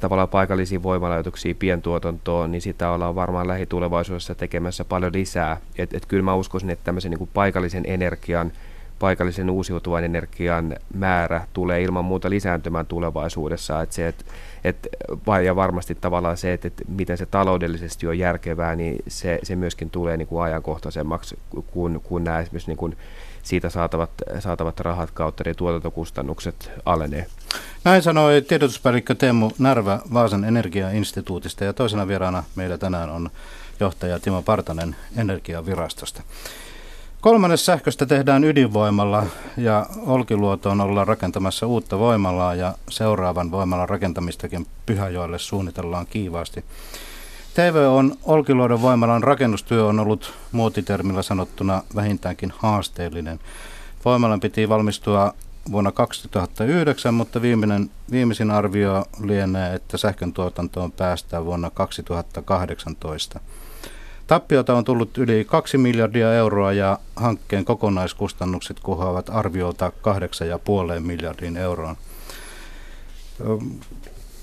tavallaan 0.00 0.28
paikallisiin 0.28 0.82
voimalaitoksiin, 0.82 1.56
pientuotantoon, 1.56 2.52
niin 2.52 2.62
sitä 2.62 2.90
ollaan 2.90 3.14
varmaan 3.14 3.48
lähitulevaisuudessa 3.48 4.34
tekemässä 4.34 4.84
paljon 4.84 5.12
lisää. 5.12 5.56
Et, 5.78 5.94
et 5.94 6.06
kyllä 6.06 6.22
mä 6.22 6.34
uskoisin, 6.34 6.70
että 6.70 6.84
tämmöisen 6.84 7.10
niin 7.10 7.18
kuin 7.18 7.30
paikallisen 7.34 7.84
energian 7.86 8.52
paikallisen 8.98 9.50
uusiutuvan 9.50 10.04
energian 10.04 10.76
määrä 10.94 11.46
tulee 11.52 11.82
ilman 11.82 12.04
muuta 12.04 12.30
lisääntymään 12.30 12.86
tulevaisuudessa. 12.86 13.82
Et 13.82 13.92
se, 13.92 14.08
et, 14.08 14.26
et, 14.64 14.88
ja 15.44 15.56
varmasti 15.56 15.94
tavallaan 15.94 16.36
se, 16.36 16.52
että 16.52 16.68
et 16.68 16.82
miten 16.88 17.18
se 17.18 17.26
taloudellisesti 17.26 18.06
on 18.06 18.18
järkevää, 18.18 18.76
niin 18.76 18.96
se, 19.08 19.38
se 19.42 19.56
myöskin 19.56 19.90
tulee 19.90 20.16
niin 20.16 20.28
kuin 20.28 20.42
ajankohtaisemmaksi, 20.42 21.38
kun, 21.66 22.00
kun 22.04 22.24
nämä 22.24 22.40
esimerkiksi 22.40 22.70
niin 22.70 22.76
kuin 22.76 22.96
siitä 23.42 23.70
saatavat, 23.70 24.10
saatavat 24.38 24.80
rahat 24.80 25.10
kautta 25.10 25.44
ne 25.46 25.54
tuotantokustannukset 25.54 26.70
alenee. 26.84 27.26
Näin 27.84 28.02
sanoi 28.02 28.42
tiedotuspäällikkö 28.42 29.14
Teemu 29.14 29.50
Närvä 29.58 30.00
Vaasan 30.12 30.44
energiainstituutista 30.44 31.64
ja 31.64 31.72
toisena 31.72 32.08
vieraana 32.08 32.44
meillä 32.54 32.78
tänään 32.78 33.10
on 33.10 33.30
johtaja 33.80 34.20
Timo 34.20 34.42
Partanen 34.42 34.96
Energiavirastosta. 35.16 36.22
Kolmannes 37.26 37.66
sähköstä 37.66 38.06
tehdään 38.06 38.44
ydinvoimalla 38.44 39.26
ja 39.56 39.86
Olkiluotoon 40.06 40.80
ollaan 40.80 41.06
rakentamassa 41.06 41.66
uutta 41.66 41.98
voimalaa 41.98 42.54
ja 42.54 42.74
seuraavan 42.88 43.50
voimalan 43.50 43.88
rakentamistakin 43.88 44.66
Pyhäjoelle 44.86 45.38
suunnitellaan 45.38 46.06
kiivaasti. 46.06 46.64
TV 47.54 47.74
on 47.88 48.14
Olkiluodon 48.24 48.82
voimalan 48.82 49.22
rakennustyö 49.22 49.84
on 49.84 50.00
ollut 50.00 50.34
muotitermillä 50.52 51.22
sanottuna 51.22 51.82
vähintäänkin 51.94 52.52
haasteellinen. 52.58 53.40
Voimalan 54.04 54.40
piti 54.40 54.68
valmistua 54.68 55.34
vuonna 55.72 55.92
2009, 55.92 57.14
mutta 57.14 57.42
viimeinen, 57.42 57.90
viimeisin 58.10 58.50
arvio 58.50 59.04
lienee, 59.24 59.74
että 59.74 59.96
sähkön 59.96 60.32
tuotantoon 60.32 60.92
päästään 60.92 61.44
vuonna 61.44 61.70
2018. 61.70 63.40
Tappiota 64.26 64.74
on 64.74 64.84
tullut 64.84 65.18
yli 65.18 65.44
2 65.44 65.78
miljardia 65.78 66.34
euroa 66.34 66.72
ja 66.72 66.98
hankkeen 67.16 67.64
kokonaiskustannukset 67.64 68.80
kohoavat 68.80 69.30
arviolta 69.30 69.92
8,5 70.96 71.00
miljardin 71.00 71.56
euroon. 71.56 71.96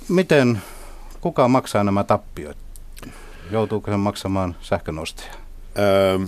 Miten, 0.10 0.62
kuka 1.22 1.48
maksaa 1.48 1.84
nämä 1.84 2.04
tappiot? 2.04 2.58
Joutuuko 3.52 3.92
se 3.92 3.98
maksamaan 3.98 4.56
sähkönostaja? 4.62 5.34
Öö, 5.80 6.20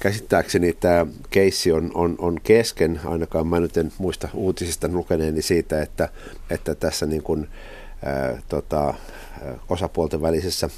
käsittääkseni 0.00 0.72
tämä 0.72 1.06
keissi 1.30 1.72
on, 1.72 1.90
on, 1.94 2.14
on 2.18 2.40
kesken, 2.42 3.00
ainakaan 3.04 3.46
mä 3.46 3.60
nyt 3.60 3.76
en 3.76 3.92
muista 3.98 4.28
uutisista 4.34 4.88
lukeneeni 4.88 5.42
siitä, 5.42 5.82
että, 5.82 6.08
että 6.50 6.74
tässä 6.74 7.06
niin 7.06 7.22
kuin, 7.22 7.48
ää, 8.04 8.42
tota, 8.48 8.94
osapuolten 9.68 10.22
välisessä 10.22 10.68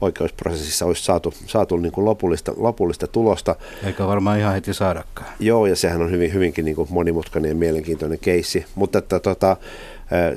oikeusprosessissa 0.00 0.86
olisi 0.86 1.04
saatu, 1.04 1.34
saatu 1.46 1.76
niin 1.76 1.92
kuin 1.92 2.04
lopullista, 2.04 2.52
lopullista 2.56 3.06
tulosta. 3.06 3.56
Eikä 3.84 4.06
varmaan 4.06 4.38
ihan 4.38 4.54
heti 4.54 4.74
saadakaan. 4.74 5.28
Joo, 5.40 5.66
ja 5.66 5.76
sehän 5.76 6.02
on 6.02 6.10
hyvin, 6.10 6.32
hyvinkin 6.32 6.64
niin 6.64 6.76
kuin 6.76 6.88
monimutkainen 6.90 7.48
ja 7.48 7.54
mielenkiintoinen 7.54 8.18
keissi. 8.18 8.66
Mutta 8.74 8.98
että, 8.98 9.20
tota, 9.20 9.56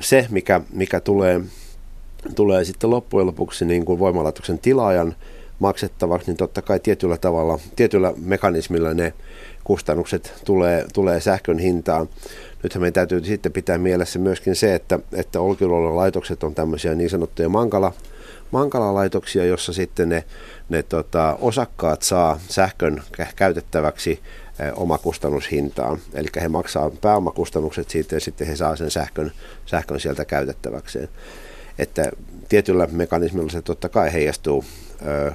se, 0.00 0.26
mikä, 0.30 0.60
mikä 0.72 1.00
tulee, 1.00 1.40
tulee 2.34 2.64
sitten 2.64 2.90
loppujen 2.90 3.26
lopuksi 3.26 3.64
niin 3.64 3.84
kuin 3.84 3.98
voimalaitoksen 3.98 4.58
tilaajan 4.58 5.14
maksettavaksi, 5.58 6.26
niin 6.26 6.36
totta 6.36 6.62
kai 6.62 6.80
tietyllä 6.80 7.16
tavalla, 7.16 7.58
tietyllä 7.76 8.12
mekanismilla 8.24 8.94
ne 8.94 9.12
kustannukset 9.68 10.34
tulee, 10.44 10.86
tulee 10.94 11.20
sähkön 11.20 11.58
hintaan. 11.58 12.08
Nythän 12.62 12.82
meidän 12.82 12.92
täytyy 12.92 13.24
sitten 13.24 13.52
pitää 13.52 13.78
mielessä 13.78 14.18
myöskin 14.18 14.56
se, 14.56 14.74
että, 14.74 14.98
että 15.12 15.40
Olkiluodon 15.40 15.96
laitokset 15.96 16.42
on 16.42 16.54
tämmöisiä 16.54 16.94
niin 16.94 17.10
sanottuja 17.10 17.48
mankala, 17.48 17.92
mankala-laitoksia, 18.50 19.44
jossa 19.44 19.72
sitten 19.72 20.08
ne, 20.08 20.24
ne 20.68 20.82
tota, 20.82 21.38
osakkaat 21.40 22.02
saa 22.02 22.40
sähkön 22.48 23.02
käytettäväksi 23.36 24.10
eh, 24.58 24.72
omakustannushintaan. 24.76 25.98
Eli 26.14 26.28
he 26.40 26.48
maksaa 26.48 26.90
pääomakustannukset 26.90 27.90
siitä 27.90 28.16
ja 28.16 28.20
sitten 28.20 28.46
he 28.46 28.56
saa 28.56 28.76
sen 28.76 28.90
sähkön, 28.90 29.32
sähkön 29.66 30.00
sieltä 30.00 30.24
käytettäväkseen. 30.24 31.08
Että 31.78 32.10
tietyllä 32.48 32.88
mekanismilla 32.92 33.50
se 33.50 33.62
totta 33.62 33.88
kai 33.88 34.12
heijastuu 34.12 34.64
ö, 35.06 35.32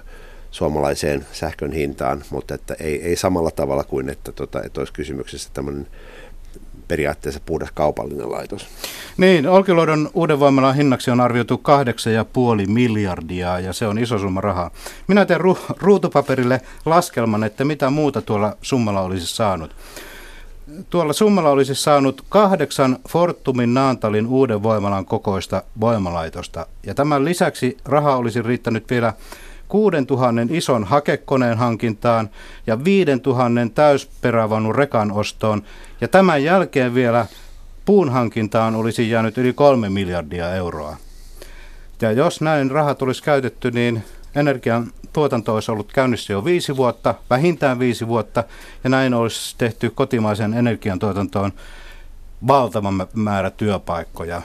suomalaiseen 0.54 1.26
sähkön 1.32 1.72
hintaan, 1.72 2.24
mutta 2.30 2.56
että 2.56 2.76
ei, 2.80 3.02
ei 3.04 3.16
samalla 3.16 3.52
tavalla 3.52 3.84
kuin 3.84 4.10
että, 4.10 4.32
tota, 4.32 4.64
että 4.64 4.82
olisi 4.82 4.94
kysymyksessä 4.94 5.50
tämmöinen 5.54 5.88
periaatteessa 6.88 7.42
puhdas 7.46 7.72
kaupallinen 7.74 8.32
laitos. 8.32 8.68
Niin, 9.18 9.48
Olkiluodon 9.48 10.10
uuden 10.14 10.40
voimalan 10.40 10.76
hinnaksi 10.76 11.12
on 11.12 11.22
arvioitu 11.22 11.62
8,5 12.66 12.70
miljardia 12.70 13.60
ja 13.60 13.74
se 13.74 13.88
on 13.88 14.00
iso 14.00 14.18
summa 14.20 14.42
rahaa. 14.42 14.72
Minä 15.08 15.26
teen 15.26 15.42
ru- 15.42 15.76
ruutupaperille 15.78 16.62
laskelman, 16.86 17.44
että 17.44 17.66
mitä 17.66 17.90
muuta 17.90 18.22
tuolla 18.22 18.58
summalla 18.62 19.02
olisi 19.02 19.28
saanut. 19.28 19.76
Tuolla 20.90 21.14
summalla 21.14 21.50
olisi 21.50 21.76
saanut 21.76 22.24
kahdeksan 22.30 22.98
Fortumin 23.10 23.74
Naantalin 23.74 24.28
uuden 24.28 24.64
voimalan 24.64 25.06
kokoista 25.06 25.64
voimalaitosta. 25.80 26.66
Ja 26.86 26.94
tämän 26.94 27.26
lisäksi 27.26 27.78
raha 27.86 28.16
olisi 28.16 28.42
riittänyt 28.42 28.90
vielä 28.90 29.14
6000 29.68 30.48
ison 30.50 30.84
hakekoneen 30.84 31.58
hankintaan 31.58 32.30
ja 32.68 32.84
5000 32.84 33.76
täysperävaunun 33.76 34.76
rekan 34.76 35.12
ostoon. 35.12 35.64
Ja 36.02 36.08
tämän 36.08 36.44
jälkeen 36.44 36.94
vielä 36.94 37.26
puun 37.86 38.10
hankintaan 38.10 38.76
olisi 38.76 39.10
jäänyt 39.10 39.38
yli 39.38 39.54
3 39.54 39.90
miljardia 39.90 40.56
euroa. 40.56 40.98
Ja 42.02 42.12
jos 42.12 42.42
näin 42.42 42.72
rahat 42.72 43.02
olisi 43.02 43.24
käytetty, 43.24 43.72
niin 43.72 44.04
energian 44.36 44.92
tuotanto 45.14 45.54
olisi 45.54 45.72
ollut 45.72 45.94
käynnissä 45.94 46.34
jo 46.34 46.46
viisi 46.46 46.78
vuotta, 46.78 47.16
vähintään 47.30 47.80
viisi 47.80 48.08
vuotta, 48.08 48.44
ja 48.84 48.90
näin 48.90 49.14
olisi 49.14 49.56
tehty 49.58 49.90
kotimaisen 49.90 50.54
energiantuotantoon 50.54 51.52
valtavan 52.48 53.08
määrä 53.14 53.50
työpaikkoja. 53.50 54.42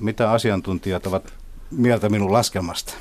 Mitä 0.00 0.30
asiantuntijat 0.30 1.06
ovat 1.06 1.32
mieltä 1.70 2.08
minun 2.08 2.32
laskelmasta? 2.32 2.94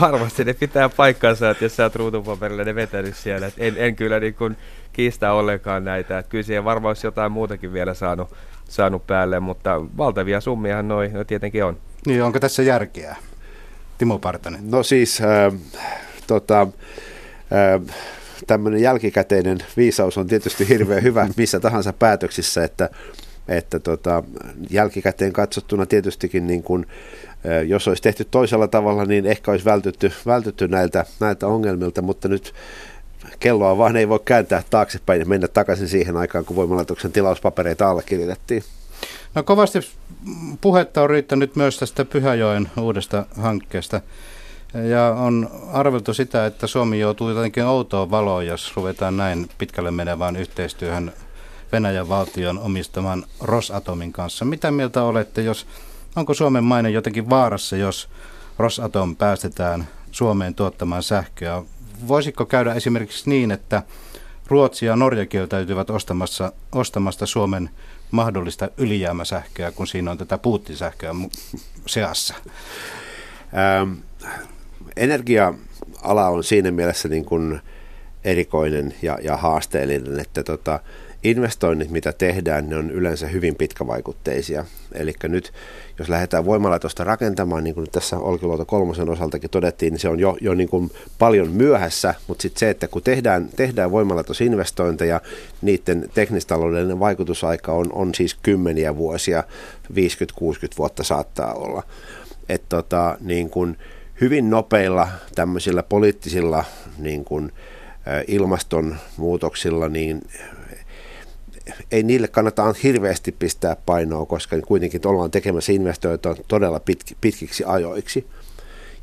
Varmasti 0.00 0.44
ne 0.44 0.54
pitää 0.54 0.88
paikkansa, 0.88 1.50
että 1.50 1.64
jos 1.64 1.76
sä 1.76 1.82
oot 1.82 1.96
ruutupaperille 1.96 2.64
ne 2.64 2.74
vetänyt 2.74 3.16
siellä. 3.16 3.46
Et 3.46 3.54
en, 3.58 3.74
en 3.76 3.96
kyllä 3.96 4.20
niin 4.20 4.34
kun 4.34 4.56
kiistä 4.92 5.32
ollenkaan 5.32 5.84
näitä. 5.84 6.18
Et 6.18 6.26
kyllä 6.26 6.44
siihen 6.44 6.64
varmaan 6.64 6.90
olisi 6.90 7.06
jotain 7.06 7.32
muutakin 7.32 7.72
vielä 7.72 7.94
saanut, 7.94 8.34
saanut 8.68 9.06
päälle, 9.06 9.40
mutta 9.40 9.80
valtavia 9.96 10.40
summiahan 10.40 10.88
noin 10.88 11.12
no 11.12 11.24
tietenkin 11.24 11.64
on. 11.64 11.76
Niin, 12.06 12.22
onko 12.22 12.40
tässä 12.40 12.62
järkeä? 12.62 13.16
Timo 13.98 14.18
Partanen. 14.18 14.70
No 14.70 14.82
siis, 14.82 15.20
äh, 15.20 15.52
tota, 16.26 16.60
äh, 16.60 17.96
tämmöinen 18.46 18.80
jälkikäteinen 18.80 19.58
viisaus 19.76 20.18
on 20.18 20.26
tietysti 20.26 20.68
hirveän 20.68 21.02
hyvä 21.02 21.28
missä 21.36 21.60
tahansa 21.60 21.92
päätöksissä, 21.92 22.64
että, 22.64 22.90
että 23.48 23.78
tota, 23.78 24.22
jälkikäteen 24.70 25.32
katsottuna 25.32 25.86
tietystikin 25.86 26.46
niin 26.46 26.62
kuin, 26.62 26.86
jos 27.66 27.88
olisi 27.88 28.02
tehty 28.02 28.24
toisella 28.24 28.68
tavalla, 28.68 29.04
niin 29.04 29.26
ehkä 29.26 29.50
olisi 29.50 29.64
vältytty, 29.64 30.12
vältytty 30.26 30.68
näiltä, 30.68 31.04
näiltä 31.20 31.46
ongelmilta, 31.46 32.02
mutta 32.02 32.28
nyt 32.28 32.54
kelloa 33.40 33.78
vaan 33.78 33.96
ei 33.96 34.08
voi 34.08 34.20
kääntää 34.24 34.62
taaksepäin 34.70 35.20
ja 35.20 35.26
mennä 35.26 35.48
takaisin 35.48 35.88
siihen 35.88 36.16
aikaan, 36.16 36.44
kun 36.44 36.56
voimalaitoksen 36.56 37.12
tilauspapereita 37.12 37.90
allekirjoitettiin. 37.90 38.62
No 39.34 39.42
kovasti 39.42 39.78
puhetta 40.60 41.02
on 41.02 41.10
riittänyt 41.10 41.56
myös 41.56 41.78
tästä 41.78 42.04
Pyhäjoen 42.04 42.70
uudesta 42.80 43.26
hankkeesta. 43.36 44.00
Ja 44.88 45.14
on 45.18 45.50
arveltu 45.72 46.14
sitä, 46.14 46.46
että 46.46 46.66
Suomi 46.66 47.00
joutuu 47.00 47.30
jotenkin 47.30 47.64
outoon 47.64 48.10
valoon, 48.10 48.46
jos 48.46 48.76
ruvetaan 48.76 49.16
näin 49.16 49.48
pitkälle 49.58 49.90
menevään 49.90 50.36
yhteistyöhön 50.36 51.12
Venäjän 51.72 52.08
valtion 52.08 52.58
omistaman 52.58 53.24
Rosatomin 53.40 54.12
kanssa. 54.12 54.44
Mitä 54.44 54.70
mieltä 54.70 55.02
olette, 55.02 55.42
jos 55.42 55.66
onko 56.20 56.34
Suomen 56.34 56.64
maine 56.64 56.90
jotenkin 56.90 57.30
vaarassa, 57.30 57.76
jos 57.76 58.08
Rosatom 58.58 59.16
päästetään 59.16 59.88
Suomeen 60.10 60.54
tuottamaan 60.54 61.02
sähköä? 61.02 61.62
Voisiko 62.08 62.46
käydä 62.46 62.74
esimerkiksi 62.74 63.30
niin, 63.30 63.50
että 63.50 63.82
Ruotsi 64.46 64.86
ja 64.86 64.96
Norja 64.96 65.26
kieltäytyvät 65.26 65.90
ostamassa, 65.90 66.52
ostamasta 66.72 67.26
Suomen 67.26 67.70
mahdollista 68.10 68.68
ylijäämäsähköä, 68.76 69.72
kun 69.72 69.86
siinä 69.86 70.10
on 70.10 70.18
tätä 70.18 70.38
puuttisähköä 70.38 71.14
seassa? 71.86 72.34
Ähm, 73.58 73.92
energia-ala 74.96 76.28
on 76.28 76.44
siinä 76.44 76.70
mielessä 76.70 77.08
niin 77.08 77.24
kuin 77.24 77.60
erikoinen 78.24 78.94
ja, 79.02 79.18
ja 79.22 79.36
haasteellinen, 79.36 80.20
että 80.20 80.42
tota, 80.42 80.80
investoinnit, 81.24 81.90
mitä 81.90 82.12
tehdään, 82.12 82.68
ne 82.68 82.76
on 82.76 82.90
yleensä 82.90 83.26
hyvin 83.26 83.54
pitkävaikutteisia. 83.54 84.64
Eli 84.92 85.12
nyt, 85.22 85.52
jos 86.00 86.08
lähdetään 86.08 86.44
voimalaitosta 86.44 87.04
rakentamaan, 87.04 87.64
niin 87.64 87.74
kuin 87.74 87.90
tässä 87.92 88.18
Olkiluoto 88.18 88.64
kolmosen 88.64 89.10
osaltakin 89.10 89.50
todettiin, 89.50 89.92
niin 89.92 90.00
se 90.00 90.08
on 90.08 90.20
jo, 90.20 90.36
jo 90.40 90.54
niin 90.54 90.68
kuin 90.68 90.90
paljon 91.18 91.50
myöhässä, 91.50 92.14
mutta 92.26 92.42
sitten 92.42 92.60
se, 92.60 92.70
että 92.70 92.88
kun 92.88 93.02
tehdään, 93.02 93.48
tehdään 93.56 93.90
voimalaitosinvestointeja, 93.90 95.20
niiden 95.62 96.08
teknistaloudellinen 96.14 97.00
vaikutusaika 97.00 97.72
on, 97.72 97.92
on 97.92 98.14
siis 98.14 98.34
kymmeniä 98.34 98.96
vuosia, 98.96 99.44
50-60 99.92 99.94
vuotta 100.78 101.04
saattaa 101.04 101.54
olla. 101.54 101.82
Että 102.48 102.76
tota, 102.76 103.16
niin 103.20 103.50
kuin 103.50 103.78
hyvin 104.20 104.50
nopeilla 104.50 105.08
tämmöisillä 105.34 105.82
poliittisilla 105.82 106.64
niin 106.98 107.24
kuin, 107.24 107.52
ilmastonmuutoksilla, 108.26 109.88
niin 109.88 110.22
ei 111.92 112.02
niille 112.02 112.28
kannata 112.28 112.74
hirveästi 112.82 113.32
pistää 113.32 113.76
painoa, 113.86 114.26
koska 114.26 114.56
kuitenkin 114.66 115.06
ollaan 115.06 115.30
tekemässä 115.30 115.72
investointeja 115.72 116.34
todella 116.48 116.80
pitki, 116.80 117.16
pitkiksi 117.20 117.64
ajoiksi. 117.66 118.26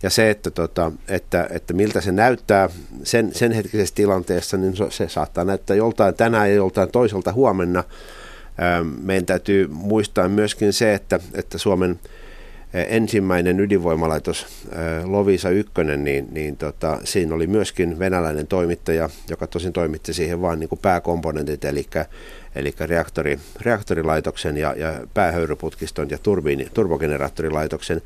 Ja 0.03 0.09
se, 0.09 0.30
että, 0.30 0.51
tota, 0.51 0.91
että, 1.07 1.47
että 1.51 1.74
miltä 1.74 2.01
se 2.01 2.11
näyttää 2.11 2.70
sen, 3.03 3.34
sen 3.34 3.51
hetkisessä 3.51 3.95
tilanteessa, 3.95 4.57
niin 4.57 4.74
se 4.89 5.09
saattaa 5.09 5.43
näyttää 5.43 5.76
joltain 5.76 6.15
tänään 6.15 6.49
ja 6.49 6.55
joltain 6.55 6.91
toiselta 6.91 7.34
huomenna. 7.34 7.84
Meidän 9.01 9.26
täytyy 9.26 9.68
muistaa 9.68 10.30
myöskin 10.30 10.74
se, 10.74 10.93
että, 10.93 11.20
että 11.34 11.57
Suomen 11.57 11.99
ensimmäinen 12.74 13.59
ydinvoimalaitos 13.59 14.68
Lovisa 15.03 15.49
1, 15.49 15.74
niin, 15.97 16.28
niin 16.32 16.57
tota, 16.57 16.99
siinä 17.03 17.36
oli 17.36 17.47
myöskin 17.47 17.99
venäläinen 17.99 18.47
toimittaja, 18.47 19.09
joka 19.30 19.47
tosin 19.47 19.74
toimitti 19.74 20.13
siihen 20.13 20.41
vain 20.41 20.59
niin 20.59 20.70
pääkomponentit, 20.82 21.65
eli 21.65 21.86
eli 22.57 22.74
reaktori, 22.80 23.39
reaktorilaitoksen 23.61 24.57
ja, 24.57 24.74
ja 24.78 24.93
päähöyryputkiston 25.13 26.09
ja 26.09 26.18
turbiini, 26.18 26.68
turbogeneraattorilaitoksen 26.74 28.01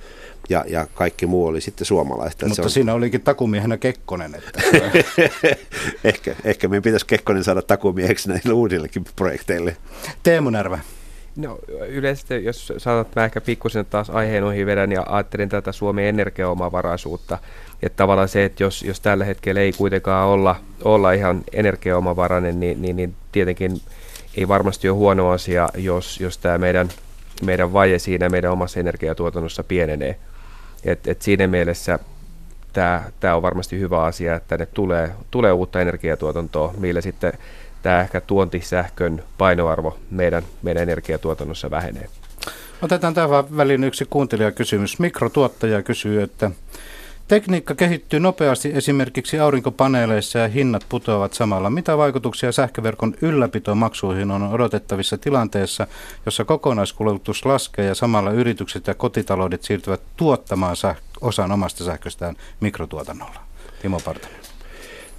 ja, 0.49 0.65
ja 0.67 0.87
kaikki 0.93 1.25
muu 1.25 1.45
oli 1.45 1.61
sitten 1.61 1.85
suomalaista. 1.85 2.45
Mutta 2.45 2.55
se 2.55 2.61
on... 2.61 2.69
siinä 2.69 2.93
olikin 2.93 3.21
takumiehenä 3.21 3.77
Kekkonen. 3.77 4.35
Että... 4.35 4.61
ehkä, 6.03 6.35
ehkä 6.43 6.67
meidän 6.67 6.83
pitäisi 6.83 7.05
Kekkonen 7.05 7.43
saada 7.43 7.61
takumieheksi 7.61 8.29
näille 8.29 8.53
uudillekin 8.53 9.05
projekteille. 9.15 9.77
Teemu 10.23 10.49
Närvä. 10.49 10.79
No 11.35 11.59
yleisesti, 11.87 12.43
jos 12.43 12.73
sanot, 12.77 13.15
mä 13.15 13.25
ehkä 13.25 13.41
pikkusen 13.41 13.85
taas 13.85 14.09
aiheen 14.09 14.43
ohi 14.43 14.65
vedän 14.65 14.91
ja 14.91 15.03
ajattelin 15.09 15.49
tätä 15.49 15.71
Suomen 15.71 16.05
energiaomavaraisuutta, 16.05 17.37
että 17.83 17.97
tavallaan 17.97 18.27
se, 18.27 18.45
että 18.45 18.63
jos, 18.63 18.83
jos 18.83 18.99
tällä 18.99 19.25
hetkellä 19.25 19.61
ei 19.61 19.73
kuitenkaan 19.73 20.27
olla, 20.27 20.55
olla 20.83 21.11
ihan 21.11 21.41
energiaomavarainen, 21.53 22.59
niin, 22.59 22.81
niin, 22.81 22.95
niin 22.95 23.15
tietenkin 23.31 23.81
ei 24.37 24.47
varmasti 24.47 24.89
ole 24.89 24.97
huono 24.97 25.29
asia, 25.29 25.69
jos, 25.77 26.19
jos 26.19 26.37
tämä 26.37 26.57
meidän, 26.57 26.89
meidän 27.45 27.73
vaje 27.73 27.99
siinä 27.99 28.29
meidän 28.29 28.51
omassa 28.51 28.79
energiatuotannossa 28.79 29.63
pienenee. 29.63 30.19
Et, 30.83 31.07
et 31.07 31.21
siinä 31.21 31.47
mielessä 31.47 31.99
tämä, 32.73 33.35
on 33.35 33.41
varmasti 33.41 33.79
hyvä 33.79 34.03
asia, 34.03 34.35
että 34.35 34.57
ne 34.57 34.65
tulee, 34.65 35.11
tulee 35.31 35.51
uutta 35.51 35.81
energiatuotantoa, 35.81 36.73
millä 36.77 37.01
sitten 37.01 37.33
tämä 37.81 38.01
ehkä 38.01 38.21
tuontisähkön 38.21 39.23
painoarvo 39.37 39.97
meidän, 40.11 40.43
meidän 40.61 40.83
energiatuotannossa 40.83 41.71
vähenee. 41.71 42.09
Otetaan 42.81 43.13
tähän 43.13 43.57
väliin 43.57 43.83
yksi 43.83 44.05
kuuntelijakysymys. 44.09 44.99
Mikrotuottaja 44.99 45.83
kysyy, 45.83 46.21
että 46.21 46.51
Tekniikka 47.31 47.75
kehittyy 47.75 48.19
nopeasti 48.19 48.71
esimerkiksi 48.75 49.39
aurinkopaneeleissa 49.39 50.39
ja 50.39 50.47
hinnat 50.47 50.85
putoavat 50.89 51.33
samalla. 51.33 51.69
Mitä 51.69 51.97
vaikutuksia 51.97 52.51
sähköverkon 52.51 53.15
ylläpitomaksuihin 53.21 54.31
on 54.31 54.43
odotettavissa 54.43 55.17
tilanteessa, 55.17 55.87
jossa 56.25 56.45
kokonaiskulutus 56.45 57.45
laskee 57.45 57.85
ja 57.85 57.95
samalla 57.95 58.31
yritykset 58.31 58.87
ja 58.87 58.93
kotitaloudet 58.93 59.63
siirtyvät 59.63 60.01
tuottamaan 60.17 60.75
osan 61.21 61.51
omasta 61.51 61.83
sähköstään 61.83 62.35
mikrotuotannolla? 62.59 63.41
Timo 63.81 63.99
Partanen. 64.05 64.40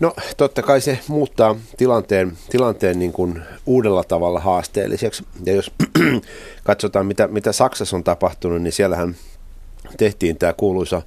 No 0.00 0.14
totta 0.36 0.62
kai 0.62 0.80
se 0.80 0.98
muuttaa 1.08 1.56
tilanteen, 1.76 2.32
tilanteen 2.50 2.98
niin 2.98 3.12
kuin 3.12 3.42
uudella 3.66 4.04
tavalla 4.04 4.40
haasteelliseksi. 4.40 5.24
Ja 5.46 5.52
jos 5.52 5.70
katsotaan, 6.64 7.06
mitä, 7.06 7.28
mitä 7.28 7.52
Saksassa 7.52 7.96
on 7.96 8.04
tapahtunut, 8.04 8.62
niin 8.62 8.72
siellähän 8.72 9.16
tehtiin 9.96 10.36
tämä 10.36 10.52
kuuluisa 10.52 11.02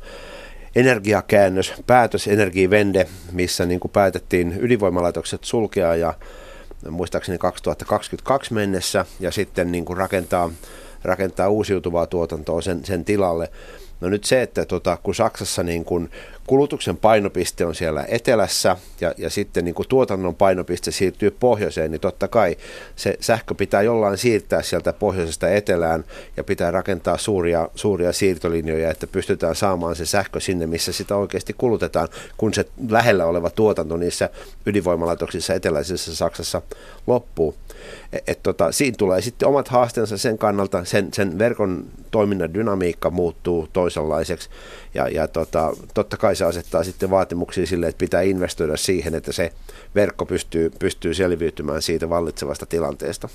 energiakäännös, 0.75 1.73
päätös 1.87 2.27
Energivende, 2.27 3.07
missä 3.31 3.65
niin 3.65 3.79
kuin 3.79 3.91
päätettiin 3.91 4.57
ydinvoimalaitokset 4.59 5.43
sulkea 5.43 5.95
ja 5.95 6.13
muistaakseni 6.89 7.37
2022 7.37 8.53
mennessä 8.53 9.05
ja 9.19 9.31
sitten 9.31 9.71
niin 9.71 9.85
kuin 9.85 9.97
rakentaa, 9.97 10.51
rakentaa 11.03 11.49
uusiutuvaa 11.49 12.07
tuotantoa 12.07 12.61
sen, 12.61 12.85
sen 12.85 13.05
tilalle. 13.05 13.49
No 14.01 14.09
nyt 14.09 14.23
se, 14.23 14.41
että 14.41 14.65
tota, 14.65 14.97
kun 15.03 15.15
Saksassa 15.15 15.63
niin 15.63 15.85
kun 15.85 16.09
kulutuksen 16.47 16.97
painopiste 16.97 17.65
on 17.65 17.75
siellä 17.75 18.05
etelässä 18.07 18.77
ja, 19.01 19.13
ja 19.17 19.29
sitten 19.29 19.65
niin 19.65 19.75
kun 19.75 19.85
tuotannon 19.89 20.35
painopiste 20.35 20.91
siirtyy 20.91 21.31
pohjoiseen, 21.31 21.91
niin 21.91 22.01
totta 22.01 22.27
kai 22.27 22.57
se 22.95 23.17
sähkö 23.19 23.55
pitää 23.55 23.81
jollain 23.81 24.17
siirtää 24.17 24.61
sieltä 24.61 24.93
pohjoisesta 24.93 25.49
etelään 25.49 26.05
ja 26.37 26.43
pitää 26.43 26.71
rakentaa 26.71 27.17
suuria, 27.17 27.69
suuria 27.75 28.13
siirtolinjoja, 28.13 28.91
että 28.91 29.07
pystytään 29.07 29.55
saamaan 29.55 29.95
se 29.95 30.05
sähkö 30.05 30.39
sinne, 30.39 30.67
missä 30.67 30.93
sitä 30.93 31.15
oikeasti 31.15 31.53
kulutetaan, 31.57 32.07
kun 32.37 32.53
se 32.53 32.65
lähellä 32.89 33.25
oleva 33.25 33.49
tuotanto 33.49 33.97
niissä 33.97 34.29
ydinvoimalaitoksissa 34.65 35.53
eteläisessä 35.53 36.15
Saksassa 36.15 36.61
loppuu. 37.07 37.55
Et, 38.13 38.23
et 38.29 38.43
tota, 38.43 38.71
siinä 38.71 38.95
tulee 38.97 39.21
sitten 39.21 39.47
omat 39.47 39.67
haasteensa 39.67 40.17
sen 40.17 40.37
kannalta, 40.37 40.85
sen, 40.85 41.13
sen 41.13 41.39
verkon 41.39 41.85
toiminnan 42.11 42.53
dynamiikka 42.53 43.09
muuttuu 43.09 43.67
toisenlaiseksi 43.73 44.49
ja, 44.93 45.09
ja 45.09 45.27
tota, 45.27 45.73
totta 45.93 46.17
kai 46.17 46.34
se 46.35 46.45
asettaa 46.45 46.83
sitten 46.83 47.09
vaatimuksia 47.09 47.65
sille, 47.65 47.87
että 47.87 47.99
pitää 47.99 48.21
investoida 48.21 48.77
siihen, 48.77 49.15
että 49.15 49.31
se 49.31 49.51
verkko 49.95 50.25
pystyy, 50.25 50.69
pystyy 50.79 51.13
selviytymään 51.13 51.81
siitä 51.81 52.09
vallitsevasta 52.09 52.65
tilanteesta. 52.65 53.29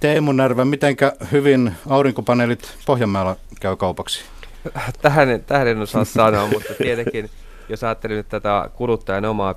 Teemu 0.00 0.32
Närvä, 0.32 0.64
miten 0.64 0.96
hyvin 1.32 1.72
aurinkopaneelit 1.88 2.74
Pohjanmaalla 2.86 3.36
käy 3.60 3.76
kaupaksi? 3.76 4.24
Tähän, 5.02 5.42
tähän 5.46 5.68
en 5.68 5.78
osaa 5.78 6.04
sanoa, 6.04 6.46
mutta 6.46 6.74
tietenkin 6.74 7.30
jos 7.68 7.84
ajattelin 7.84 8.16
nyt 8.16 8.28
tätä 8.28 8.70
kuluttajan 8.74 9.24
omaa 9.24 9.54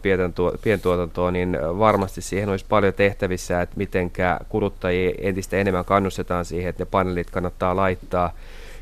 pientuotantoa, 0.62 1.32
niin 1.32 1.58
varmasti 1.62 2.22
siihen 2.22 2.50
olisi 2.50 2.66
paljon 2.70 2.94
tehtävissä, 2.94 3.62
että 3.62 3.78
miten 3.78 4.12
kuluttajia 4.50 5.16
entistä 5.18 5.58
enemmän 5.58 5.86
kannustetaan 5.86 6.46
siihen, 6.46 6.70
että 6.70 6.82
ne 6.82 6.88
paneelit 6.92 7.30
kannattaa 7.30 7.76
laittaa. 7.76 8.34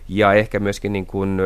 Ja 0.07 0.33
ehkä 0.33 0.59
myöskin 0.59 0.93
niin 0.93 1.05
kuin 1.05 1.39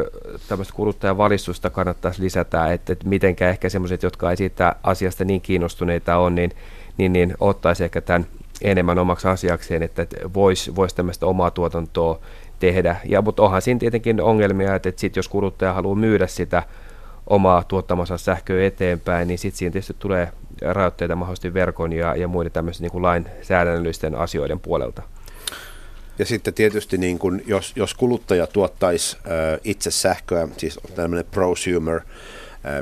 tämmöistä 0.47 0.73
kuluttajavalistusta 0.73 1.69
kannattaisi 1.69 2.21
lisätä, 2.21 2.73
että, 2.73 2.93
että 2.93 3.07
mitenkä 3.07 3.49
ehkä 3.49 3.69
semmoiset, 3.69 4.03
jotka 4.03 4.29
ei 4.31 4.37
siitä 4.37 4.75
asiasta 4.83 5.25
niin 5.25 5.41
kiinnostuneita 5.41 6.17
on, 6.17 6.35
niin, 6.35 6.51
niin, 6.97 7.13
niin 7.13 7.33
ottaisi 7.39 7.83
ehkä 7.83 8.01
tämän 8.01 8.27
enemmän 8.61 8.99
omaksi 8.99 9.27
asiakseen, 9.27 9.83
että 9.83 10.07
voisi 10.33 10.75
vois 10.75 10.93
tämmöistä 10.93 11.25
omaa 11.25 11.51
tuotantoa 11.51 12.19
tehdä. 12.59 12.95
Ja, 13.05 13.21
mutta 13.21 13.43
onhan 13.43 13.61
siinä 13.61 13.79
tietenkin 13.79 14.21
ongelmia, 14.21 14.75
että, 14.75 14.89
että 14.89 15.01
sit 15.01 15.15
jos 15.15 15.27
kuluttaja 15.27 15.73
haluaa 15.73 15.95
myydä 15.95 16.27
sitä 16.27 16.63
omaa 17.27 17.63
tuottamansa 17.63 18.17
sähköä 18.17 18.65
eteenpäin, 18.67 19.27
niin 19.27 19.37
sitten 19.37 19.57
siinä 19.57 19.71
tietysti 19.71 19.95
tulee 19.99 20.31
rajoitteita 20.61 21.15
mahdollisesti 21.15 21.53
verkon 21.53 21.93
ja, 21.93 22.15
ja 22.15 22.27
muiden 22.27 22.51
tämmöisten 22.51 22.83
niin 22.83 22.91
kuin 22.91 23.01
lainsäädännöllisten 23.01 24.15
asioiden 24.15 24.59
puolelta. 24.59 25.01
Ja 26.19 26.25
sitten 26.25 26.53
tietysti 26.53 26.97
niin 26.97 27.19
kun, 27.19 27.41
jos, 27.45 27.73
jos 27.75 27.93
kuluttaja 27.93 28.47
tuottaisi 28.47 29.17
äh, 29.17 29.59
itse 29.63 29.91
sähköä, 29.91 30.47
siis 30.57 30.79
tämmöinen 30.95 31.25
prosumer, 31.31 31.95
äh, 31.95 32.03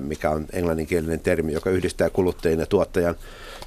mikä 0.02 0.30
on 0.30 0.46
englanninkielinen 0.54 1.20
termi, 1.20 1.54
joka 1.54 1.70
yhdistää 1.70 2.10
kuluttajien 2.10 2.60
ja 2.60 2.66
tuottajan, 2.66 3.16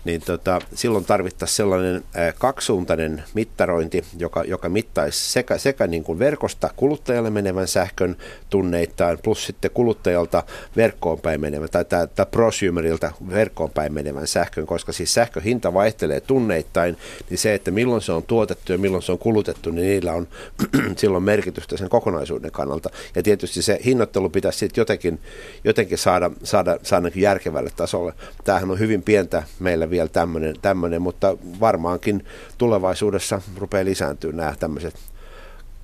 niin 0.09 0.21
tota, 0.21 0.61
silloin 0.75 1.05
tarvittaisiin 1.05 1.57
sellainen 1.57 2.05
kaksisuuntainen 2.39 3.23
mittarointi, 3.35 4.05
joka, 4.19 4.45
joka 4.45 4.69
mittaisi 4.69 5.33
sekä, 5.33 5.59
sekä 5.59 5.87
niin 5.87 6.05
kuin 6.05 6.19
verkosta 6.19 6.71
kuluttajalle 6.77 7.31
menevän 7.31 7.69
sähkön 7.69 8.17
tunneittain, 8.51 9.19
plus 9.23 9.47
sitten 9.47 9.71
kuluttajalta 9.71 10.43
verkkoon 10.77 11.21
päin 11.21 11.41
menevän, 11.41 11.69
tai, 11.71 11.85
tai, 11.85 12.09
tai 12.17 12.27
prosumerilta 12.31 13.13
verkkoon 13.31 13.71
päin 13.71 13.93
menevän 13.93 14.27
sähkön, 14.27 14.67
koska 14.67 14.93
siis 14.93 15.15
sähköhinta 15.15 15.75
vaihtelee 15.75 16.21
tunneittain, 16.21 16.97
niin 17.31 17.39
se, 17.39 17.55
että 17.55 17.71
milloin 17.71 18.03
se 18.03 18.13
on 18.13 18.23
tuotettu 18.23 18.73
ja 18.73 18.79
milloin 18.79 19.03
se 19.03 19.13
on 19.13 19.19
kulutettu, 19.19 19.71
niin 19.71 19.87
niillä 19.87 20.13
on 20.13 20.29
silloin 20.97 21.25
merkitystä 21.25 21.77
sen 21.77 21.89
kokonaisuuden 21.89 22.51
kannalta. 22.51 22.91
Ja 23.15 23.23
tietysti 23.23 23.63
se 23.63 23.81
hinnoittelu 23.85 24.31
pitäisi 24.31 24.59
sitten 24.59 24.81
jotenkin, 24.81 25.21
jotenkin 25.65 25.99
saada, 25.99 26.31
saada, 26.43 26.79
saada 26.83 27.11
järkevälle 27.15 27.71
tasolle. 27.77 28.13
Tämähän 28.45 28.71
on 28.71 28.79
hyvin 28.79 29.03
pientä 29.03 29.43
meillä 29.61 29.91
vielä 29.91 29.98
tämmöinen, 30.07 30.55
tämmöinen 30.63 31.03
mutta 31.03 31.37
varmaankin 31.61 32.25
tulevaisuudessa 32.59 33.41
rupeaa 33.59 33.85
lisääntyä 33.85 34.33
nämä 34.33 34.55
tämmöiset 34.59 34.95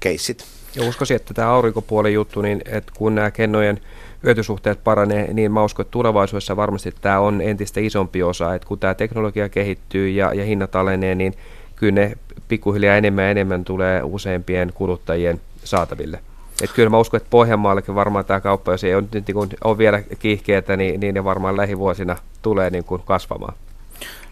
keissit. 0.01 0.45
Ja 0.77 0.89
uskoisin, 0.89 1.17
että 1.17 1.35
tämä 1.35 1.51
aurinkopuolen 1.51 2.13
juttu, 2.13 2.43
niin 2.43 2.63
että 2.65 2.93
kun 2.97 3.15
nämä 3.15 3.31
kennojen 3.31 3.81
hyötysuhteet 4.23 4.85
paranee, 4.85 5.33
niin 5.33 5.53
mä 5.53 5.65
uskon, 5.65 5.85
että 5.85 5.93
tulevaisuudessa 5.93 6.57
varmasti 6.57 6.95
tämä 7.01 7.21
on 7.21 7.41
entistä 7.41 7.81
isompi 7.81 8.23
osa, 8.23 8.55
että 8.55 8.69
kun 8.69 8.79
tämä 8.79 8.95
teknologia 8.95 9.49
kehittyy 9.49 10.09
ja, 10.09 10.35
ja 10.35 10.45
hinnat 10.45 10.77
alenee, 10.77 11.15
niin 11.15 11.35
kyllä 11.77 11.93
ne 11.93 12.13
pikkuhiljaa 12.49 12.97
enemmän 12.97 13.25
ja 13.25 13.31
enemmän 13.31 13.65
tulee 13.65 14.03
useimpien 14.03 14.73
kuluttajien 14.75 15.41
saataville. 15.65 16.19
Et 16.63 16.73
kyllä 16.73 16.91
mä 16.91 16.99
uskon, 16.99 17.19
että 17.19 17.31
Pohjanmaallekin 17.31 17.95
varmaan 17.95 18.25
tämä 18.25 18.41
kauppa, 18.41 18.73
jos 18.73 18.85
ei 18.85 18.95
ole, 18.95 19.05
niin 19.13 19.49
on 19.65 19.79
vielä 19.79 20.03
kiihkeätä, 20.19 20.77
niin, 20.77 21.01
niin 21.01 21.15
ne 21.15 21.25
varmaan 21.25 21.57
lähivuosina 21.57 22.17
tulee 22.43 22.71
niin 22.71 22.85
kuin 22.85 23.03
kasvamaan. 23.05 23.55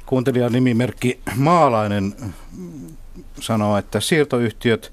Kuuntelijan 0.07 0.53
nimimerkki 0.53 1.21
Maalainen 1.37 2.15
sanoo, 3.41 3.77
että 3.77 4.01
siirtoyhtiöt 4.01 4.93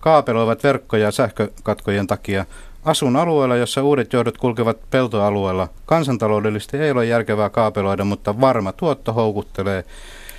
kaapeloivat 0.00 0.64
verkkoja 0.64 1.10
sähkökatkojen 1.10 2.06
takia. 2.06 2.44
Asun 2.84 3.16
alueella, 3.16 3.56
jossa 3.56 3.82
uudet 3.82 4.12
johdot 4.12 4.38
kulkevat 4.38 4.90
peltoalueella. 4.90 5.68
Kansantaloudellisesti 5.86 6.76
ei 6.76 6.90
ole 6.90 7.06
järkevää 7.06 7.50
kaapeloida, 7.50 8.04
mutta 8.04 8.40
varma 8.40 8.72
tuotto 8.72 9.12
houkuttelee 9.12 9.84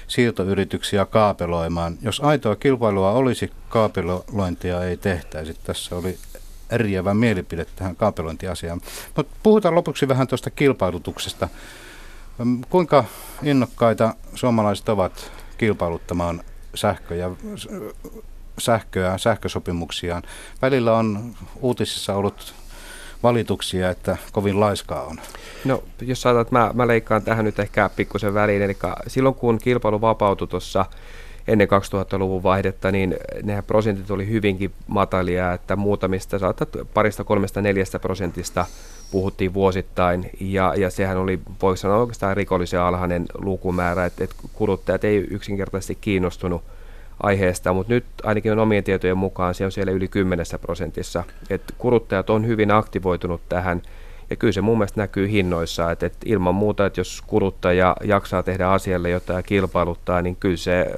siirtoyrityksiä 0.07 1.05
kaapeloimaan. 1.05 1.97
Jos 2.01 2.19
aitoa 2.19 2.55
kilpailua 2.55 3.11
olisi, 3.11 3.51
kaapelointia 3.69 4.83
ei 4.83 4.97
tehtäisi. 4.97 5.57
Tässä 5.63 5.95
oli 5.95 6.17
eriävä 6.69 7.13
mielipide 7.13 7.65
tähän 7.75 7.95
kaapelointiasiaan. 7.95 8.81
Mutta 9.15 9.33
puhutaan 9.43 9.75
lopuksi 9.75 10.07
vähän 10.07 10.27
tuosta 10.27 10.49
kilpailutuksesta. 10.49 11.49
Kuinka 12.69 13.03
innokkaita 13.43 14.13
suomalaiset 14.35 14.89
ovat 14.89 15.31
kilpailuttamaan 15.57 16.41
sähköä, 16.75 17.31
sähköä 18.59 19.17
sähkösopimuksiaan? 19.17 20.23
Välillä 20.61 20.97
on 20.97 21.35
uutisissa 21.59 22.15
ollut 22.15 22.53
valituksia, 23.23 23.89
että 23.89 24.17
kovin 24.31 24.59
laiskaa 24.59 25.03
on? 25.03 25.17
No, 25.65 25.83
jos 26.01 26.21
saatat, 26.21 26.51
mä, 26.51 26.71
mä 26.73 26.87
leikkaan 26.87 27.23
tähän 27.23 27.45
nyt 27.45 27.59
ehkä 27.59 27.89
pikkusen 27.95 28.33
väliin. 28.33 28.61
Eli 28.61 28.77
silloin 29.07 29.35
kun 29.35 29.59
kilpailu 29.59 30.01
vapautui 30.01 30.47
tuossa 30.47 30.85
ennen 31.47 31.67
2000-luvun 31.67 32.43
vaihdetta, 32.43 32.91
niin 32.91 33.17
ne 33.43 33.61
prosentit 33.61 34.11
oli 34.11 34.27
hyvinkin 34.27 34.73
matalia, 34.87 35.53
että 35.53 35.75
muutamista, 35.75 36.39
saattaa 36.39 36.85
parista, 36.93 37.23
kolmesta, 37.23 37.61
neljästä 37.61 37.99
prosentista 37.99 38.65
puhuttiin 39.11 39.53
vuosittain, 39.53 40.29
ja, 40.39 40.73
ja 40.77 40.89
sehän 40.89 41.17
oli, 41.17 41.39
voisi 41.61 41.81
sanoa 41.81 41.97
oikeastaan 41.97 42.37
rikollisen 42.37 42.79
alhainen 42.79 43.25
lukumäärä, 43.33 44.05
että, 44.05 44.23
että 44.23 44.35
kuluttajat 44.53 45.03
ei 45.03 45.15
yksinkertaisesti 45.17 45.97
kiinnostunut 46.01 46.63
aiheesta, 47.23 47.73
mutta 47.73 47.93
nyt 47.93 48.05
ainakin 48.23 48.51
on 48.51 48.59
omien 48.59 48.83
tietojen 48.83 49.17
mukaan 49.17 49.55
se 49.55 49.65
on 49.65 49.71
siellä 49.71 49.91
yli 49.91 50.07
10 50.07 50.45
prosentissa. 50.61 51.23
Et 51.49 51.61
kuluttajat 51.77 52.29
on 52.29 52.47
hyvin 52.47 52.71
aktivoitunut 52.71 53.41
tähän 53.49 53.81
ja 54.29 54.35
kyllä 54.35 54.53
se 54.53 54.61
mun 54.61 54.77
mielestä 54.77 55.01
näkyy 55.01 55.29
hinnoissa, 55.29 55.91
että, 55.91 56.05
että 56.05 56.17
ilman 56.25 56.55
muuta, 56.55 56.85
että 56.85 56.99
jos 56.99 57.23
kuluttaja 57.27 57.95
jaksaa 58.03 58.43
tehdä 58.43 58.67
asialle 58.67 59.09
jotain 59.09 59.43
kilpailuttaa, 59.43 60.21
niin 60.21 60.35
kyllä 60.35 60.57
se 60.57 60.91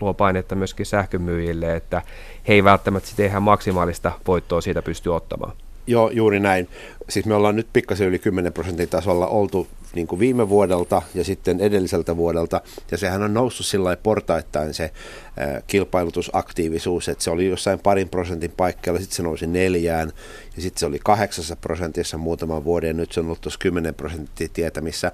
luo 0.00 0.14
painetta 0.14 0.54
myöskin 0.54 0.86
sähkömyyjille, 0.86 1.76
että 1.76 2.02
he 2.48 2.54
ei 2.54 2.64
välttämättä 2.64 3.08
sitten 3.08 3.26
ihan 3.26 3.42
maksimaalista 3.42 4.12
voittoa 4.26 4.60
siitä 4.60 4.82
pysty 4.82 5.08
ottamaan. 5.08 5.52
Joo, 5.86 6.10
juuri 6.10 6.40
näin. 6.40 6.68
Siis 7.08 7.26
me 7.26 7.34
ollaan 7.34 7.56
nyt 7.56 7.68
pikkasen 7.72 8.08
yli 8.08 8.18
10 8.18 8.52
prosentin 8.52 8.88
tasolla 8.88 9.26
oltu 9.26 9.66
niin 9.94 10.06
kuin 10.06 10.18
viime 10.18 10.48
vuodelta 10.48 11.02
ja 11.14 11.24
sitten 11.24 11.60
edelliseltä 11.60 12.16
vuodelta. 12.16 12.60
Ja 12.90 12.98
sehän 12.98 13.22
on 13.22 13.34
noussut 13.34 13.66
sillä 13.66 13.96
portaittain 13.96 14.74
se 14.74 14.90
kilpailutusaktiivisuus, 15.66 17.08
että 17.08 17.24
se 17.24 17.30
oli 17.30 17.46
jossain 17.46 17.78
parin 17.78 18.08
prosentin 18.08 18.50
paikkeilla, 18.56 19.00
sitten 19.00 19.16
se 19.16 19.22
nousi 19.22 19.46
neljään 19.46 20.12
ja 20.56 20.62
sitten 20.62 20.80
se 20.80 20.86
oli 20.86 20.98
kahdeksassa 21.04 21.56
prosentissa 21.56 22.18
muutaman 22.18 22.64
vuoden 22.64 22.88
ja 22.88 22.94
nyt 22.94 23.12
se 23.12 23.20
on 23.20 23.26
ollut 23.26 23.40
tuossa 23.40 23.58
10 23.58 23.94
prosenttia 23.94 24.48
tietämissä. 24.52 25.12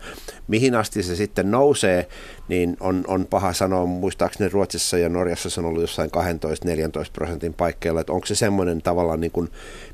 Mihin 0.49 0.75
asti 0.75 1.03
se 1.03 1.17
sitten 1.17 1.51
nousee, 1.51 2.09
niin 2.49 2.77
on, 2.81 3.05
on 3.07 3.27
paha 3.27 3.53
sanoa. 3.53 3.87
Muistaakseni 3.87 4.51
Ruotsissa 4.51 4.99
ja 4.99 5.09
Norjassa 5.09 5.51
se 5.51 5.61
on 5.61 5.67
ollut 5.67 5.81
jossain 5.81 6.11
12-14 6.11 7.11
prosentin 7.13 7.55
paikkeilla, 7.55 8.01
että 8.01 8.13
onko 8.13 8.27
se 8.27 8.35
semmoinen 8.35 8.83
tavallaan 8.83 9.21
niin 9.21 9.33
kuin 9.33 9.49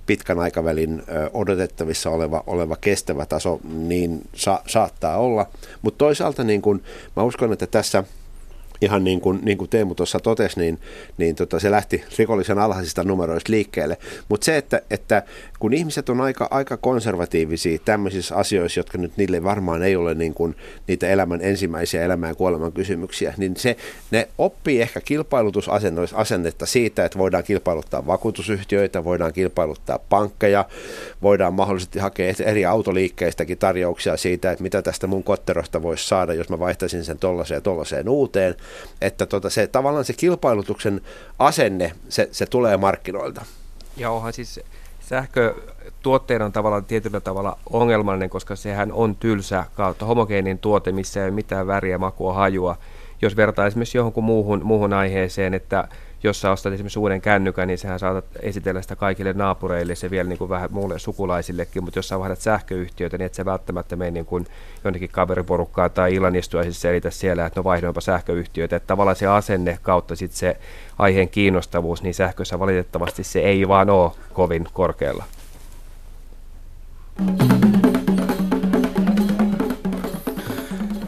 pitkän 0.08 0.38
aikavälin 0.38 1.02
odotettavissa 1.34 2.10
oleva, 2.10 2.44
oleva 2.46 2.76
kestävä 2.80 3.26
taso, 3.26 3.60
niin 3.64 4.22
sa, 4.34 4.60
saattaa 4.66 5.18
olla. 5.18 5.46
Mutta 5.82 5.98
toisaalta 5.98 6.44
niin 6.44 6.62
kun, 6.62 6.82
mä 7.16 7.22
uskon, 7.22 7.52
että 7.52 7.66
tässä– 7.66 8.04
ihan 8.80 9.04
niin 9.04 9.20
kuin, 9.20 9.38
niin 9.42 9.58
kuin 9.58 9.70
Teemu 9.70 9.94
tuossa 9.94 10.20
totesi, 10.20 10.60
niin, 10.60 10.78
niin 11.18 11.36
tota, 11.36 11.60
se 11.60 11.70
lähti 11.70 12.04
rikollisen 12.18 12.58
alhaisista 12.58 13.04
numeroista 13.04 13.52
liikkeelle. 13.52 13.96
Mutta 14.28 14.44
se, 14.44 14.56
että, 14.56 14.82
että 14.90 15.22
kun 15.58 15.72
ihmiset 15.72 16.08
on 16.08 16.20
aika, 16.20 16.48
aika 16.50 16.76
konservatiivisia 16.76 17.78
tämmöisissä 17.84 18.36
asioissa, 18.36 18.80
jotka 18.80 18.98
nyt 18.98 19.16
niille 19.16 19.44
varmaan 19.44 19.82
ei 19.82 19.96
ole 19.96 20.14
niin 20.14 20.34
kuin 20.34 20.56
niitä 20.86 21.08
elämän 21.08 21.40
ensimmäisiä 21.42 22.04
elämän 22.04 22.28
ja 22.28 22.34
kuoleman 22.34 22.72
kysymyksiä, 22.72 23.34
niin 23.36 23.56
se, 23.56 23.76
ne 24.10 24.28
oppii 24.38 24.80
ehkä 24.80 25.00
kilpailutusasennetta 25.00 26.66
siitä, 26.66 27.04
että 27.04 27.18
voidaan 27.18 27.44
kilpailuttaa 27.44 28.06
vakuutusyhtiöitä, 28.06 29.04
voidaan 29.04 29.32
kilpailuttaa 29.32 29.98
pankkeja, 29.98 30.64
voidaan 31.22 31.54
mahdollisesti 31.54 31.98
hakea 31.98 32.34
eri 32.44 32.64
autoliikkeistäkin 32.64 33.58
tarjouksia 33.58 34.16
siitä, 34.16 34.50
että 34.50 34.62
mitä 34.62 34.82
tästä 34.82 35.06
mun 35.06 35.24
kotterosta 35.24 35.82
voisi 35.82 36.08
saada, 36.08 36.34
jos 36.34 36.48
mä 36.48 36.58
vaihtaisin 36.58 37.04
sen 37.04 37.18
tollaiseen 37.18 37.62
tollaiseen 37.62 38.08
uuteen 38.08 38.54
että 39.00 39.26
tota 39.26 39.50
se, 39.50 39.66
tavallaan 39.66 40.04
se 40.04 40.12
kilpailutuksen 40.12 41.00
asenne, 41.38 41.92
se, 42.08 42.28
se 42.32 42.46
tulee 42.46 42.76
markkinoilta. 42.76 43.44
Ja 43.96 44.10
onhan 44.10 44.32
siis 44.32 44.60
sähkötuotteena 45.00 46.44
on 46.44 46.52
tavallaan 46.52 46.84
tietyllä 46.84 47.20
tavalla 47.20 47.58
ongelmallinen, 47.70 48.30
koska 48.30 48.56
sehän 48.56 48.92
on 48.92 49.16
tylsä 49.16 49.64
kautta 49.74 50.06
homogeenin 50.06 50.58
tuote, 50.58 50.92
missä 50.92 51.20
ei 51.20 51.24
ole 51.24 51.34
mitään 51.34 51.66
väriä, 51.66 51.98
makua, 51.98 52.32
hajua. 52.32 52.76
Jos 53.22 53.36
vertaa 53.36 53.66
esimerkiksi 53.66 53.98
johonkin 53.98 54.24
muuhun, 54.24 54.60
muuhun 54.64 54.92
aiheeseen, 54.92 55.54
että 55.54 55.88
jos 56.22 56.40
sä 56.40 56.50
ostat 56.50 56.72
esimerkiksi 56.72 56.98
uuden 56.98 57.20
kännykän, 57.20 57.68
niin 57.68 57.78
sehän 57.78 57.98
saatat 57.98 58.24
esitellä 58.42 58.82
sitä 58.82 58.96
kaikille 58.96 59.32
naapureille, 59.32 59.94
se 59.94 60.10
vielä 60.10 60.28
niin 60.28 60.38
kuin 60.38 60.48
vähän 60.48 60.72
muulle 60.72 60.98
sukulaisillekin, 60.98 61.84
mutta 61.84 61.98
jos 61.98 62.08
sä 62.08 62.18
vaihdat 62.18 62.40
sähköyhtiötä, 62.40 63.18
niin 63.18 63.26
et 63.26 63.34
sä 63.34 63.44
välttämättä 63.44 63.96
mene 63.96 64.10
niin 64.10 64.26
kuin 64.26 64.46
jonnekin 64.84 65.10
kaveriporukkaa 65.10 65.88
tai 65.88 66.14
illanistua 66.14 66.62
siis 66.62 66.80
selitä 66.80 67.10
siellä, 67.10 67.46
että 67.46 67.60
no 67.60 67.64
vaihdoinpa 67.64 68.00
sähköyhtiöitä. 68.00 68.76
Että 68.76 68.86
tavallaan 68.86 69.16
se 69.16 69.26
asenne 69.26 69.78
kautta 69.82 70.16
sitten 70.16 70.38
se 70.38 70.56
aiheen 70.98 71.28
kiinnostavuus, 71.28 72.02
niin 72.02 72.14
sähkössä 72.14 72.58
valitettavasti 72.58 73.24
se 73.24 73.40
ei 73.40 73.68
vaan 73.68 73.90
ole 73.90 74.12
kovin 74.32 74.66
korkealla. 74.72 75.24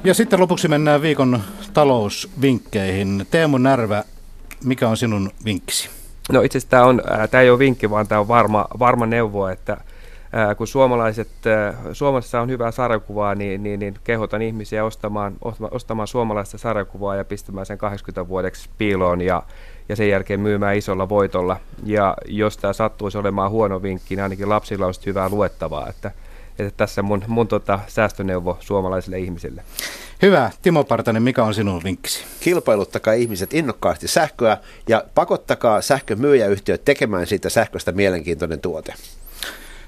Ja 0.04 0.14
sitten 0.14 0.40
lopuksi 0.40 0.68
mennään 0.68 1.02
viikon 1.02 1.42
talousvinkkeihin. 1.74 3.26
Teemu 3.30 3.58
Närvä, 3.58 4.04
mikä 4.64 4.88
on 4.88 4.96
sinun 4.96 5.30
vinkkisi? 5.44 5.90
No 6.32 6.42
itse 6.42 6.58
asiassa 6.58 6.70
tämä, 6.70 6.84
on, 6.84 7.02
tämä 7.30 7.42
ei 7.42 7.50
ole 7.50 7.58
vinkki, 7.58 7.90
vaan 7.90 8.08
tämä 8.08 8.20
on 8.20 8.28
varma, 8.28 8.66
varma 8.78 9.06
neuvo, 9.06 9.48
että 9.48 9.76
kun 10.56 10.66
suomalaiset, 10.66 11.28
Suomessa 11.92 12.40
on 12.40 12.50
hyvää 12.50 12.70
sarjakuvaa, 12.70 13.34
niin, 13.34 13.62
niin, 13.62 13.80
niin 13.80 13.94
kehotan 14.04 14.42
ihmisiä 14.42 14.84
ostamaan, 14.84 15.36
ostamaan 15.70 16.08
suomalaista 16.08 16.58
sarjakuvaa 16.58 17.16
ja 17.16 17.24
pistämään 17.24 17.66
sen 17.66 17.78
80 17.78 18.28
vuodeksi 18.28 18.70
piiloon 18.78 19.20
ja, 19.20 19.42
ja 19.88 19.96
sen 19.96 20.08
jälkeen 20.08 20.40
myymään 20.40 20.76
isolla 20.76 21.08
voitolla. 21.08 21.56
Ja 21.84 22.16
jos 22.26 22.56
tämä 22.56 22.72
sattuisi 22.72 23.18
olemaan 23.18 23.50
huono 23.50 23.82
vinkki, 23.82 24.16
niin 24.16 24.22
ainakin 24.22 24.48
lapsilla 24.48 24.86
on 24.86 24.94
hyvää 25.06 25.28
luettavaa, 25.28 25.88
että, 25.88 26.10
että 26.58 26.72
tässä 26.76 27.02
mun, 27.02 27.24
mun 27.26 27.48
tota, 27.48 27.80
säästöneuvo 27.86 28.56
suomalaisille 28.60 29.18
ihmisille. 29.18 29.64
Hyvä. 30.22 30.50
Timo 30.62 30.84
Partanen, 30.84 31.22
mikä 31.22 31.44
on 31.44 31.54
sinun 31.54 31.84
vinkkisi? 31.84 32.24
Kilpailuttakaa 32.40 33.14
ihmiset 33.14 33.54
innokkaasti 33.54 34.08
sähköä 34.08 34.56
ja 34.88 35.04
pakottakaa 35.14 35.80
sähkömyyjäyhtiöt 35.80 36.84
tekemään 36.84 37.26
siitä 37.26 37.50
sähköstä 37.50 37.92
mielenkiintoinen 37.92 38.60
tuote. 38.60 38.94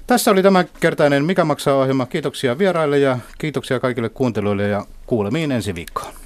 Tässä 0.07 0.31
oli 0.31 0.43
tämä 0.43 0.63
kertainen 0.79 1.25
Mikä 1.25 1.45
maksaa 1.45 1.75
ohjelma. 1.75 2.05
Kiitoksia 2.05 2.57
vieraille 2.57 2.99
ja 2.99 3.19
kiitoksia 3.37 3.79
kaikille 3.79 4.09
kuuntelijoille 4.09 4.67
ja 4.67 4.85
kuulemiin 5.05 5.51
ensi 5.51 5.75
viikkoon. 5.75 6.22